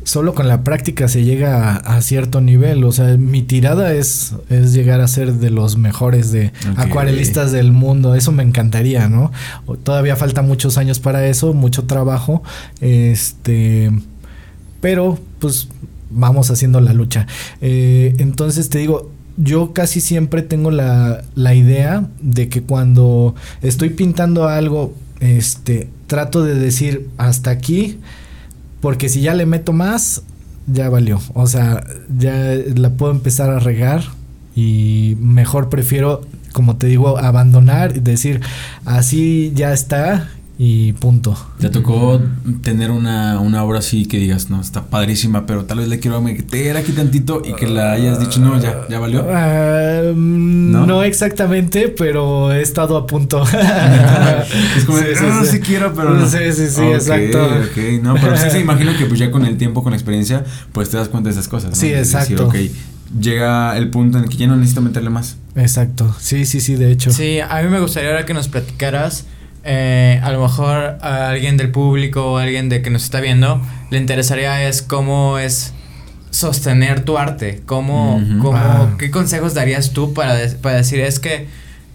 solo 0.04 0.34
con 0.34 0.48
la 0.48 0.62
práctica 0.62 1.08
se 1.08 1.24
llega 1.24 1.76
a, 1.76 2.00
cierto 2.02 2.40
nivel. 2.40 2.84
O 2.84 2.92
sea, 2.92 3.16
mi 3.16 3.42
tirada 3.42 3.92
es, 3.92 4.34
es 4.48 4.72
llegar 4.72 5.00
a 5.00 5.08
ser 5.08 5.34
de 5.34 5.50
los 5.50 5.76
mejores 5.76 6.30
de 6.30 6.52
acuarelistas 6.76 7.52
del 7.52 7.72
mundo. 7.72 8.14
Eso 8.14 8.30
me 8.30 8.42
encantaría, 8.42 9.08
¿no? 9.08 9.32
Todavía 9.82 10.16
falta 10.16 10.42
muchos 10.42 10.78
años 10.78 11.00
para 11.00 11.26
eso, 11.26 11.52
mucho 11.54 11.84
trabajo. 11.84 12.42
Este. 12.80 13.90
Pero, 14.80 15.18
pues, 15.40 15.68
vamos 16.10 16.50
haciendo 16.50 16.80
la 16.80 16.92
lucha. 16.92 17.26
Eh, 17.60 18.14
entonces 18.18 18.68
te 18.68 18.78
digo, 18.78 19.10
yo 19.36 19.72
casi 19.72 20.00
siempre 20.00 20.42
tengo 20.42 20.70
la, 20.70 21.24
la 21.34 21.54
idea 21.54 22.06
de 22.20 22.48
que 22.48 22.62
cuando 22.62 23.34
estoy 23.62 23.90
pintando 23.90 24.46
algo, 24.46 24.94
este, 25.20 25.88
trato 26.06 26.44
de 26.44 26.54
decir 26.54 27.08
hasta 27.16 27.50
aquí 27.50 27.98
porque 28.84 29.08
si 29.08 29.22
ya 29.22 29.32
le 29.32 29.46
meto 29.46 29.72
más, 29.72 30.20
ya 30.66 30.90
valió. 30.90 31.18
O 31.32 31.46
sea, 31.46 31.82
ya 32.18 32.54
la 32.74 32.90
puedo 32.90 33.12
empezar 33.12 33.48
a 33.48 33.58
regar 33.58 34.02
y 34.54 35.16
mejor 35.20 35.70
prefiero, 35.70 36.20
como 36.52 36.76
te 36.76 36.88
digo, 36.88 37.16
abandonar 37.16 37.96
y 37.96 38.00
decir, 38.00 38.42
así 38.84 39.52
ya 39.54 39.72
está 39.72 40.28
y 40.56 40.92
punto. 40.92 41.36
¿Te 41.58 41.68
tocó 41.68 42.20
tener 42.62 42.92
una, 42.92 43.40
una 43.40 43.64
obra 43.64 43.80
así 43.80 44.06
que 44.06 44.18
digas, 44.18 44.50
no, 44.50 44.60
está 44.60 44.84
padrísima, 44.84 45.46
pero 45.46 45.64
tal 45.64 45.78
vez 45.78 45.88
le 45.88 45.98
quiero 45.98 46.20
meter 46.20 46.76
aquí 46.76 46.92
tantito 46.92 47.42
y 47.44 47.54
que 47.54 47.66
la 47.66 47.92
hayas 47.92 48.20
dicho, 48.20 48.38
no, 48.40 48.60
ya, 48.60 48.86
ya 48.88 49.00
valió? 49.00 49.26
Ah, 49.28 50.02
¿No? 50.14 51.02
exactamente, 51.02 51.88
pero 51.88 52.52
he 52.52 52.62
estado 52.62 52.96
a 52.96 53.06
punto. 53.06 53.42
es 54.76 54.84
como, 54.84 54.98
sí, 54.98 55.04
sí, 55.16 55.24
no, 55.26 55.44
sí. 55.44 55.60
quiero, 55.60 55.92
pero 55.92 56.10
no. 56.10 56.28
Sí, 56.28 56.38
sí, 56.52 56.68
sí, 56.68 56.82
exacto. 56.82 57.44
Ok, 57.44 58.02
no, 58.02 58.14
pero 58.14 58.36
sí 58.36 58.50
se 58.50 58.60
imagino 58.64 58.96
que 58.96 59.06
pues 59.06 59.18
ya 59.18 59.32
con 59.32 59.44
el 59.44 59.56
tiempo, 59.56 59.82
con 59.82 59.90
la 59.90 59.96
experiencia, 59.96 60.44
pues 60.72 60.88
te 60.88 60.96
das 60.96 61.08
cuenta 61.08 61.30
de 61.30 61.32
esas 61.32 61.48
cosas, 61.48 61.70
¿no? 61.70 61.76
Sí, 61.76 61.92
exacto. 61.92 62.48
Decir, 62.48 62.70
ok, 62.70 63.20
llega 63.20 63.76
el 63.76 63.90
punto 63.90 64.18
en 64.18 64.24
el 64.24 64.30
que 64.30 64.36
ya 64.36 64.46
no 64.46 64.54
necesito 64.54 64.82
meterle 64.82 65.10
más. 65.10 65.36
Exacto, 65.56 66.14
sí, 66.20 66.46
sí, 66.46 66.60
sí, 66.60 66.76
de 66.76 66.92
hecho. 66.92 67.10
Sí, 67.10 67.40
a 67.40 67.60
mí 67.62 67.68
me 67.68 67.80
gustaría 67.80 68.10
ahora 68.10 68.24
que 68.24 68.34
nos 68.34 68.46
platicaras 68.46 69.26
eh, 69.64 70.20
a 70.22 70.30
lo 70.30 70.42
mejor 70.42 70.98
a 71.00 71.30
alguien 71.30 71.56
del 71.56 71.70
público 71.70 72.32
o 72.32 72.38
alguien 72.38 72.68
de 72.68 72.82
que 72.82 72.90
nos 72.90 73.04
está 73.04 73.20
viendo 73.20 73.62
le 73.90 73.98
interesaría 73.98 74.68
es 74.68 74.82
cómo 74.82 75.38
es 75.38 75.72
sostener 76.30 77.04
tu 77.04 77.16
arte, 77.16 77.62
cómo, 77.64 78.20
cómo 78.42 78.56
ah. 78.58 78.94
qué 78.98 79.10
consejos 79.10 79.54
darías 79.54 79.92
tú 79.92 80.12
para, 80.12 80.36
para 80.60 80.76
decir 80.76 81.00
es 81.00 81.20
que 81.20 81.46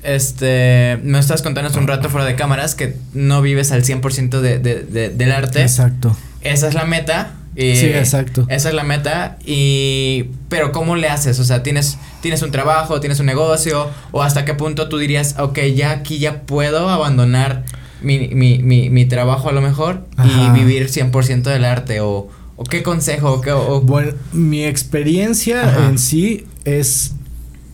este 0.01 0.97
me 1.03 1.19
estás 1.19 1.41
contando 1.41 1.69
hace 1.69 1.79
un 1.79 1.87
rato 1.87 2.09
fuera 2.09 2.25
de 2.25 2.35
cámaras 2.35 2.73
que 2.73 2.95
no 3.13 3.41
vives 3.41 3.71
al 3.71 3.83
100% 3.83 4.39
de, 4.39 4.59
de, 4.59 4.83
de, 4.83 5.09
del 5.09 5.31
arte. 5.31 5.61
Exacto. 5.61 6.15
Esa 6.41 6.69
es 6.69 6.73
la 6.73 6.85
meta, 6.85 7.33
sí, 7.55 7.85
exacto. 7.87 8.45
Esa 8.49 8.69
es 8.69 8.75
la 8.75 8.83
meta. 8.83 9.37
Y. 9.45 10.25
Pero, 10.49 10.71
¿cómo 10.71 10.95
le 10.95 11.07
haces? 11.09 11.39
O 11.39 11.43
sea, 11.43 11.63
¿tienes, 11.63 11.97
tienes 12.21 12.41
un 12.41 12.51
trabajo, 12.51 12.99
tienes 12.99 13.19
un 13.19 13.25
negocio. 13.25 13.87
O 14.11 14.21
hasta 14.21 14.45
qué 14.45 14.53
punto 14.53 14.89
tú 14.89 14.97
dirías, 14.97 15.35
ok, 15.39 15.59
ya 15.75 15.91
aquí 15.91 16.19
ya 16.19 16.41
puedo 16.41 16.89
abandonar 16.89 17.63
mi, 18.01 18.29
mi, 18.29 18.59
mi, 18.59 18.89
mi 18.89 19.05
trabajo 19.05 19.49
a 19.49 19.51
lo 19.51 19.61
mejor 19.61 20.05
y 20.23 20.49
vivir 20.51 20.87
100% 20.87 21.43
del 21.43 21.65
arte. 21.65 22.01
O, 22.01 22.29
o 22.55 22.63
qué 22.63 22.83
consejo. 22.83 23.41
Qué, 23.41 23.51
o, 23.51 23.81
bueno, 23.81 24.13
mi 24.31 24.63
experiencia 24.63 25.87
en 25.87 25.97
sí 25.97 26.45
es 26.65 27.13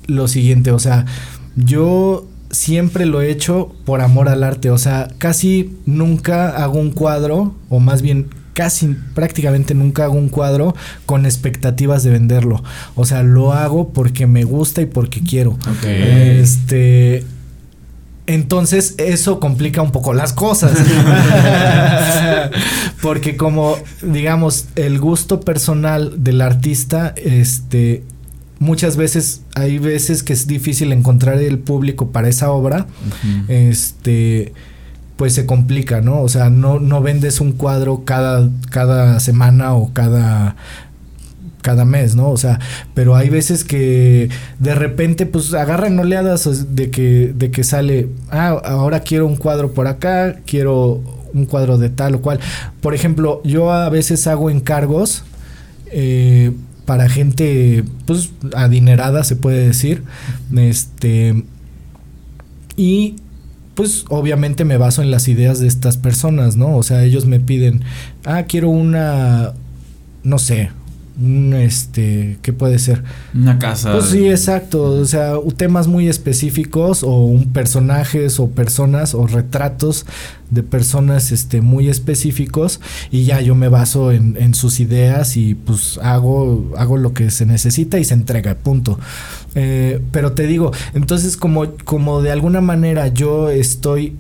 lo 0.08 0.28
siguiente. 0.28 0.72
O 0.72 0.80
sea, 0.80 1.06
yo 1.56 2.28
siempre 2.52 3.06
lo 3.06 3.22
he 3.22 3.30
hecho 3.30 3.74
por 3.86 4.02
amor 4.02 4.30
al 4.30 4.44
arte. 4.44 4.70
O 4.70 4.78
sea, 4.78 5.08
casi 5.18 5.76
nunca 5.86 6.50
hago 6.50 6.80
un 6.80 6.92
cuadro, 6.92 7.56
o 7.70 7.80
más 7.80 8.02
bien 8.02 8.30
casi 8.56 8.96
prácticamente 9.14 9.76
nunca 9.76 10.06
hago 10.06 10.14
un 10.16 10.30
cuadro 10.30 10.76
con 11.06 11.26
expectativas 11.26 12.04
de 12.04 12.10
venderlo. 12.10 12.64
O 12.96 13.06
sea, 13.06 13.22
lo 13.22 13.54
hago 13.54 13.90
porque 13.90 14.26
me 14.26 14.46
gusta 14.46 14.82
y 14.82 14.86
porque 14.88 15.22
quiero. 15.22 15.60
Este. 15.84 17.24
Entonces 18.28 18.96
eso 18.98 19.40
complica 19.40 19.84
un 19.84 19.92
poco 19.92 20.16
las 20.16 20.34
cosas. 20.34 20.72
Porque 23.04 23.38
como 23.38 23.78
digamos 24.02 24.66
el 24.76 24.98
gusto 25.00 25.42
personal 25.42 26.24
del 26.24 26.42
artista, 26.42 27.14
este, 27.18 28.02
muchas 28.58 28.98
veces 28.98 29.42
hay 29.54 29.78
veces 29.78 30.24
que 30.24 30.34
es 30.34 30.48
difícil 30.48 30.92
encontrar 30.92 31.38
el 31.38 31.60
público 31.60 32.08
para 32.08 32.28
esa 32.28 32.50
obra. 32.50 32.88
Este 33.48 34.54
pues 35.18 35.34
se 35.34 35.46
complica, 35.46 36.02
¿no? 36.02 36.22
O 36.22 36.30
sea, 36.30 36.50
no, 36.50 36.80
no 36.80 37.02
vendes 37.02 37.40
un 37.42 37.54
cuadro 37.54 38.04
cada, 38.06 38.50
cada 38.70 39.20
semana 39.20 39.74
o 39.74 39.94
cada 39.94 40.56
cada 41.66 41.84
mes, 41.84 42.16
¿no? 42.16 42.30
O 42.30 42.38
sea, 42.38 42.60
pero 42.94 43.16
hay 43.16 43.30
veces 43.30 43.64
que 43.64 44.30
de 44.60 44.76
repente 44.76 45.26
pues 45.26 45.52
agarran 45.56 45.98
oleadas 45.98 46.76
de 46.76 46.92
que, 46.92 47.34
de 47.36 47.50
que 47.50 47.64
sale, 47.64 48.08
ah, 48.30 48.50
ahora 48.66 49.00
quiero 49.00 49.26
un 49.26 49.36
cuadro 49.36 49.74
por 49.74 49.88
acá, 49.88 50.36
quiero 50.46 51.02
un 51.34 51.48
cuadro 51.48 51.80
de 51.80 51.90
tal 51.90 52.14
o 52.14 52.22
cual. 52.22 52.40
Por 52.82 52.94
ejemplo, 52.94 53.42
yo 53.44 53.72
a 53.72 53.90
veces 53.90 54.28
hago 54.28 54.52
encargos 54.52 55.24
eh, 55.88 56.52
para 56.86 57.10
gente 57.10 57.84
pues 58.06 58.30
adinerada, 58.56 59.24
se 59.24 59.36
puede 59.36 59.66
decir, 59.66 60.04
este, 60.56 61.46
y 62.78 63.16
pues 63.76 64.06
obviamente 64.10 64.66
me 64.66 64.78
baso 64.78 65.02
en 65.02 65.12
las 65.12 65.28
ideas 65.28 65.60
de 65.60 65.68
estas 65.68 65.98
personas, 65.98 66.56
¿no? 66.56 66.76
O 66.78 66.84
sea, 66.84 67.04
ellos 67.04 67.26
me 67.26 67.40
piden, 67.40 67.82
ah, 68.24 68.44
quiero 68.44 68.70
una, 68.70 69.54
no 70.24 70.40
sé, 70.40 70.72
este, 71.54 72.38
¿qué 72.42 72.52
puede 72.52 72.80
ser? 72.80 73.04
Una 73.34 73.58
casa. 73.58 73.94
Pues 73.94 74.06
sí, 74.06 74.28
exacto, 74.28 74.84
o 74.84 75.06
sea, 75.06 75.34
temas 75.56 75.88
muy 75.88 76.08
específicos 76.08 77.04
o 77.04 77.26
un 77.26 77.54
personajes 77.54 78.40
o 78.40 78.50
personas 78.50 79.14
o 79.14 79.26
retratos 79.28 80.06
de 80.50 80.62
personas 80.62 81.32
este 81.32 81.62
muy 81.62 81.90
específicos 81.90 82.80
y 83.12 83.24
ya 83.24 83.42
yo 83.42 83.56
me 83.56 83.68
baso 83.68 84.12
en, 84.12 84.38
en 84.40 84.54
sus 84.54 84.80
ideas 84.80 85.38
y 85.38 85.56
pues 85.56 86.00
hago 86.04 86.72
hago 86.78 86.98
lo 86.98 87.14
que 87.14 87.32
se 87.32 87.46
necesita 87.46 87.98
y 87.98 88.04
se 88.04 88.14
entrega, 88.14 88.56
punto. 88.56 89.00
Eh, 89.56 90.02
pero 90.12 90.34
te 90.34 90.48
digo, 90.48 90.72
entonces 90.94 91.38
como, 91.38 91.72
como 91.86 92.22
de 92.22 92.32
alguna 92.32 92.62
manera 92.62 93.08
yo 93.08 93.50
estoy 93.50 94.16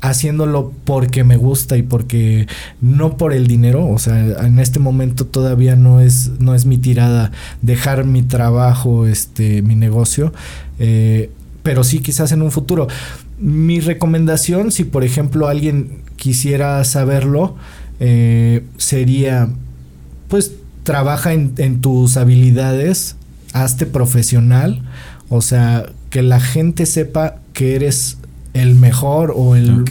haciéndolo 0.00 0.72
porque 0.84 1.24
me 1.24 1.36
gusta 1.36 1.76
y 1.76 1.82
porque 1.82 2.46
no 2.80 3.16
por 3.16 3.32
el 3.32 3.46
dinero, 3.46 3.86
o 3.86 3.98
sea, 3.98 4.46
en 4.46 4.58
este 4.58 4.78
momento 4.78 5.26
todavía 5.26 5.76
no 5.76 6.00
es 6.00 6.30
no 6.38 6.54
es 6.54 6.66
mi 6.66 6.78
tirada 6.78 7.32
dejar 7.62 8.04
mi 8.04 8.22
trabajo, 8.22 9.06
este 9.06 9.62
mi 9.62 9.74
negocio, 9.74 10.32
eh, 10.78 11.30
pero 11.62 11.84
sí 11.84 12.00
quizás 12.00 12.32
en 12.32 12.42
un 12.42 12.50
futuro. 12.50 12.88
Mi 13.38 13.80
recomendación, 13.80 14.72
si 14.72 14.84
por 14.84 15.04
ejemplo 15.04 15.48
alguien 15.48 16.02
quisiera 16.16 16.82
saberlo, 16.84 17.56
eh, 18.00 18.64
sería 18.76 19.48
pues 20.28 20.52
trabaja 20.84 21.32
en, 21.32 21.54
en 21.58 21.80
tus 21.80 22.16
habilidades, 22.16 23.16
hazte 23.52 23.86
profesional, 23.86 24.82
o 25.28 25.40
sea, 25.42 25.86
que 26.10 26.22
la 26.22 26.40
gente 26.40 26.86
sepa 26.86 27.36
que 27.52 27.74
eres 27.74 28.18
el 28.56 28.74
mejor 28.74 29.32
o 29.34 29.56
el, 29.56 29.84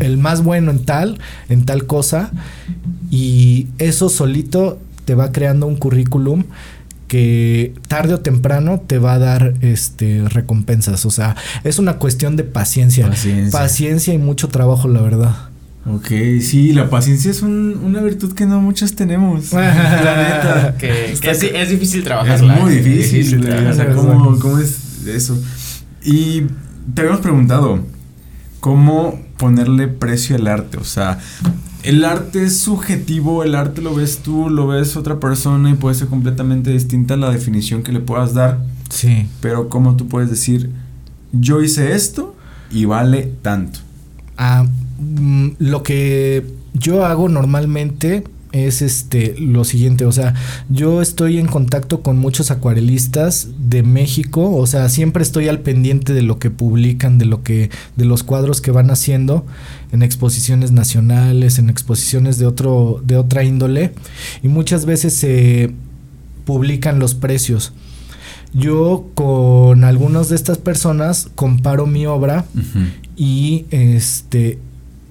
el 0.00 0.18
más 0.18 0.42
bueno 0.42 0.70
en 0.70 0.84
tal, 0.84 1.18
en 1.48 1.64
tal 1.64 1.86
cosa. 1.86 2.30
Y 3.10 3.68
eso 3.78 4.08
solito 4.08 4.78
te 5.04 5.14
va 5.14 5.32
creando 5.32 5.66
un 5.66 5.76
currículum 5.76 6.44
que 7.12 7.74
tarde 7.88 8.14
o 8.14 8.20
temprano 8.20 8.80
te 8.80 8.98
va 8.98 9.12
a 9.12 9.18
dar 9.18 9.52
este 9.60 10.22
recompensas. 10.30 11.04
O 11.04 11.10
sea, 11.10 11.36
es 11.62 11.78
una 11.78 11.98
cuestión 11.98 12.36
de 12.36 12.44
paciencia. 12.44 13.10
Paciencia, 13.50 14.14
y 14.14 14.18
mucho 14.18 14.48
trabajo, 14.48 14.88
la 14.88 15.02
verdad. 15.02 15.36
Ok, 15.84 16.08
sí, 16.40 16.72
la 16.72 16.88
paciencia 16.88 17.30
es 17.30 17.42
una 17.42 18.00
virtud 18.00 18.32
que 18.32 18.46
no 18.46 18.62
muchas 18.62 18.94
tenemos. 18.94 19.52
la 19.52 19.60
neta. 19.60 20.76
Que, 20.78 21.12
es, 21.12 21.68
difícil 21.68 22.02
trabajar. 22.02 22.36
Es 22.36 22.42
muy 22.42 22.76
difícil. 22.76 23.46
o 23.46 23.74
sea, 23.74 23.92
¿cómo, 23.92 24.38
¿cómo, 24.38 24.58
es 24.58 25.06
eso? 25.06 25.38
Y 26.02 26.44
te 26.94 27.02
habíamos 27.02 27.20
preguntado, 27.20 27.84
cómo 28.62 29.18
ponerle 29.38 29.88
precio 29.88 30.36
al 30.36 30.46
arte. 30.46 30.78
O 30.78 30.84
sea, 30.84 31.18
el 31.82 32.04
arte 32.04 32.44
es 32.44 32.60
subjetivo, 32.60 33.42
el 33.42 33.56
arte 33.56 33.82
lo 33.82 33.92
ves 33.92 34.20
tú, 34.20 34.48
lo 34.50 34.68
ves 34.68 34.96
otra 34.96 35.18
persona 35.18 35.68
y 35.68 35.74
puede 35.74 35.96
ser 35.96 36.06
completamente 36.06 36.70
distinta 36.70 37.16
la 37.16 37.32
definición 37.32 37.82
que 37.82 37.90
le 37.90 37.98
puedas 37.98 38.34
dar. 38.34 38.64
Sí. 38.88 39.26
Pero 39.40 39.68
cómo 39.68 39.96
tú 39.96 40.06
puedes 40.06 40.30
decir, 40.30 40.70
yo 41.32 41.60
hice 41.60 41.96
esto 41.96 42.36
y 42.70 42.84
vale 42.84 43.32
tanto. 43.42 43.80
Ah, 44.38 44.64
mm, 45.00 45.48
lo 45.58 45.82
que 45.82 46.46
yo 46.72 47.04
hago 47.04 47.28
normalmente 47.28 48.22
es 48.52 48.82
este 48.82 49.34
lo 49.38 49.64
siguiente, 49.64 50.04
o 50.04 50.12
sea, 50.12 50.34
yo 50.68 51.02
estoy 51.02 51.38
en 51.38 51.46
contacto 51.46 52.02
con 52.02 52.18
muchos 52.18 52.50
acuarelistas 52.50 53.48
de 53.68 53.82
México, 53.82 54.54
o 54.54 54.66
sea, 54.66 54.88
siempre 54.88 55.22
estoy 55.22 55.48
al 55.48 55.60
pendiente 55.60 56.12
de 56.12 56.22
lo 56.22 56.38
que 56.38 56.50
publican, 56.50 57.18
de 57.18 57.24
lo 57.24 57.42
que 57.42 57.70
de 57.96 58.04
los 58.04 58.22
cuadros 58.22 58.60
que 58.60 58.70
van 58.70 58.90
haciendo 58.90 59.46
en 59.90 60.02
exposiciones 60.02 60.72
nacionales, 60.72 61.58
en 61.58 61.70
exposiciones 61.70 62.38
de 62.38 62.46
otro 62.46 63.02
de 63.04 63.16
otra 63.16 63.42
índole 63.44 63.92
y 64.42 64.48
muchas 64.48 64.86
veces 64.86 65.14
se 65.14 65.72
publican 66.44 66.98
los 66.98 67.14
precios. 67.14 67.72
Yo 68.54 69.06
con 69.14 69.82
algunas 69.84 70.28
de 70.28 70.36
estas 70.36 70.58
personas 70.58 71.30
comparo 71.34 71.86
mi 71.86 72.06
obra 72.06 72.44
y 73.16 73.64
este 73.70 74.58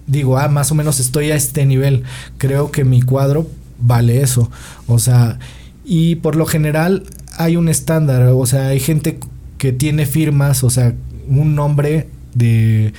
digo, 0.07 0.37
ah, 0.37 0.47
más 0.47 0.71
o 0.71 0.75
menos 0.75 0.99
estoy 0.99 1.31
a 1.31 1.35
este 1.35 1.65
nivel, 1.65 2.03
creo 2.37 2.71
que 2.71 2.83
mi 2.83 3.01
cuadro 3.01 3.47
vale 3.79 4.21
eso. 4.21 4.49
O 4.87 4.99
sea, 4.99 5.39
y 5.83 6.15
por 6.15 6.35
lo 6.35 6.45
general 6.45 7.03
hay 7.37 7.55
un 7.55 7.69
estándar, 7.69 8.23
o 8.33 8.45
sea, 8.45 8.67
hay 8.67 8.79
gente 8.79 9.19
que 9.57 9.71
tiene 9.71 10.05
firmas, 10.05 10.63
o 10.63 10.69
sea, 10.69 10.93
un 11.27 11.55
nombre 11.55 12.09
de 12.33 12.93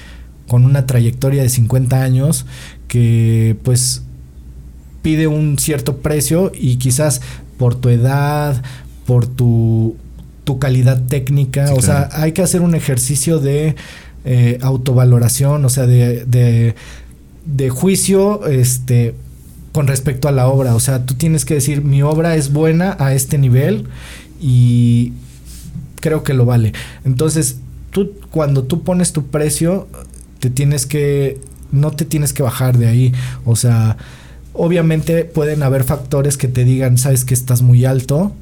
con 0.48 0.64
una 0.64 0.86
trayectoria 0.86 1.42
de 1.42 1.48
50 1.48 2.02
años 2.02 2.44
que 2.88 3.56
pues 3.62 4.02
pide 5.00 5.26
un 5.26 5.58
cierto 5.58 5.98
precio 5.98 6.52
y 6.54 6.76
quizás 6.76 7.22
por 7.56 7.74
tu 7.74 7.88
edad, 7.88 8.62
por 9.06 9.26
tu, 9.26 9.96
tu 10.44 10.58
calidad 10.58 11.02
técnica, 11.06 11.72
o 11.74 11.80
sea, 11.80 12.08
hay 12.12 12.32
que 12.32 12.42
hacer 12.42 12.60
un 12.60 12.74
ejercicio 12.74 13.38
de 13.38 13.76
eh, 14.24 14.58
autovaloración, 14.62 15.64
o 15.64 15.68
sea, 15.68 15.86
de, 15.86 16.74
de 17.44 17.70
juicio, 17.70 18.46
este, 18.46 19.14
con 19.72 19.86
respecto 19.86 20.28
a 20.28 20.32
la 20.32 20.46
obra. 20.48 20.74
O 20.74 20.80
sea, 20.80 21.04
tú 21.04 21.14
tienes 21.14 21.44
que 21.44 21.54
decir, 21.54 21.82
mi 21.82 22.02
obra 22.02 22.36
es 22.36 22.52
buena 22.52 22.96
a 22.98 23.14
este 23.14 23.38
nivel 23.38 23.86
y 24.40 25.12
creo 26.00 26.22
que 26.22 26.34
lo 26.34 26.44
vale. 26.44 26.72
Entonces, 27.04 27.58
tú 27.90 28.12
cuando 28.30 28.64
tú 28.64 28.82
pones 28.82 29.12
tu 29.12 29.26
precio, 29.26 29.88
te 30.40 30.50
tienes 30.50 30.86
que, 30.86 31.40
no 31.70 31.90
te 31.90 32.04
tienes 32.04 32.32
que 32.32 32.42
bajar 32.42 32.78
de 32.78 32.86
ahí. 32.86 33.12
O 33.44 33.56
sea, 33.56 33.96
obviamente 34.52 35.24
pueden 35.24 35.62
haber 35.62 35.84
factores 35.84 36.36
que 36.36 36.48
te 36.48 36.64
digan, 36.64 36.98
sabes 36.98 37.24
que 37.24 37.34
estás 37.34 37.62
muy 37.62 37.84
alto, 37.84 38.32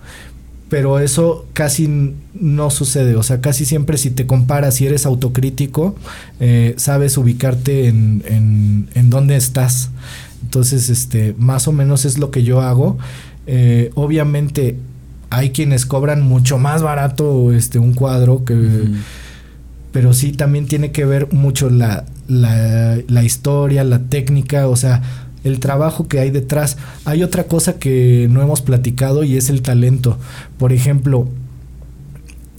pero 0.71 1.01
eso 1.01 1.47
casi 1.53 2.15
no 2.33 2.71
sucede. 2.71 3.17
O 3.17 3.23
sea, 3.23 3.41
casi 3.43 3.67
siempre 3.67 3.99
si 3.99 4.11
te 4.11 4.27
comparas 4.27 4.81
y 4.81 4.87
eres 4.87 5.05
autocrítico, 5.05 5.97
eh, 6.39 6.75
sabes 6.79 7.19
ubicarte 7.19 7.89
en, 7.89 8.23
en, 8.27 8.89
en 8.95 9.11
dónde 9.11 9.37
estás. 9.37 9.91
Entonces, 10.43 10.89
este, 10.89 11.35
más 11.37 11.69
o 11.69 11.73
menos 11.73 12.05
es 12.07 12.19
lo 12.19 12.31
que 12.31 12.45
yo 12.45 12.63
hago. 12.63 12.97
Eh, 13.47 13.91
obviamente 13.97 14.77
hay 15.29 15.51
quienes 15.51 15.87
cobran 15.87 16.23
mucho 16.23 16.57
más 16.57 16.83
barato 16.83 17.53
este 17.53 17.79
un 17.79 17.93
cuadro 17.93 18.45
que 18.45 18.89
pero 19.93 20.13
sí 20.13 20.33
también 20.33 20.67
tiene 20.67 20.93
que 20.93 21.05
ver 21.05 21.33
mucho 21.33 21.69
la, 21.69 22.05
la, 22.29 22.99
la, 23.09 23.25
historia, 23.25 23.83
la 23.83 23.99
técnica, 23.99 24.69
o 24.69 24.77
sea, 24.77 25.03
el 25.45 25.61
trabajo 25.61 26.09
que 26.09 26.21
hay 26.21 26.31
detrás. 26.31 26.77
Hay 27.05 27.23
otra 27.23 27.45
cosa 27.45 27.79
que 27.79 28.29
no 28.31 28.43
hemos 28.43 28.61
platicado 28.63 29.25
y 29.25 29.37
es 29.37 29.51
el 29.51 29.63
talento. 29.63 30.19
Por 30.59 30.73
ejemplo, 30.73 31.29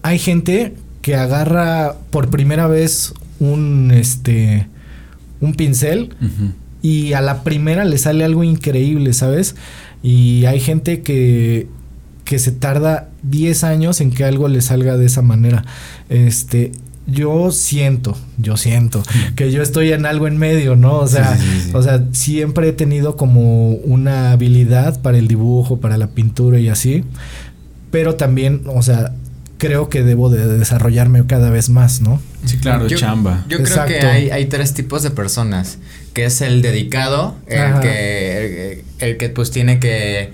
hay 0.04 0.20
gente 0.20 0.74
que 1.02 1.16
agarra 1.16 1.96
por 2.12 2.30
primera 2.30 2.68
vez 2.68 3.14
un 3.40 3.92
este 3.92 4.68
un 5.40 5.54
pincel 5.56 6.14
y 6.82 7.14
a 7.14 7.22
la 7.22 7.44
primera 7.44 7.84
le 7.86 7.98
sale 7.98 8.24
algo 8.24 8.44
increíble, 8.44 9.14
¿sabes? 9.14 9.56
Y 10.04 10.46
hay 10.46 10.60
gente 10.60 11.02
que, 11.02 11.68
que 12.26 12.40
se 12.40 12.52
tarda 12.52 13.10
10 13.24 13.64
años 13.64 14.02
en 14.02 14.12
que 14.12 14.24
algo 14.24 14.48
le 14.48 14.62
salga 14.62 14.98
de 14.98 15.06
esa 15.06 15.22
manera. 15.22 15.66
Este, 16.10 16.72
yo 17.08 17.52
siento, 17.52 18.18
yo 18.38 18.58
siento 18.58 19.04
que 19.36 19.52
yo 19.52 19.62
estoy 19.62 19.92
en 19.92 20.06
algo 20.06 20.28
en 20.28 20.38
medio, 20.38 20.76
¿no? 20.76 20.98
O 20.98 21.08
sea, 21.08 21.36
sí, 21.36 21.44
sí, 21.46 21.62
sí, 21.66 21.72
o 21.74 21.82
sea, 21.82 22.04
siempre 22.12 22.70
he 22.70 22.74
tenido 22.74 23.18
como 23.18 23.72
una 23.72 24.32
habilidad 24.32 25.02
para 25.02 25.18
el 25.18 25.28
dibujo, 25.28 25.80
para 25.80 25.98
la 25.98 26.08
pintura 26.08 26.60
y 26.60 26.70
así, 26.70 27.04
pero 27.90 28.16
también, 28.16 28.64
o 28.68 28.82
sea, 28.82 29.14
creo 29.58 29.90
que 29.90 30.04
debo 30.04 30.30
de 30.30 30.48
desarrollarme 30.58 31.26
cada 31.28 31.50
vez 31.50 31.70
más, 31.70 32.02
¿no? 32.02 32.22
Sí, 32.46 32.58
claro, 32.58 32.88
yo, 32.88 32.98
chamba. 32.98 33.46
Yo 33.48 33.58
Exacto. 33.58 33.90
creo 33.90 34.00
que 34.00 34.08
hay, 34.08 34.30
hay, 34.30 34.46
tres 34.46 34.74
tipos 34.74 35.04
de 35.04 35.12
personas, 35.12 35.78
que 36.14 36.26
es 36.26 36.42
el 36.42 36.62
dedicado, 36.62 37.36
el 37.48 37.80
que, 37.80 38.84
el, 39.00 39.10
el, 39.10 39.18
que 39.18 39.30
pues 39.30 39.52
tiene 39.52 39.80
que 39.80 40.32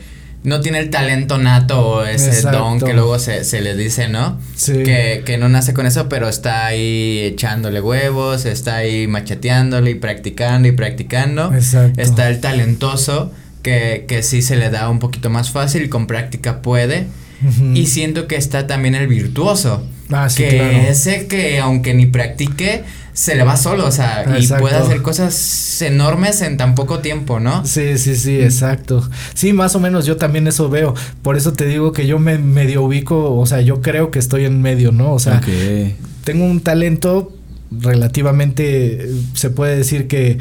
no 0.47 0.61
tiene 0.61 0.79
el 0.79 0.89
talento 0.89 1.37
nato 1.37 1.85
o 1.85 2.03
ese 2.05 2.29
Exacto. 2.29 2.57
don 2.59 2.79
que 2.79 2.93
luego 2.93 3.19
se, 3.19 3.43
se, 3.43 3.59
le 3.59 3.75
dice, 3.75 4.07
¿no? 4.07 4.39
Sí. 4.55 4.71
Que, 4.83 5.23
que 5.25 5.37
no 5.37 5.49
nace 5.49 5.73
con 5.73 5.85
eso, 5.85 6.07
pero 6.07 6.29
está 6.29 6.65
ahí 6.65 7.19
echándole 7.19 7.81
huevos, 7.81 8.45
está 8.45 8.77
ahí 8.77 9.07
macheteándole 9.07 9.91
y 9.91 9.95
practicando 9.95 10.69
y 10.69 10.71
practicando. 10.71 11.53
Exacto. 11.53 12.01
Está 12.01 12.29
el 12.29 12.39
talentoso 12.39 13.29
que, 13.61 14.05
que 14.07 14.23
sí 14.23 14.41
se 14.41 14.55
le 14.55 14.69
da 14.69 14.89
un 14.89 14.99
poquito 14.99 15.29
más 15.29 15.51
fácil 15.51 15.89
con 15.89 16.07
práctica 16.07 16.61
puede. 16.61 17.07
Uh 17.43 17.47
-huh. 17.47 17.77
Y 17.77 17.87
siento 17.87 18.27
que 18.27 18.37
está 18.37 18.67
también 18.67 18.95
el 18.95 19.07
virtuoso. 19.07 19.85
Ah, 20.11 20.29
sí, 20.29 20.43
que 20.43 20.49
claro. 20.49 20.77
ese 20.89 21.27
que 21.27 21.59
aunque 21.59 21.93
ni 21.93 22.05
practique, 22.05 22.83
se 23.17 23.35
le 23.35 23.43
va 23.43 23.57
solo, 23.57 23.87
o 23.87 23.91
sea, 23.91 24.21
exacto. 24.21 24.57
y 24.57 24.59
puede 24.59 24.75
hacer 24.75 25.01
cosas 25.01 25.81
enormes 25.81 26.41
en 26.43 26.55
tan 26.55 26.75
poco 26.75 26.99
tiempo, 26.99 27.39
¿no? 27.39 27.65
Sí, 27.65 27.97
sí, 27.97 28.15
sí, 28.15 28.39
exacto. 28.39 29.09
Sí, 29.33 29.53
más 29.53 29.75
o 29.75 29.79
menos 29.79 30.05
yo 30.05 30.17
también 30.17 30.47
eso 30.47 30.69
veo. 30.69 30.93
Por 31.23 31.35
eso 31.35 31.53
te 31.53 31.65
digo 31.65 31.93
que 31.93 32.05
yo 32.05 32.19
me 32.19 32.37
medio 32.37 32.83
ubico, 32.83 33.35
o 33.35 33.45
sea, 33.47 33.61
yo 33.61 33.81
creo 33.81 34.11
que 34.11 34.19
estoy 34.19 34.45
en 34.45 34.61
medio, 34.61 34.91
¿no? 34.91 35.13
O 35.13 35.19
sea, 35.19 35.37
okay. 35.37 35.95
tengo 36.23 36.45
un 36.45 36.61
talento 36.61 37.35
relativamente, 37.71 39.09
se 39.33 39.49
puede 39.49 39.75
decir 39.75 40.07
que, 40.07 40.37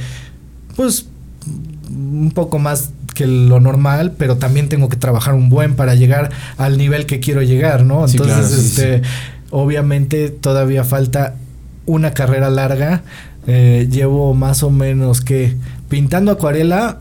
pues, 0.77 1.07
un 1.89 2.31
poco 2.35 2.59
más 2.59 2.91
que 3.15 3.27
lo 3.27 3.59
normal, 3.59 4.13
pero 4.19 4.37
también 4.37 4.69
tengo 4.69 4.91
que 4.91 4.99
trabajar 4.99 5.33
un 5.33 5.49
buen 5.49 5.75
para 5.75 5.95
llegar 5.95 6.31
al 6.59 6.77
nivel 6.77 7.07
que 7.07 7.21
quiero 7.21 7.41
llegar, 7.41 7.85
¿no? 7.85 8.07
Entonces, 8.07 8.13
sí, 8.13 8.19
claro, 8.19 8.49
sí, 8.49 8.67
este, 8.67 8.99
sí. 8.99 9.11
Obviamente 9.57 10.29
todavía 10.29 10.85
falta 10.85 11.35
una 11.87 12.13
carrera 12.13 12.51
larga. 12.51 13.03
Eh, 13.47 13.89
llevo 13.91 14.35
más 14.35 14.63
o 14.63 14.71
menos 14.71 15.23
que 15.23 15.57
pintando 15.89 16.31
acuarela, 16.31 17.01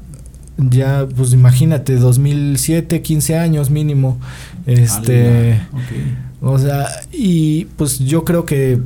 ya, 0.58 1.06
pues 1.16 1.34
imagínate, 1.34 1.97
2007, 1.97 3.01
15 3.01 3.38
años 3.38 3.70
mínimo. 3.72 4.20
Este, 4.66 5.60
okay. 5.74 6.18
o 6.41 6.58
sea, 6.58 6.88
y 7.12 7.66
pues 7.76 7.99
yo 7.99 8.24
creo 8.24 8.45
que 8.45 8.80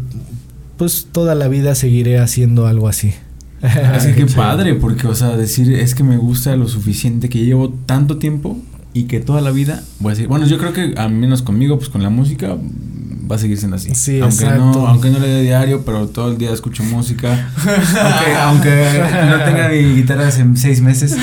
pues 0.78 1.07
toda 1.11 1.36
la 1.36 1.47
vida 1.47 1.76
seguiré 1.76 2.17
haciendo 2.17 2.65
algo 2.65 2.88
así. 2.88 3.13
Así 3.61 4.13
que 4.13 4.26
padre, 4.36 4.74
porque, 4.76 5.05
o 5.05 5.13
sea, 5.13 5.38
decir 5.38 5.72
es 5.74 5.93
que 5.93 6.03
me 6.03 6.17
gusta 6.17 6.55
lo 6.55 6.67
suficiente 6.67 7.30
que 7.30 7.45
llevo 7.45 7.70
tanto 7.70 8.17
tiempo 8.17 8.57
y 8.95 9.03
que 9.03 9.20
toda 9.20 9.41
la 9.41 9.51
vida 9.51 9.84
voy 9.99 10.11
a 10.11 10.15
decir, 10.15 10.28
bueno, 10.28 10.47
yo 10.47 10.57
creo 10.57 10.74
que 10.74 10.95
al 10.97 11.11
menos 11.11 11.43
conmigo, 11.43 11.78
pues 11.78 11.89
con 11.89 12.01
la 12.01 12.09
música 12.09 12.57
va 13.30 13.36
a 13.36 13.39
seguir 13.39 13.57
siendo 13.57 13.77
así. 13.77 13.93
Sí, 13.93 14.19
aunque 14.19 14.43
exacto. 14.43 14.65
no, 14.65 14.88
aunque 14.88 15.09
no 15.09 15.19
le 15.19 15.27
dé 15.27 15.41
diario, 15.43 15.84
pero 15.86 16.07
todo 16.07 16.32
el 16.32 16.38
día 16.38 16.51
escucho 16.51 16.84
música. 16.84 17.51
aunque, 17.57 18.36
aunque 18.41 19.03
no 19.30 19.43
tenga 19.43 19.69
mi 19.69 19.95
guitarra 19.95 20.27
hace 20.27 20.45
seis 20.55 20.82
meses. 20.82 21.15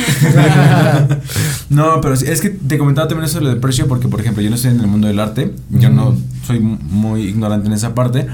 no, 1.68 2.00
pero 2.00 2.14
es 2.14 2.40
que 2.40 2.50
te 2.50 2.78
comentaba 2.78 3.08
también 3.08 3.26
eso 3.28 3.40
de 3.40 3.56
precio, 3.56 3.88
porque 3.88 4.08
por 4.08 4.20
ejemplo, 4.20 4.42
yo 4.42 4.50
no 4.50 4.56
estoy 4.56 4.70
en 4.70 4.80
el 4.80 4.86
mundo 4.86 5.08
del 5.08 5.18
arte, 5.18 5.52
yo 5.70 5.90
mm. 5.90 5.96
no 5.96 6.16
soy 6.46 6.60
muy 6.60 7.22
ignorante 7.22 7.66
en 7.66 7.72
esa 7.72 7.94
parte. 7.94 8.26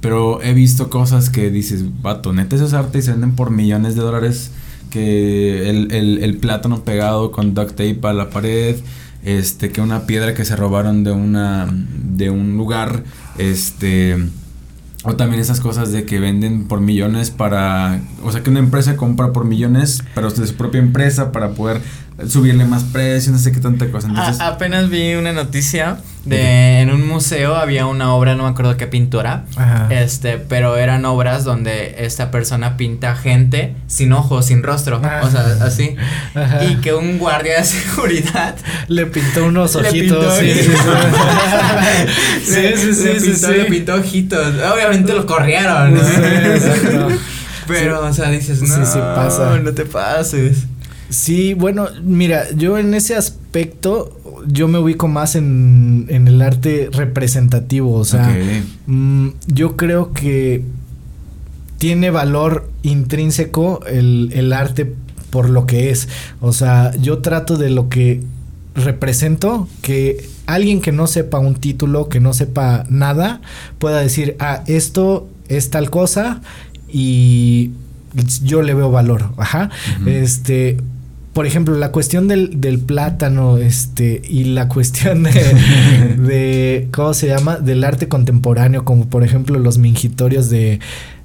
Pero 0.00 0.42
he 0.42 0.52
visto 0.52 0.90
cosas 0.90 1.30
que 1.30 1.50
dices, 1.50 1.84
vato, 2.02 2.32
neta, 2.32 2.56
eso 2.56 2.64
es 2.64 2.72
arte 2.72 2.98
y 2.98 3.02
se 3.02 3.12
venden 3.12 3.36
por 3.36 3.50
millones 3.50 3.94
de 3.94 4.02
dólares. 4.02 4.50
Que 4.90 5.70
el, 5.70 5.92
el, 5.92 6.18
el 6.22 6.36
plátano 6.36 6.84
pegado 6.84 7.30
con 7.30 7.54
duct 7.54 7.70
tape 7.70 7.98
a 8.02 8.12
la 8.12 8.28
pared, 8.28 8.76
este, 9.24 9.70
que 9.70 9.80
una 9.80 10.06
piedra 10.06 10.34
que 10.34 10.44
se 10.44 10.56
robaron 10.56 11.04
de 11.04 11.12
una, 11.12 11.68
de 11.70 12.30
un 12.30 12.56
lugar, 12.56 13.04
este, 13.38 14.16
o 15.04 15.16
también 15.16 15.40
esas 15.40 15.60
cosas 15.60 15.92
de 15.92 16.04
que 16.04 16.20
venden 16.20 16.68
por 16.68 16.80
millones 16.80 17.30
para, 17.30 18.00
o 18.22 18.30
sea, 18.30 18.42
que 18.42 18.50
una 18.50 18.60
empresa 18.60 18.96
compra 18.96 19.32
por 19.32 19.44
millones, 19.44 20.02
pero 20.14 20.30
de 20.30 20.46
su 20.46 20.54
propia 20.54 20.80
empresa 20.80 21.32
para 21.32 21.50
poder 21.50 21.80
subirle 22.28 22.64
más 22.64 22.84
precio, 22.84 23.32
no 23.32 23.38
sé 23.38 23.52
qué 23.52 23.60
tanta 23.60 23.86
cosa. 23.90 24.08
Entonces, 24.08 24.40
A, 24.40 24.48
apenas 24.48 24.88
vi 24.90 25.14
una 25.14 25.32
noticia 25.32 25.98
de 26.24 26.80
en 26.80 26.90
un 26.92 27.06
museo 27.08 27.56
había 27.56 27.86
una 27.86 28.14
obra, 28.14 28.36
no 28.36 28.44
me 28.44 28.50
acuerdo 28.50 28.76
qué 28.76 28.86
pintura, 28.86 29.44
Ajá. 29.56 29.88
este, 29.90 30.38
pero 30.38 30.76
eran 30.76 31.04
obras 31.04 31.42
donde 31.42 31.96
esta 31.98 32.30
persona 32.30 32.76
pinta 32.76 33.16
gente 33.16 33.74
sin 33.88 34.12
ojos, 34.12 34.46
sin 34.46 34.62
rostro, 34.62 35.00
Ajá. 35.04 35.22
o 35.24 35.30
sea, 35.30 35.44
así, 35.66 35.96
Ajá. 36.36 36.64
y 36.64 36.76
que 36.76 36.94
un 36.94 37.18
guardia 37.18 37.56
de 37.58 37.64
seguridad 37.64 38.54
le 38.86 39.06
pintó 39.06 39.46
unos 39.46 39.74
ojitos, 39.76 40.38
sí, 40.38 40.52
sí, 42.44 42.94
sí, 42.94 42.94
sí, 42.94 43.04
le 43.04 43.20
pintó, 43.20 43.46
sí. 43.48 43.52
le 43.56 43.64
pintó 43.64 43.94
ojitos, 43.94 44.46
obviamente 44.72 45.12
lo 45.12 45.26
corrieron, 45.26 45.94
¿no? 45.94 46.00
Sí, 46.00 46.12
exacto. 46.16 47.08
Pero, 47.68 48.02
Sí. 48.02 48.08
o 48.10 48.12
sea, 48.12 48.30
dices, 48.30 48.60
no, 48.62 48.74
Sí, 48.74 48.92
sí 48.92 48.98
pasa. 48.98 49.58
no 49.58 49.72
te 49.72 49.84
pases. 49.84 50.64
Sí, 51.12 51.52
bueno, 51.52 51.88
mira, 52.02 52.50
yo 52.56 52.78
en 52.78 52.94
ese 52.94 53.16
aspecto 53.16 54.18
yo 54.46 54.66
me 54.66 54.78
ubico 54.78 55.08
más 55.08 55.36
en, 55.36 56.06
en 56.08 56.26
el 56.26 56.40
arte 56.40 56.88
representativo, 56.90 57.92
o 57.92 58.04
sea, 58.04 58.28
okay. 58.30 58.64
mmm, 58.86 59.28
yo 59.46 59.76
creo 59.76 60.12
que 60.14 60.64
tiene 61.76 62.10
valor 62.10 62.70
intrínseco 62.82 63.84
el, 63.86 64.30
el 64.32 64.54
arte 64.54 64.94
por 65.28 65.50
lo 65.50 65.66
que 65.66 65.90
es, 65.90 66.08
o 66.40 66.54
sea, 66.54 66.96
yo 66.96 67.18
trato 67.18 67.58
de 67.58 67.68
lo 67.68 67.90
que 67.90 68.22
represento 68.74 69.68
que 69.82 70.26
alguien 70.46 70.80
que 70.80 70.92
no 70.92 71.06
sepa 71.06 71.38
un 71.38 71.56
título, 71.56 72.08
que 72.08 72.20
no 72.20 72.32
sepa 72.32 72.84
nada, 72.88 73.42
pueda 73.78 74.00
decir, 74.00 74.34
ah, 74.38 74.62
esto 74.66 75.28
es 75.48 75.68
tal 75.68 75.90
cosa 75.90 76.40
y 76.88 77.72
yo 78.42 78.62
le 78.62 78.72
veo 78.72 78.90
valor, 78.90 79.30
ajá, 79.36 79.68
uh 80.00 80.04
-huh. 80.04 80.08
este, 80.08 80.78
por 81.32 81.46
ejemplo, 81.46 81.76
la 81.76 81.92
cuestión 81.92 82.28
del, 82.28 82.60
del, 82.60 82.78
plátano, 82.78 83.56
este, 83.56 84.20
y 84.28 84.44
la 84.44 84.68
cuestión 84.68 85.22
de, 85.22 85.30
de, 86.18 86.88
¿cómo 86.92 87.14
se 87.14 87.28
llama? 87.28 87.56
Del 87.56 87.84
arte 87.84 88.08
contemporáneo, 88.08 88.84
como 88.84 89.06
por 89.06 89.24
ejemplo 89.24 89.58
los 89.58 89.78
mingitorios 89.78 90.50
de 90.50 90.78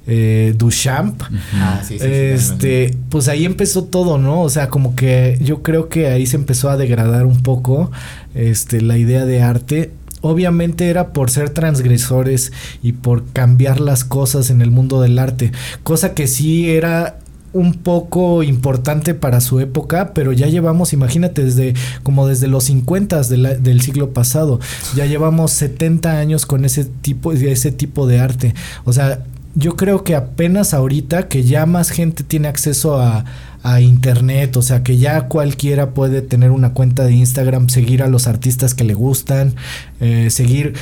eh, 0.06 0.54
Duchamp. 0.56 1.22
Ah, 1.54 1.82
sí, 1.86 1.98
sí, 1.98 2.06
este, 2.06 2.88
sí, 2.88 2.98
pues 3.10 3.28
ahí 3.28 3.44
empezó 3.44 3.84
todo, 3.84 4.16
¿no? 4.16 4.40
O 4.40 4.48
sea, 4.48 4.68
como 4.68 4.96
que 4.96 5.38
yo 5.42 5.62
creo 5.62 5.90
que 5.90 6.06
ahí 6.06 6.26
se 6.26 6.36
empezó 6.36 6.70
a 6.70 6.78
degradar 6.78 7.26
un 7.26 7.42
poco, 7.42 7.92
este, 8.34 8.80
la 8.80 8.96
idea 8.96 9.26
de 9.26 9.42
arte. 9.42 9.92
Obviamente 10.22 10.88
era 10.88 11.12
por 11.12 11.30
ser 11.30 11.50
transgresores 11.50 12.52
y 12.82 12.92
por 12.92 13.24
cambiar 13.32 13.78
las 13.78 14.04
cosas 14.04 14.48
en 14.50 14.62
el 14.62 14.70
mundo 14.70 15.00
del 15.00 15.18
arte, 15.18 15.52
cosa 15.84 16.14
que 16.14 16.26
sí 16.26 16.70
era 16.70 17.18
un 17.58 17.74
poco 17.74 18.42
importante 18.42 19.14
para 19.14 19.40
su 19.40 19.60
época, 19.60 20.12
pero 20.14 20.32
ya 20.32 20.46
llevamos, 20.46 20.92
imagínate, 20.92 21.44
desde 21.44 21.74
como 22.02 22.26
desde 22.26 22.46
los 22.46 22.64
50 22.64 23.22
del 23.22 23.80
siglo 23.80 24.12
pasado, 24.12 24.60
ya 24.94 25.06
llevamos 25.06 25.52
70 25.52 26.18
años 26.18 26.46
con 26.46 26.64
ese 26.64 26.84
tipo, 26.84 27.32
ese 27.32 27.72
tipo 27.72 28.06
de 28.06 28.20
arte. 28.20 28.54
O 28.84 28.92
sea, 28.92 29.24
yo 29.54 29.76
creo 29.76 30.04
que 30.04 30.14
apenas 30.14 30.72
ahorita 30.72 31.28
que 31.28 31.42
ya 31.42 31.66
más 31.66 31.90
gente 31.90 32.22
tiene 32.22 32.48
acceso 32.48 33.00
a, 33.00 33.24
a 33.62 33.80
internet, 33.80 34.56
o 34.56 34.62
sea 34.62 34.82
que 34.82 34.98
ya 34.98 35.22
cualquiera 35.22 35.90
puede 35.90 36.22
tener 36.22 36.50
una 36.50 36.72
cuenta 36.72 37.04
de 37.04 37.12
Instagram, 37.12 37.68
seguir 37.68 38.02
a 38.02 38.08
los 38.08 38.26
artistas 38.26 38.74
que 38.74 38.84
le 38.84 38.94
gustan, 38.94 39.54
eh, 40.00 40.28
seguir 40.30 40.74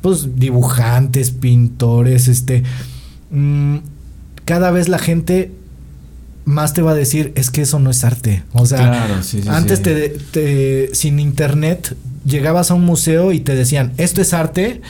pues 0.00 0.38
dibujantes, 0.38 1.30
pintores, 1.30 2.28
este, 2.28 2.62
mm, 3.30 3.76
cada 4.44 4.70
vez 4.70 4.88
la 4.88 4.98
gente 4.98 5.52
más 6.44 6.74
te 6.74 6.82
va 6.82 6.92
a 6.92 6.94
decir 6.94 7.32
es 7.36 7.50
que 7.50 7.62
eso 7.62 7.78
no 7.78 7.90
es 7.90 8.04
arte. 8.04 8.42
O 8.52 8.66
sea, 8.66 9.08
antes 9.48 9.82
Te, 9.82 10.90
sin 10.94 11.18
internet 11.18 11.96
llegabas 12.24 12.70
a 12.70 12.74
un 12.74 12.84
museo 12.84 13.32
y 13.32 13.40
te 13.40 13.54
decían 13.54 13.92
esto 13.98 14.20
es 14.20 14.32
arte 14.32 14.80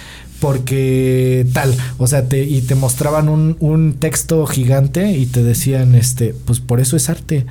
porque 0.40 1.46
tal, 1.52 1.74
o 1.96 2.06
sea, 2.06 2.28
te, 2.28 2.42
y 2.44 2.60
te 2.60 2.74
mostraban 2.74 3.28
un, 3.28 3.56
un 3.60 3.94
texto 3.94 4.46
gigante 4.46 5.12
y 5.12 5.26
te 5.26 5.42
decían 5.42 5.94
este, 5.94 6.34
pues 6.44 6.60
por 6.60 6.80
eso 6.80 6.96
es 6.96 7.08
arte. 7.08 7.46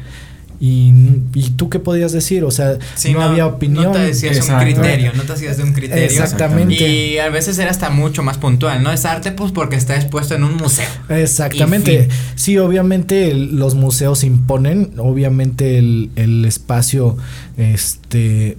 Y, 0.65 0.93
y, 1.33 1.49
tú 1.57 1.69
qué 1.69 1.77
podías 1.79 2.13
decir, 2.13 2.45
o 2.45 2.51
sea, 2.51 2.77
no, 3.11 3.21
había 3.21 3.45
opinión. 3.45 3.83
No 3.83 3.91
te 3.91 3.99
decías 3.99 4.47
un 4.47 4.59
criterio, 4.59 5.11
no 5.13 5.23
te 5.23 5.33
hacías 5.33 5.57
de 5.57 5.63
un 5.63 5.73
criterio. 5.73 6.05
Exactamente. 6.05 6.87
Y 6.87 7.17
a 7.17 7.27
veces 7.27 7.59
era 7.59 7.69
hasta 7.69 7.89
mucho 7.89 8.23
más 8.23 8.37
puntual, 8.37 8.81
¿no? 8.81 8.89
Es 8.89 9.03
arte 9.03 9.33
pues 9.33 9.51
porque 9.51 9.75
está 9.75 9.97
expuesto 9.97 10.35
en 10.35 10.45
un 10.45 10.55
museo. 10.55 10.87
Exactamente. 11.09 12.07
Sí, 12.35 12.57
obviamente 12.59 13.33
los 13.33 13.75
museos 13.75 14.23
imponen, 14.23 14.93
obviamente 14.99 15.79
el, 15.79 16.11
el 16.15 16.45
espacio, 16.45 17.17
este, 17.57 18.57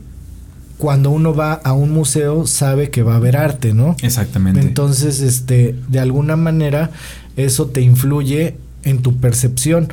cuando 0.76 1.08
uno 1.08 1.34
va 1.34 1.54
a 1.54 1.72
un 1.72 1.90
museo 1.90 2.46
sabe 2.46 2.90
que 2.90 3.02
va 3.02 3.14
a 3.14 3.16
haber 3.16 3.38
arte, 3.38 3.72
¿no? 3.72 3.96
Exactamente. 4.02 4.60
Entonces, 4.60 5.20
este, 5.22 5.74
de 5.88 6.00
alguna 6.00 6.36
manera 6.36 6.90
eso 7.38 7.68
te 7.68 7.80
influye 7.80 8.56
en 8.82 9.00
tu 9.00 9.16
percepción 9.16 9.88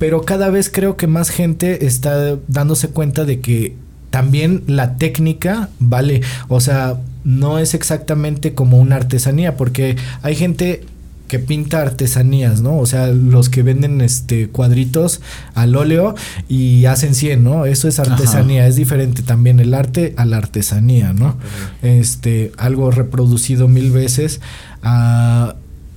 pero 0.00 0.22
cada 0.22 0.48
vez 0.48 0.70
creo 0.72 0.96
que 0.96 1.06
más 1.06 1.28
gente 1.28 1.84
está 1.84 2.38
dándose 2.48 2.88
cuenta 2.88 3.26
de 3.26 3.40
que 3.40 3.76
también 4.08 4.64
la 4.66 4.96
técnica 4.96 5.68
vale, 5.78 6.22
o 6.48 6.58
sea, 6.60 6.96
no 7.22 7.58
es 7.58 7.74
exactamente 7.74 8.54
como 8.54 8.78
una 8.78 8.96
artesanía, 8.96 9.58
porque 9.58 9.96
hay 10.22 10.36
gente 10.36 10.84
que 11.28 11.38
pinta 11.38 11.82
artesanías, 11.82 12.62
¿no? 12.62 12.78
O 12.78 12.86
sea, 12.86 13.08
los 13.08 13.50
que 13.50 13.62
venden 13.62 14.00
este 14.00 14.48
cuadritos 14.48 15.20
al 15.54 15.76
óleo 15.76 16.14
y 16.48 16.86
hacen 16.86 17.14
100, 17.14 17.44
¿no? 17.44 17.66
Eso 17.66 17.86
es 17.86 17.98
artesanía, 17.98 18.66
es 18.66 18.76
diferente 18.76 19.22
también 19.22 19.60
el 19.60 19.74
arte 19.74 20.14
a 20.16 20.24
la 20.24 20.38
artesanía, 20.38 21.12
¿no? 21.12 21.36
Este, 21.82 22.52
algo 22.56 22.90
reproducido 22.90 23.68
mil 23.68 23.90
veces 23.90 24.40
a, 24.82 25.56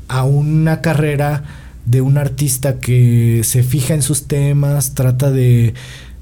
a 0.10 0.24
una 0.26 0.82
carrera 0.82 1.63
de 1.86 2.02
un 2.02 2.18
artista 2.18 2.80
que 2.80 3.42
se 3.44 3.64
fija 3.64 3.94
en 3.94 4.02
sus 4.02 4.28
temas, 4.28 4.94
trata 4.94 5.32
de 5.32 5.74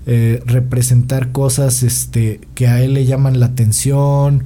eh, 0.08 0.42
representar 0.46 1.32
cosas 1.32 1.84
este, 1.84 2.42
que 2.56 2.68
a 2.68 2.82
él 2.82 2.94
le 2.96 3.06
llaman 3.06 3.40
la 3.40 3.48
atención. 3.48 4.46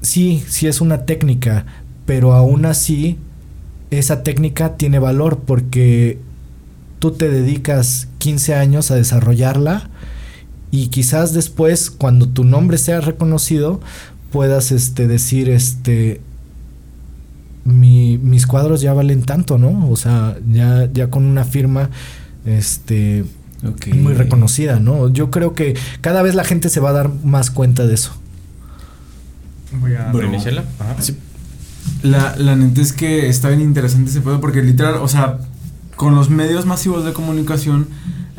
Sí, 0.00 0.42
sí 0.48 0.66
es 0.66 0.80
una 0.80 1.04
técnica, 1.04 1.66
pero 2.06 2.32
aún 2.32 2.64
así 2.64 3.18
esa 3.90 4.22
técnica 4.22 4.76
tiene 4.76 4.98
valor 4.98 5.40
porque 5.46 6.18
tú 6.98 7.10
te 7.10 7.28
dedicas 7.28 8.08
15 8.18 8.54
años 8.54 8.90
a 8.90 8.94
desarrollarla 8.94 9.90
y 10.70 10.88
quizás 10.88 11.34
después 11.34 11.90
cuando 11.90 12.28
tu 12.28 12.44
nombre 12.44 12.78
sea 12.78 13.02
reconocido 13.02 13.80
puedas 14.30 14.72
este 14.72 15.06
decir 15.06 15.50
este 15.50 16.22
mi, 17.64 18.18
mis 18.18 18.46
cuadros 18.46 18.80
ya 18.80 18.92
valen 18.92 19.22
tanto, 19.22 19.58
¿no? 19.58 19.88
O 19.88 19.96
sea, 19.96 20.36
ya, 20.50 20.88
ya 20.92 21.10
con 21.10 21.24
una 21.24 21.44
firma, 21.44 21.90
este, 22.44 23.24
muy 23.94 24.14
reconocida, 24.14 24.80
¿no? 24.80 25.08
Yo 25.08 25.30
creo 25.30 25.54
que 25.54 25.76
cada 26.00 26.22
vez 26.22 26.34
la 26.34 26.44
gente 26.44 26.68
se 26.68 26.80
va 26.80 26.90
a 26.90 26.92
dar 26.92 27.10
más 27.24 27.50
cuenta 27.50 27.86
de 27.86 27.94
eso. 27.94 28.12
Voy 29.80 29.94
a 29.94 30.12
reiniciarla. 30.12 30.64
La, 32.02 32.36
la 32.36 32.56
neta 32.56 32.80
es 32.80 32.92
que 32.92 33.28
está 33.28 33.48
bien 33.48 33.60
interesante 33.60 34.10
ese 34.10 34.20
pedo 34.20 34.40
porque 34.40 34.62
literal, 34.62 34.96
o 34.96 35.08
sea, 35.08 35.38
con 35.96 36.14
los 36.14 36.30
medios 36.30 36.66
masivos 36.66 37.04
de 37.04 37.12
comunicación 37.12 37.88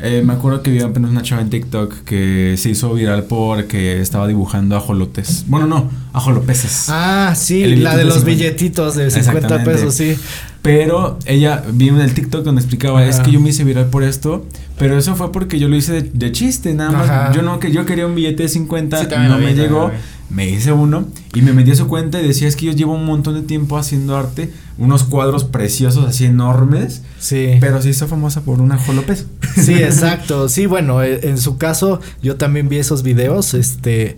eh, 0.04 0.22
me 0.22 0.34
acuerdo 0.34 0.62
que 0.62 0.70
vi 0.70 0.80
apenas 0.80 1.10
una 1.10 1.22
chava 1.22 1.42
en 1.42 1.50
TikTok 1.50 2.04
que 2.04 2.54
se 2.58 2.70
hizo 2.70 2.92
viral 2.92 3.24
porque 3.24 4.00
estaba 4.00 4.28
dibujando 4.28 4.76
ajolotes. 4.76 5.44
Bueno, 5.48 5.66
no, 5.66 5.90
ajolopeses. 6.12 6.86
Ah, 6.88 7.34
sí, 7.36 7.76
la 7.76 7.96
de 7.96 8.04
los 8.04 8.24
billetitos 8.24 8.94
de 8.94 9.10
50 9.10 9.64
pesos, 9.64 9.94
sí. 9.94 10.16
Pero 10.62 11.18
ella 11.26 11.62
vi 11.72 11.88
en 11.88 12.00
el 12.00 12.14
TikTok 12.14 12.44
donde 12.44 12.60
explicaba, 12.62 13.04
es 13.04 13.20
que 13.20 13.30
yo 13.30 13.40
me 13.40 13.50
hice 13.50 13.64
viral 13.64 13.86
por 13.86 14.02
esto, 14.02 14.46
pero 14.78 14.96
eso 14.96 15.14
fue 15.14 15.30
porque 15.30 15.58
yo 15.58 15.68
lo 15.68 15.76
hice 15.76 16.02
de, 16.02 16.32
chiste, 16.32 16.72
nada 16.74 16.90
más. 16.90 17.36
Yo 17.36 17.42
no 17.42 17.58
que 17.58 17.70
yo 17.70 17.84
quería 17.84 18.06
un 18.06 18.14
billete 18.14 18.44
de 18.44 18.48
50, 18.48 19.28
no 19.28 19.38
me 19.38 19.54
llegó 19.54 19.90
me 20.30 20.48
hice 20.48 20.72
uno 20.72 21.06
y 21.34 21.42
me 21.42 21.52
metí 21.52 21.70
a 21.70 21.74
su 21.74 21.86
cuenta 21.86 22.20
y 22.20 22.26
decía 22.26 22.48
es 22.48 22.56
que 22.56 22.66
yo 22.66 22.72
llevo 22.72 22.94
un 22.94 23.04
montón 23.04 23.34
de 23.34 23.42
tiempo 23.42 23.78
haciendo 23.78 24.16
arte, 24.16 24.52
unos 24.78 25.04
cuadros 25.04 25.44
preciosos 25.44 26.04
así 26.06 26.24
enormes. 26.24 27.02
Sí. 27.18 27.56
Pero 27.60 27.80
se 27.82 27.90
hizo 27.90 28.08
famosa 28.08 28.42
por 28.42 28.60
una 28.60 28.78
López. 28.94 29.26
Sí, 29.54 29.74
exacto. 29.74 30.48
Sí, 30.48 30.66
bueno, 30.66 31.02
eh, 31.02 31.20
en 31.24 31.38
su 31.38 31.58
caso 31.58 32.00
yo 32.22 32.36
también 32.36 32.68
vi 32.68 32.78
esos 32.78 33.02
videos, 33.02 33.54
este 33.54 34.16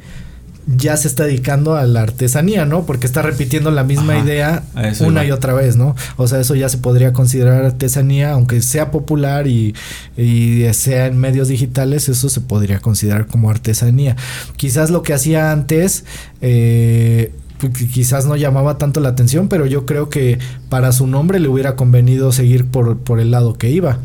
ya 0.66 0.96
se 0.96 1.06
está 1.06 1.24
dedicando 1.24 1.76
a 1.76 1.86
la 1.86 2.02
artesanía, 2.02 2.64
¿no? 2.64 2.86
Porque 2.86 3.06
está 3.06 3.22
repitiendo 3.22 3.70
la 3.70 3.84
misma 3.84 4.18
idea 4.18 4.64
una 5.00 5.24
y 5.24 5.30
otra 5.30 5.54
vez, 5.54 5.76
¿no? 5.76 5.94
O 6.16 6.26
sea, 6.26 6.40
eso 6.40 6.56
ya 6.56 6.68
se 6.68 6.78
podría 6.78 7.12
considerar 7.12 7.64
artesanía, 7.64 8.32
aunque 8.32 8.60
sea 8.62 8.90
popular 8.90 9.46
y, 9.46 9.74
y, 10.16 10.64
sea 10.72 11.06
en 11.06 11.18
medios 11.18 11.48
digitales, 11.48 12.08
eso 12.08 12.28
se 12.28 12.40
podría 12.40 12.80
considerar 12.80 13.26
como 13.26 13.48
artesanía. 13.48 14.16
Quizás 14.56 14.90
lo 14.90 15.02
que 15.02 15.14
hacía 15.14 15.52
antes, 15.52 16.04
eh, 16.40 17.32
pues, 17.58 17.72
quizás 17.72 18.26
no 18.26 18.34
llamaba 18.34 18.76
tanto 18.76 18.98
la 18.98 19.10
atención, 19.10 19.48
pero 19.48 19.66
yo 19.66 19.86
creo 19.86 20.08
que 20.10 20.38
para 20.68 20.90
su 20.90 21.06
nombre 21.06 21.38
le 21.38 21.48
hubiera 21.48 21.76
convenido 21.76 22.32
seguir 22.32 22.66
por, 22.66 22.98
por 22.98 23.20
el 23.20 23.30
lado 23.30 23.54
que 23.54 23.70
iba. 23.70 23.98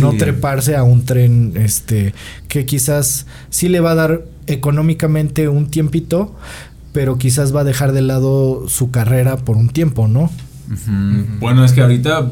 No 0.00 0.12
treparse 0.16 0.76
a 0.76 0.84
un 0.84 1.04
tren 1.04 1.54
este 1.56 2.14
que 2.46 2.64
quizás 2.64 3.26
sí 3.48 3.68
le 3.68 3.80
va 3.80 3.92
a 3.92 3.94
dar 3.96 4.22
económicamente 4.50 5.48
un 5.48 5.70
tiempito, 5.70 6.34
pero 6.92 7.18
quizás 7.18 7.54
va 7.54 7.60
a 7.60 7.64
dejar 7.64 7.92
de 7.92 8.02
lado 8.02 8.68
su 8.68 8.90
carrera 8.90 9.36
por 9.36 9.56
un 9.56 9.68
tiempo, 9.68 10.08
¿no? 10.08 10.30
Bueno, 11.40 11.64
es 11.64 11.72
que 11.72 11.80
ahorita 11.80 12.30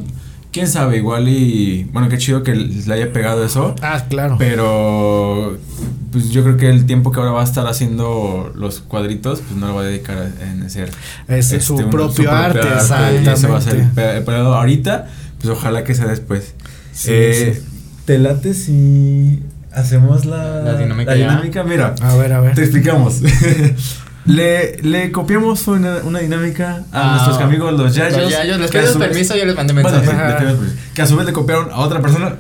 quién 0.53 0.69
sabe, 0.69 0.99
igual 0.99 1.29
y 1.29 1.85
bueno, 1.93 2.09
qué 2.09 2.19
chido 2.19 2.43
que 2.43 2.55
le 2.55 2.95
haya 2.95 3.12
pegado 3.12 3.45
eso. 3.45 3.75
Ah, 3.83 4.05
claro. 4.09 4.37
Pero 4.39 5.59
pues 6.12 6.31
yo 6.31 6.43
creo 6.43 6.57
que 6.57 6.69
el 6.69 6.87
tiempo 6.87 7.12
que 7.12 7.21
ahora 7.21 7.33
va 7.33 7.43
a 7.43 7.45
estar 7.45 7.66
haciendo 7.66 8.53
los 8.55 8.81
cuadritos, 8.81 9.41
pues 9.41 9.59
no 9.59 9.69
lo 9.69 9.75
va 9.75 9.83
a 9.83 9.85
dedicar 9.85 10.19
a, 10.19 10.64
hacer 10.64 10.91
es 11.29 11.53
este, 11.53 11.61
su, 11.61 11.77
propio 11.91 12.31
arte, 12.33 12.61
exactamente. 12.61 13.33
Ese 13.33 13.47
va 13.47 13.59
a 13.59 13.61
ser 13.61 13.89
pero 13.95 14.55
ahorita, 14.55 15.09
pues 15.39 15.51
ojalá 15.51 15.85
que 15.85 15.95
sea 15.95 16.07
después. 16.07 16.55
Eh, 17.07 17.62
¿Te 18.05 18.19
late 18.19 18.55
si 18.55 19.41
hacemos 19.73 20.25
la, 20.25 20.75
dinámica? 20.75 21.11
La 21.12 21.16
dinámica, 21.16 21.64
mira. 21.64 21.95
A 22.01 22.16
ver, 22.16 22.33
a 22.33 22.41
ver. 22.41 22.55
Te 22.55 22.62
explicamos. 22.62 23.21
Le, 24.29 24.77
le 24.83 25.11
copiamos 25.11 25.66
una, 25.69 26.01
una 26.05 26.19
dinámica 26.19 26.83
a 26.93 27.01
ah, 27.01 27.12
nuestros 27.14 27.39
amigos 27.39 27.73
los 27.73 27.95
Yayos. 27.95 28.25
Los 28.25 28.31
Yayos, 28.31 28.61
les 28.61 28.71
pedimos 28.71 28.97
permiso, 28.99 29.35
yo 29.35 29.47
les 29.47 29.57
mandé 29.57 29.73
mensaje. 29.73 30.07
que 30.95 31.01
a 31.01 31.07
su 31.07 31.16
vez 31.16 31.25
le 31.25 31.33
copiaron 31.33 31.71
a 31.73 31.79
otra 31.79 32.03
persona. 32.03 32.35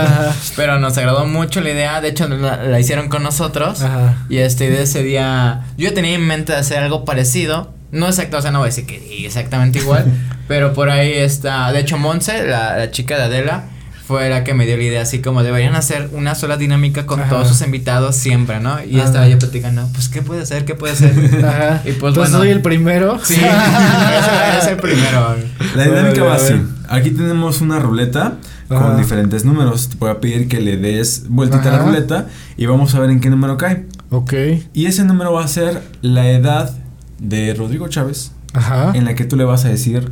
Pero 0.56 0.78
nos 0.78 0.98
agradó 0.98 1.24
mucho 1.24 1.62
la 1.62 1.70
idea, 1.70 2.02
de 2.02 2.08
hecho 2.08 2.28
la, 2.28 2.78
hicieron 2.78 3.08
con 3.08 3.22
nosotros. 3.22 3.82
Y 4.28 4.36
este, 4.36 4.68
de 4.68 4.82
ese 4.82 5.02
día, 5.02 5.62
yo 5.78 5.94
tenía 5.94 6.14
en 6.14 6.26
mente 6.26 6.54
hacer 6.54 6.80
algo 6.82 7.06
parecido. 7.06 7.72
No 7.90 8.06
exacto, 8.06 8.36
o 8.36 8.42
sea, 8.42 8.50
no 8.50 8.58
voy 8.58 8.66
a 8.66 8.68
decir 8.68 8.84
que 8.84 9.24
exactamente 9.24 9.78
igual. 9.78 10.04
pero 10.46 10.74
por 10.74 10.90
ahí 10.90 11.12
está, 11.12 11.72
de 11.72 11.80
hecho, 11.80 11.96
Monse, 11.96 12.46
la, 12.46 12.76
la 12.76 12.90
chica 12.90 13.16
de 13.16 13.22
Adela 13.24 13.64
fue 14.10 14.28
la 14.28 14.42
que 14.42 14.54
me 14.54 14.66
dio 14.66 14.76
la 14.76 14.82
idea, 14.82 15.02
así 15.02 15.20
como 15.20 15.44
deberían 15.44 15.76
hacer 15.76 16.10
una 16.12 16.34
sola 16.34 16.56
dinámica 16.56 17.06
con 17.06 17.28
todos 17.28 17.46
sus 17.46 17.60
invitados 17.60 18.16
siempre, 18.16 18.58
¿no? 18.58 18.82
Y 18.82 18.98
estaba 18.98 19.28
yo 19.28 19.38
platicando, 19.38 19.88
pues, 19.92 20.08
¿qué 20.08 20.20
puede 20.20 20.44
ser? 20.46 20.64
¿Qué 20.64 20.74
puede 20.74 20.96
ser? 20.96 21.12
Ajá. 21.44 21.82
Y 21.84 21.92
pues, 21.92 22.16
pues 22.16 22.30
soy 22.30 22.48
el 22.48 22.60
primero. 22.60 23.20
Sí, 23.22 23.34
es 24.58 24.66
el 24.66 24.78
primero. 24.78 25.36
La 25.76 25.84
dinámica 25.84 26.24
va 26.24 26.34
así. 26.34 26.54
Aquí 26.88 27.10
tenemos 27.10 27.60
una 27.60 27.78
ruleta 27.78 28.38
con 28.66 28.96
diferentes 28.96 29.44
números. 29.44 29.90
Te 29.90 29.96
voy 29.96 30.10
a 30.10 30.18
pedir 30.18 30.48
que 30.48 30.58
le 30.58 30.76
des 30.76 31.28
vueltita 31.28 31.68
a 31.68 31.78
la 31.78 31.78
ruleta 31.84 32.26
y 32.56 32.66
vamos 32.66 32.92
a 32.96 32.98
ver 32.98 33.10
en 33.10 33.20
qué 33.20 33.30
número 33.30 33.56
cae. 33.58 33.86
Ok. 34.10 34.34
Y 34.74 34.86
ese 34.86 35.04
número 35.04 35.32
va 35.32 35.44
a 35.44 35.48
ser 35.48 35.84
la 36.02 36.28
edad 36.30 36.74
de 37.20 37.54
Rodrigo 37.54 37.86
Chávez. 37.86 38.32
Ajá. 38.54 38.90
En 38.92 39.04
la 39.04 39.14
que 39.14 39.24
tú 39.24 39.36
le 39.36 39.44
vas 39.44 39.64
a 39.66 39.68
decir 39.68 40.10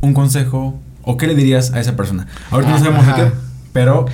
un 0.00 0.14
consejo 0.14 0.80
¿O 1.08 1.16
qué 1.16 1.26
le 1.26 1.34
dirías 1.34 1.72
a 1.72 1.80
esa 1.80 1.96
persona? 1.96 2.26
Ahorita 2.50 2.72
no 2.72 2.78
sabemos 2.78 3.06
de 3.06 3.12
Ajá. 3.12 3.24
qué, 3.24 3.30
pero 3.72 4.04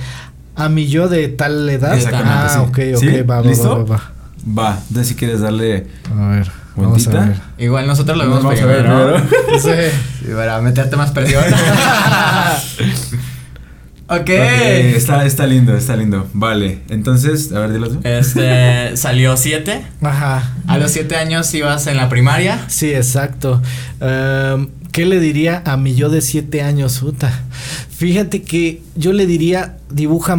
A 0.55 0.69
mi 0.69 0.87
yo 0.87 1.09
de 1.09 1.27
tal 1.27 1.67
edad. 1.69 1.95
Exactamente, 1.95 2.31
Ah, 2.33 2.49
sí. 2.49 2.59
ok, 2.59 2.79
ok, 2.95 2.99
¿Sí? 3.01 3.21
va, 3.23 3.41
va, 3.41 3.47
¿Listo? 3.47 3.85
va, 3.85 3.97
va, 3.97 4.11
va. 4.57 4.77
Entonces 4.87 5.07
si 5.07 5.15
quieres 5.15 5.39
darle. 5.41 5.87
A 6.15 6.27
ver, 6.29 6.51
vamos 6.75 7.07
a 7.07 7.11
ver. 7.11 7.35
Igual 7.57 7.87
nosotros 7.87 8.15
lo 8.17 8.25
Nos 8.25 8.37
vemos 8.37 8.53
vamos 8.59 8.61
a 8.61 8.65
ver 8.67 8.85
primero. 8.85 9.17
¿no? 9.19 9.25
Sí. 9.59 9.69
Sí, 10.25 10.31
para 10.35 10.61
meterte 10.61 10.95
más 10.95 11.11
presión. 11.11 11.43
ok. 14.07 14.19
Ok, 14.19 14.29
está, 14.29 15.25
está 15.25 15.47
lindo, 15.47 15.75
está 15.75 15.95
lindo. 15.95 16.27
Vale, 16.33 16.81
entonces, 16.89 17.51
a 17.53 17.59
ver, 17.59 17.73
dilo 17.73 17.89
tú. 17.89 17.99
Este, 18.03 18.95
salió 18.97 19.35
7. 19.37 19.83
Ajá. 20.01 20.51
A 20.67 20.77
los 20.77 20.91
7 20.91 21.15
años 21.15 21.51
ibas 21.53 21.87
en 21.87 21.97
la 21.97 22.09
primaria. 22.09 22.59
Sí, 22.67 22.93
exacto. 22.93 23.61
Em, 23.99 24.67
¿Qué 24.93 25.07
le 25.07 25.19
diría 25.19 25.63
a 25.65 25.75
mi 25.75 25.95
yo 25.95 26.09
de 26.09 26.21
siete 26.21 26.61
años, 26.61 26.99
puta? 26.99 27.45
Fíjate 27.89 28.43
que 28.43 28.83
yo 28.95 29.11
le 29.11 29.25
diría, 29.25 29.79
dibuja 29.89 30.37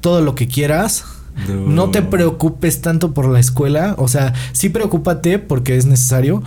todo 0.00 0.22
lo 0.22 0.34
que 0.34 0.48
quieras. 0.48 1.04
No 1.48 1.90
te 1.90 2.02
preocupes 2.02 2.80
tanto 2.80 3.14
por 3.14 3.28
la 3.28 3.38
escuela. 3.38 3.94
O 3.98 4.08
sea, 4.08 4.34
sí 4.50 4.70
preocúpate 4.70 5.38
porque 5.38 5.76
es 5.76 5.86
necesario, 5.86 6.42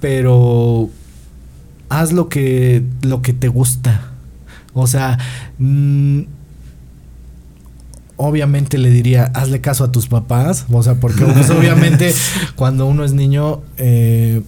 pero 0.00 0.90
haz 1.88 2.12
lo 2.12 2.28
que, 2.28 2.84
lo 3.00 3.22
que 3.22 3.32
te 3.32 3.48
gusta. 3.48 4.10
O 4.74 4.86
sea, 4.86 5.18
mm, 5.56 6.24
obviamente 8.16 8.76
le 8.76 8.90
diría, 8.90 9.30
hazle 9.34 9.62
caso 9.62 9.82
a 9.84 9.92
tus 9.92 10.08
papás. 10.08 10.66
O 10.70 10.82
sea, 10.82 10.96
porque 10.96 11.24
pues, 11.24 11.48
obviamente 11.48 12.14
cuando 12.54 12.86
uno 12.86 13.02
es 13.02 13.14
niño, 13.14 13.62
eh, 13.78 14.42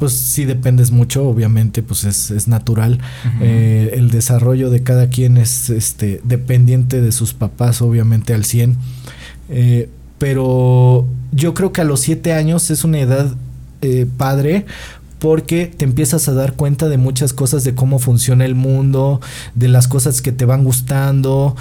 pues 0.00 0.14
sí 0.14 0.46
dependes 0.46 0.90
mucho, 0.90 1.28
obviamente, 1.28 1.82
pues 1.82 2.04
es, 2.04 2.32
es 2.32 2.48
natural. 2.48 2.98
Eh, 3.40 3.92
el 3.94 4.10
desarrollo 4.10 4.70
de 4.70 4.82
cada 4.82 5.08
quien 5.10 5.36
es 5.36 5.70
este 5.70 6.20
dependiente 6.24 7.00
de 7.00 7.12
sus 7.12 7.34
papás, 7.34 7.82
obviamente, 7.82 8.34
al 8.34 8.44
100. 8.44 8.76
Eh, 9.50 9.88
pero 10.18 11.06
yo 11.30 11.54
creo 11.54 11.72
que 11.72 11.82
a 11.82 11.84
los 11.84 12.00
7 12.00 12.32
años 12.32 12.70
es 12.70 12.82
una 12.82 12.98
edad 12.98 13.34
eh, 13.82 14.06
padre 14.16 14.66
porque 15.18 15.66
te 15.66 15.84
empiezas 15.84 16.28
a 16.28 16.32
dar 16.32 16.54
cuenta 16.54 16.88
de 16.88 16.96
muchas 16.96 17.34
cosas 17.34 17.62
de 17.62 17.74
cómo 17.74 17.98
funciona 17.98 18.46
el 18.46 18.54
mundo, 18.54 19.20
de 19.54 19.68
las 19.68 19.86
cosas 19.86 20.22
que 20.22 20.32
te 20.32 20.46
van 20.46 20.64
gustando. 20.64 21.56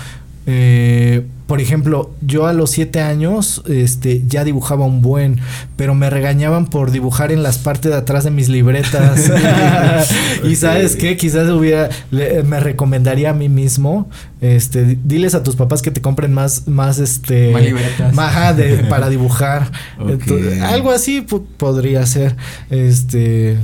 Eh, 0.51 1.25
por 1.45 1.61
ejemplo, 1.61 2.11
yo 2.21 2.47
a 2.47 2.53
los 2.53 2.71
siete 2.71 3.01
años 3.01 3.61
este, 3.67 4.23
ya 4.27 4.43
dibujaba 4.43 4.85
un 4.85 5.01
buen, 5.03 5.39
pero 5.75 5.93
me 5.93 6.09
regañaban 6.09 6.65
por 6.67 6.89
dibujar 6.89 7.31
en 7.31 7.43
las 7.43 7.59
partes 7.59 7.91
de 7.91 7.97
atrás 7.97 8.23
de 8.23 8.31
mis 8.31 8.49
libretas. 8.49 9.31
y 10.43 10.55
sabes 10.55 10.95
qué, 10.95 11.17
quizás 11.17 11.47
hubiera, 11.49 11.89
le- 12.09 12.41
me 12.43 12.59
recomendaría 12.59 13.29
a 13.29 13.33
mí 13.33 13.47
mismo, 13.47 14.09
este, 14.41 14.97
diles 15.03 15.35
a 15.35 15.43
tus 15.43 15.55
papás 15.55 15.83
que 15.83 15.91
te 15.91 16.01
compren 16.01 16.33
más, 16.33 16.67
más, 16.67 16.97
este, 16.97 17.51
Más 17.51 17.63
libretas. 17.63 18.13
De- 18.55 18.77
para 18.89 19.09
dibujar. 19.09 19.71
Entonces, 19.99 20.61
algo 20.61 20.91
así 20.91 21.21
podría 21.57 22.05
ser. 22.07 22.35
Este, 22.71 23.57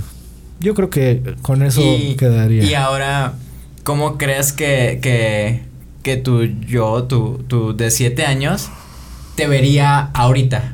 yo 0.60 0.76
creo 0.76 0.90
que 0.92 1.36
con 1.42 1.64
eso 1.64 1.82
quedaría. 2.18 2.64
Y 2.64 2.74
ahora, 2.76 3.34
¿cómo 3.84 4.18
crees 4.18 4.54
que, 4.54 5.00
que, 5.02 5.62
que 6.06 6.18
tu 6.18 6.44
yo, 6.44 7.06
tu, 7.06 7.40
tu 7.48 7.76
de 7.76 7.90
7 7.90 8.28
años, 8.28 8.70
te 9.34 9.48
vería 9.48 10.12
ahorita? 10.14 10.74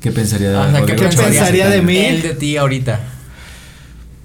¿Qué 0.00 0.10
pensaría 0.10 0.50
de 0.50 0.56
O 0.56 0.70
sea, 0.72 0.82
o 0.82 0.86
¿qué 0.86 0.94
de- 0.94 1.08
pensaría 1.08 1.68
de 1.68 1.82
mí? 1.82 1.96
Él 1.96 2.20
de 2.20 2.34
ti 2.34 2.56
ahorita. 2.56 2.98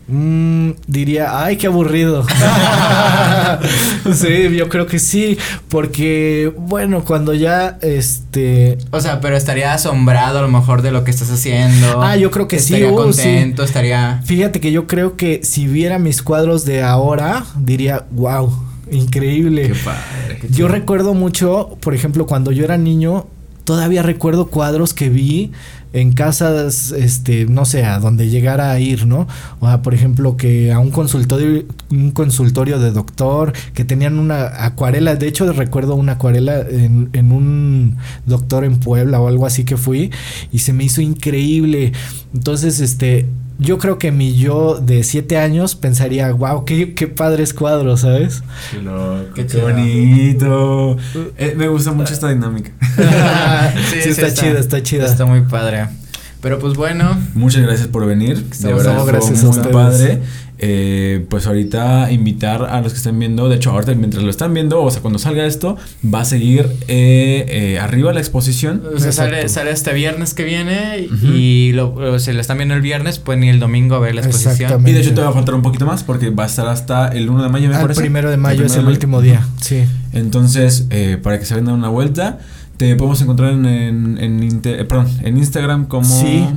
Mm, 0.07 0.71
diría, 0.87 1.43
ay, 1.43 1.57
qué 1.57 1.67
aburrido. 1.67 2.25
sí, 4.15 4.55
yo 4.55 4.67
creo 4.67 4.87
que 4.87 4.97
sí, 4.97 5.37
porque 5.69 6.51
bueno, 6.57 7.05
cuando 7.05 7.35
ya 7.35 7.77
este 7.81 8.79
O 8.89 8.99
sea, 8.99 9.21
pero 9.21 9.37
estaría 9.37 9.75
asombrado 9.75 10.39
a 10.39 10.41
lo 10.41 10.47
mejor 10.47 10.81
de 10.81 10.91
lo 10.91 11.03
que 11.03 11.11
estás 11.11 11.29
haciendo. 11.29 12.01
Ah, 12.01 12.17
yo 12.17 12.31
creo 12.31 12.47
que 12.47 12.57
sí, 12.57 12.73
Estaría 12.73 12.91
uh, 12.91 13.13
sí. 13.13 13.21
contento, 13.21 13.63
estaría... 13.63 14.21
Fíjate 14.25 14.59
que 14.59 14.71
yo 14.71 14.87
creo 14.87 15.17
que 15.17 15.41
si 15.43 15.67
viera 15.67 15.99
mis 15.99 16.23
cuadros 16.23 16.65
de 16.65 16.81
ahora, 16.81 17.45
diría, 17.59 18.07
wow, 18.09 18.70
increíble. 18.91 19.69
Qué 19.69 19.75
padre. 19.75 20.39
Yo 20.49 20.67
recuerdo 20.67 21.13
mucho, 21.13 21.77
por 21.81 21.95
ejemplo, 21.95 22.25
cuando 22.25 22.51
yo 22.51 22.63
era 22.63 22.77
niño, 22.77 23.27
todavía 23.63 24.03
recuerdo 24.03 24.47
cuadros 24.47 24.93
que 24.93 25.09
vi 25.09 25.51
en 25.93 26.13
casas, 26.13 26.91
este, 26.91 27.45
no 27.45 27.65
sé, 27.65 27.83
a 27.83 27.99
donde 27.99 28.29
llegara 28.29 28.71
a 28.71 28.79
ir, 28.79 29.05
¿no? 29.05 29.27
O 29.59 29.67
sea, 29.67 29.81
por 29.81 29.93
ejemplo, 29.93 30.37
que 30.37 30.71
a 30.71 30.79
un 30.79 30.89
consultorio, 30.89 31.65
un 31.89 32.11
consultorio 32.11 32.79
de 32.79 32.91
doctor, 32.91 33.53
que 33.73 33.83
tenían 33.83 34.17
una 34.17 34.65
acuarela, 34.65 35.15
de 35.15 35.27
hecho 35.27 35.51
recuerdo 35.51 35.95
una 35.95 36.13
acuarela 36.13 36.61
en, 36.61 37.09
en 37.13 37.31
un 37.31 37.97
doctor 38.25 38.63
en 38.63 38.79
Puebla 38.79 39.19
o 39.19 39.27
algo 39.27 39.45
así 39.45 39.65
que 39.65 39.75
fui, 39.75 40.11
y 40.51 40.59
se 40.59 40.71
me 40.71 40.85
hizo 40.85 41.01
increíble. 41.01 41.91
Entonces, 42.33 42.79
este, 42.79 43.27
yo 43.61 43.77
creo 43.77 43.99
que 43.99 44.11
mi 44.11 44.33
yo 44.35 44.79
de 44.81 45.03
siete 45.03 45.37
años 45.37 45.75
pensaría, 45.75 46.31
wow, 46.31 46.65
qué, 46.65 46.95
qué 46.95 47.07
padres 47.07 47.53
cuadros, 47.53 48.01
¿sabes? 48.01 48.41
Qué 48.71 48.81
loco, 48.81 49.33
Qué 49.35 49.43
bonito. 49.61 50.97
Eh, 51.37 51.53
me 51.55 51.67
gusta 51.67 51.91
mucho 51.93 52.11
esta 52.11 52.29
dinámica. 52.29 52.71
sí, 54.01 54.09
está, 54.09 54.33
chida, 54.33 54.59
está 54.59 54.81
chida. 54.81 55.05
Está 55.05 55.25
muy 55.25 55.41
padre. 55.41 55.87
Pero 56.41 56.57
pues 56.57 56.73
bueno, 56.73 57.15
Muchas 57.35 57.61
gracias 57.61 57.87
por 57.87 58.05
venir. 58.07 58.35
De 58.43 58.49
Estamos- 58.51 58.77
verdad, 58.77 58.93
no, 58.95 59.03
fue 59.03 59.11
gracias 59.11 59.43
a 59.43 59.47
muy 59.47 59.71
padre. 59.71 60.21
Eh, 60.63 61.25
pues 61.27 61.47
ahorita 61.47 62.11
invitar 62.11 62.65
a 62.65 62.81
los 62.81 62.93
que 62.93 62.97
están 62.97 63.17
viendo. 63.17 63.49
De 63.49 63.55
hecho, 63.55 63.71
ahorita 63.71 63.95
mientras 63.95 64.23
lo 64.23 64.29
están 64.29 64.53
viendo, 64.53 64.83
o 64.83 64.91
sea, 64.91 65.01
cuando 65.01 65.17
salga 65.17 65.43
esto, 65.47 65.75
va 66.05 66.21
a 66.21 66.25
seguir 66.25 66.67
eh, 66.87 67.45
eh, 67.49 67.79
arriba 67.79 68.13
la 68.13 68.19
exposición. 68.19 68.83
o 68.95 68.99
sea, 68.99 69.11
sale, 69.11 69.49
sale 69.49 69.71
este 69.71 69.91
viernes 69.93 70.35
que 70.35 70.43
viene 70.43 71.07
y 71.23 71.71
lo, 71.73 71.95
o 71.95 72.19
si 72.19 72.31
lo 72.31 72.39
están 72.39 72.57
viendo 72.57 72.75
el 72.75 72.81
viernes, 72.81 73.17
pueden 73.17 73.43
ir 73.43 73.49
el 73.55 73.59
domingo 73.59 73.95
a 73.95 73.99
ver 73.99 74.13
la 74.13 74.21
exposición. 74.21 74.87
Y 74.87 74.91
de 74.91 74.99
hecho, 75.01 75.15
te 75.15 75.21
va 75.21 75.29
a 75.29 75.33
faltar 75.33 75.55
un 75.55 75.63
poquito 75.63 75.87
más 75.87 76.03
porque 76.03 76.29
va 76.29 76.43
a 76.43 76.47
estar 76.47 76.67
hasta 76.67 77.07
el 77.07 77.27
1 77.27 77.41
de 77.41 77.49
mayo, 77.49 77.67
me 77.67 77.75
Al 77.75 77.81
parece. 77.81 77.99
primero 78.01 78.29
de 78.29 78.37
mayo 78.37 78.59
El 78.59 78.67
es 78.67 78.75
el 78.75 78.87
último 78.87 79.19
día, 79.21 79.43
sí. 79.59 79.83
Entonces, 80.13 80.85
eh, 80.91 81.17
para 81.21 81.39
que 81.39 81.45
se 81.45 81.55
vendan 81.55 81.73
una 81.73 81.89
vuelta, 81.89 82.37
te 82.81 82.95
podemos 82.95 83.21
encontrar 83.21 83.51
en, 83.51 83.67
en, 83.67 84.61
eh, 84.63 84.85
perdón, 84.85 85.05
en 85.21 85.37
Instagram 85.37 85.85
como... 85.85 86.03
Sí, 86.03 86.47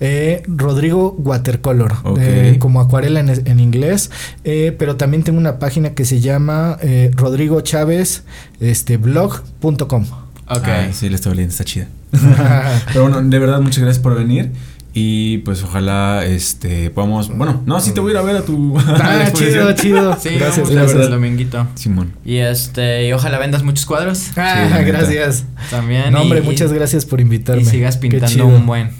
eh, 0.00 0.42
Rodrigo 0.46 1.14
Watercolor, 1.18 1.96
eh, 2.18 2.56
como 2.58 2.80
acuarela 2.80 3.20
en, 3.20 3.28
en 3.28 3.60
inglés, 3.60 4.10
eh, 4.44 4.74
pero 4.78 4.96
también 4.96 5.24
tengo 5.24 5.38
una 5.38 5.58
página 5.58 5.90
que 5.90 6.06
se 6.06 6.20
llama 6.20 6.78
eh, 6.80 7.10
Rodrigo 7.14 7.60
Chávez 7.60 8.24
este, 8.60 8.96
blog.com. 8.96 10.06
Ok. 10.48 10.68
Ah, 10.68 10.88
sí, 10.90 11.10
la 11.10 11.16
estaba 11.16 11.34
leyendo, 11.34 11.52
está 11.52 11.64
chida. 11.64 11.88
Pero 12.86 13.02
bueno, 13.02 13.20
de 13.20 13.38
verdad, 13.38 13.60
muchas 13.60 13.82
gracias 13.82 14.02
por 14.02 14.14
venir. 14.14 14.52
Y 14.96 15.38
pues 15.38 15.62
ojalá 15.64 16.24
este 16.24 16.88
podamos. 16.90 17.28
Bueno, 17.36 17.62
no, 17.66 17.80
sí 17.80 17.90
te 17.92 17.98
voy 18.00 18.10
a 18.10 18.12
ir 18.12 18.18
a 18.18 18.22
ver 18.22 18.36
a 18.36 18.42
tu. 18.42 18.78
ah, 18.78 19.24
chido, 19.34 19.72
chido. 19.74 20.16
Sí, 20.20 20.30
gracias, 20.38 20.72
vamos 20.72 20.94
la 20.94 21.02
el 21.02 21.10
dominguito. 21.10 21.66
Simón. 21.74 22.12
Y 22.24 22.36
este, 22.36 23.08
y 23.08 23.12
ojalá 23.12 23.38
vendas 23.38 23.64
muchos 23.64 23.86
cuadros 23.86 24.30
Ah, 24.36 24.68
Sí, 24.78 24.84
gracias. 24.84 25.44
también. 25.68 26.12
No, 26.12 26.22
hombre, 26.22 26.38
y- 26.38 26.42
muchas 26.42 26.72
gracias 26.72 27.04
por 27.06 27.20
invitarme. 27.20 27.62
Y 27.62 27.64
sigas 27.66 27.96
pintando 27.96 28.46
un 28.46 28.66
buen. 28.66 28.90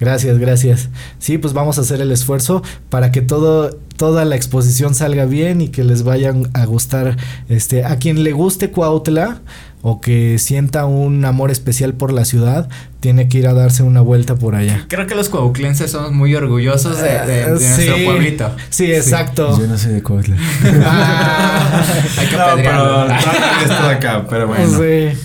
Gracias, 0.00 0.38
gracias. 0.38 0.88
Sí, 1.18 1.36
pues 1.38 1.52
vamos 1.52 1.76
a 1.78 1.82
hacer 1.82 2.00
el 2.00 2.10
esfuerzo 2.10 2.62
para 2.88 3.12
que 3.12 3.20
todo, 3.20 3.78
toda 3.96 4.24
la 4.24 4.34
exposición 4.34 4.94
salga 4.96 5.26
bien 5.26 5.60
y 5.60 5.68
que 5.68 5.84
les 5.84 6.02
vayan 6.02 6.48
a 6.54 6.64
gustar. 6.64 7.16
Este, 7.48 7.84
a 7.84 7.96
quien 7.98 8.24
le 8.24 8.32
guste 8.32 8.70
Cuautla 8.70 9.42
o 9.82 10.00
que 10.00 10.38
sienta 10.38 10.86
un 10.86 11.24
amor 11.24 11.50
especial 11.50 11.92
por 11.94 12.12
la 12.12 12.24
ciudad, 12.24 12.68
tiene 13.00 13.28
que 13.28 13.38
ir 13.38 13.48
a 13.48 13.52
darse 13.52 13.82
una 13.82 14.00
vuelta 14.00 14.36
por 14.36 14.54
allá. 14.54 14.86
Creo 14.88 15.06
que 15.08 15.14
los 15.16 15.28
coauclenses 15.28 15.90
somos 15.90 16.12
muy 16.12 16.34
orgullosos 16.34 16.98
de, 16.98 17.08
de- 17.26 17.26
de 17.26 17.50
nuestro 17.50 17.96
pueblito. 18.04 18.54
Sí, 18.70 18.92
exacto. 18.92 19.58
Yo 19.58 19.66
no 19.66 19.76
sé 19.76 19.88
de 19.90 20.02
Cuautla. 20.02 20.36
Ah, 20.84 21.82
Hay 22.18 22.26
que 22.28 22.36
no, 22.36 22.44
pero 22.56 23.06
esto 23.12 23.88
de 23.88 23.94
acá, 23.94 24.24
pero 24.30 24.46
bueno. 24.46 24.66
sí. 24.68 25.18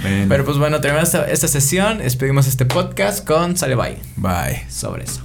Bueno, 0.00 0.26
Pero 0.28 0.44
pues 0.44 0.58
bueno, 0.58 0.80
terminamos 0.80 1.12
esta, 1.12 1.28
esta 1.28 1.48
sesión. 1.48 1.98
Despedimos 1.98 2.46
este 2.46 2.64
podcast 2.64 3.26
con 3.26 3.56
Sale 3.56 3.74
Bye. 3.74 3.98
bye. 4.16 4.64
Sobre 4.70 5.04
eso. 5.04 5.22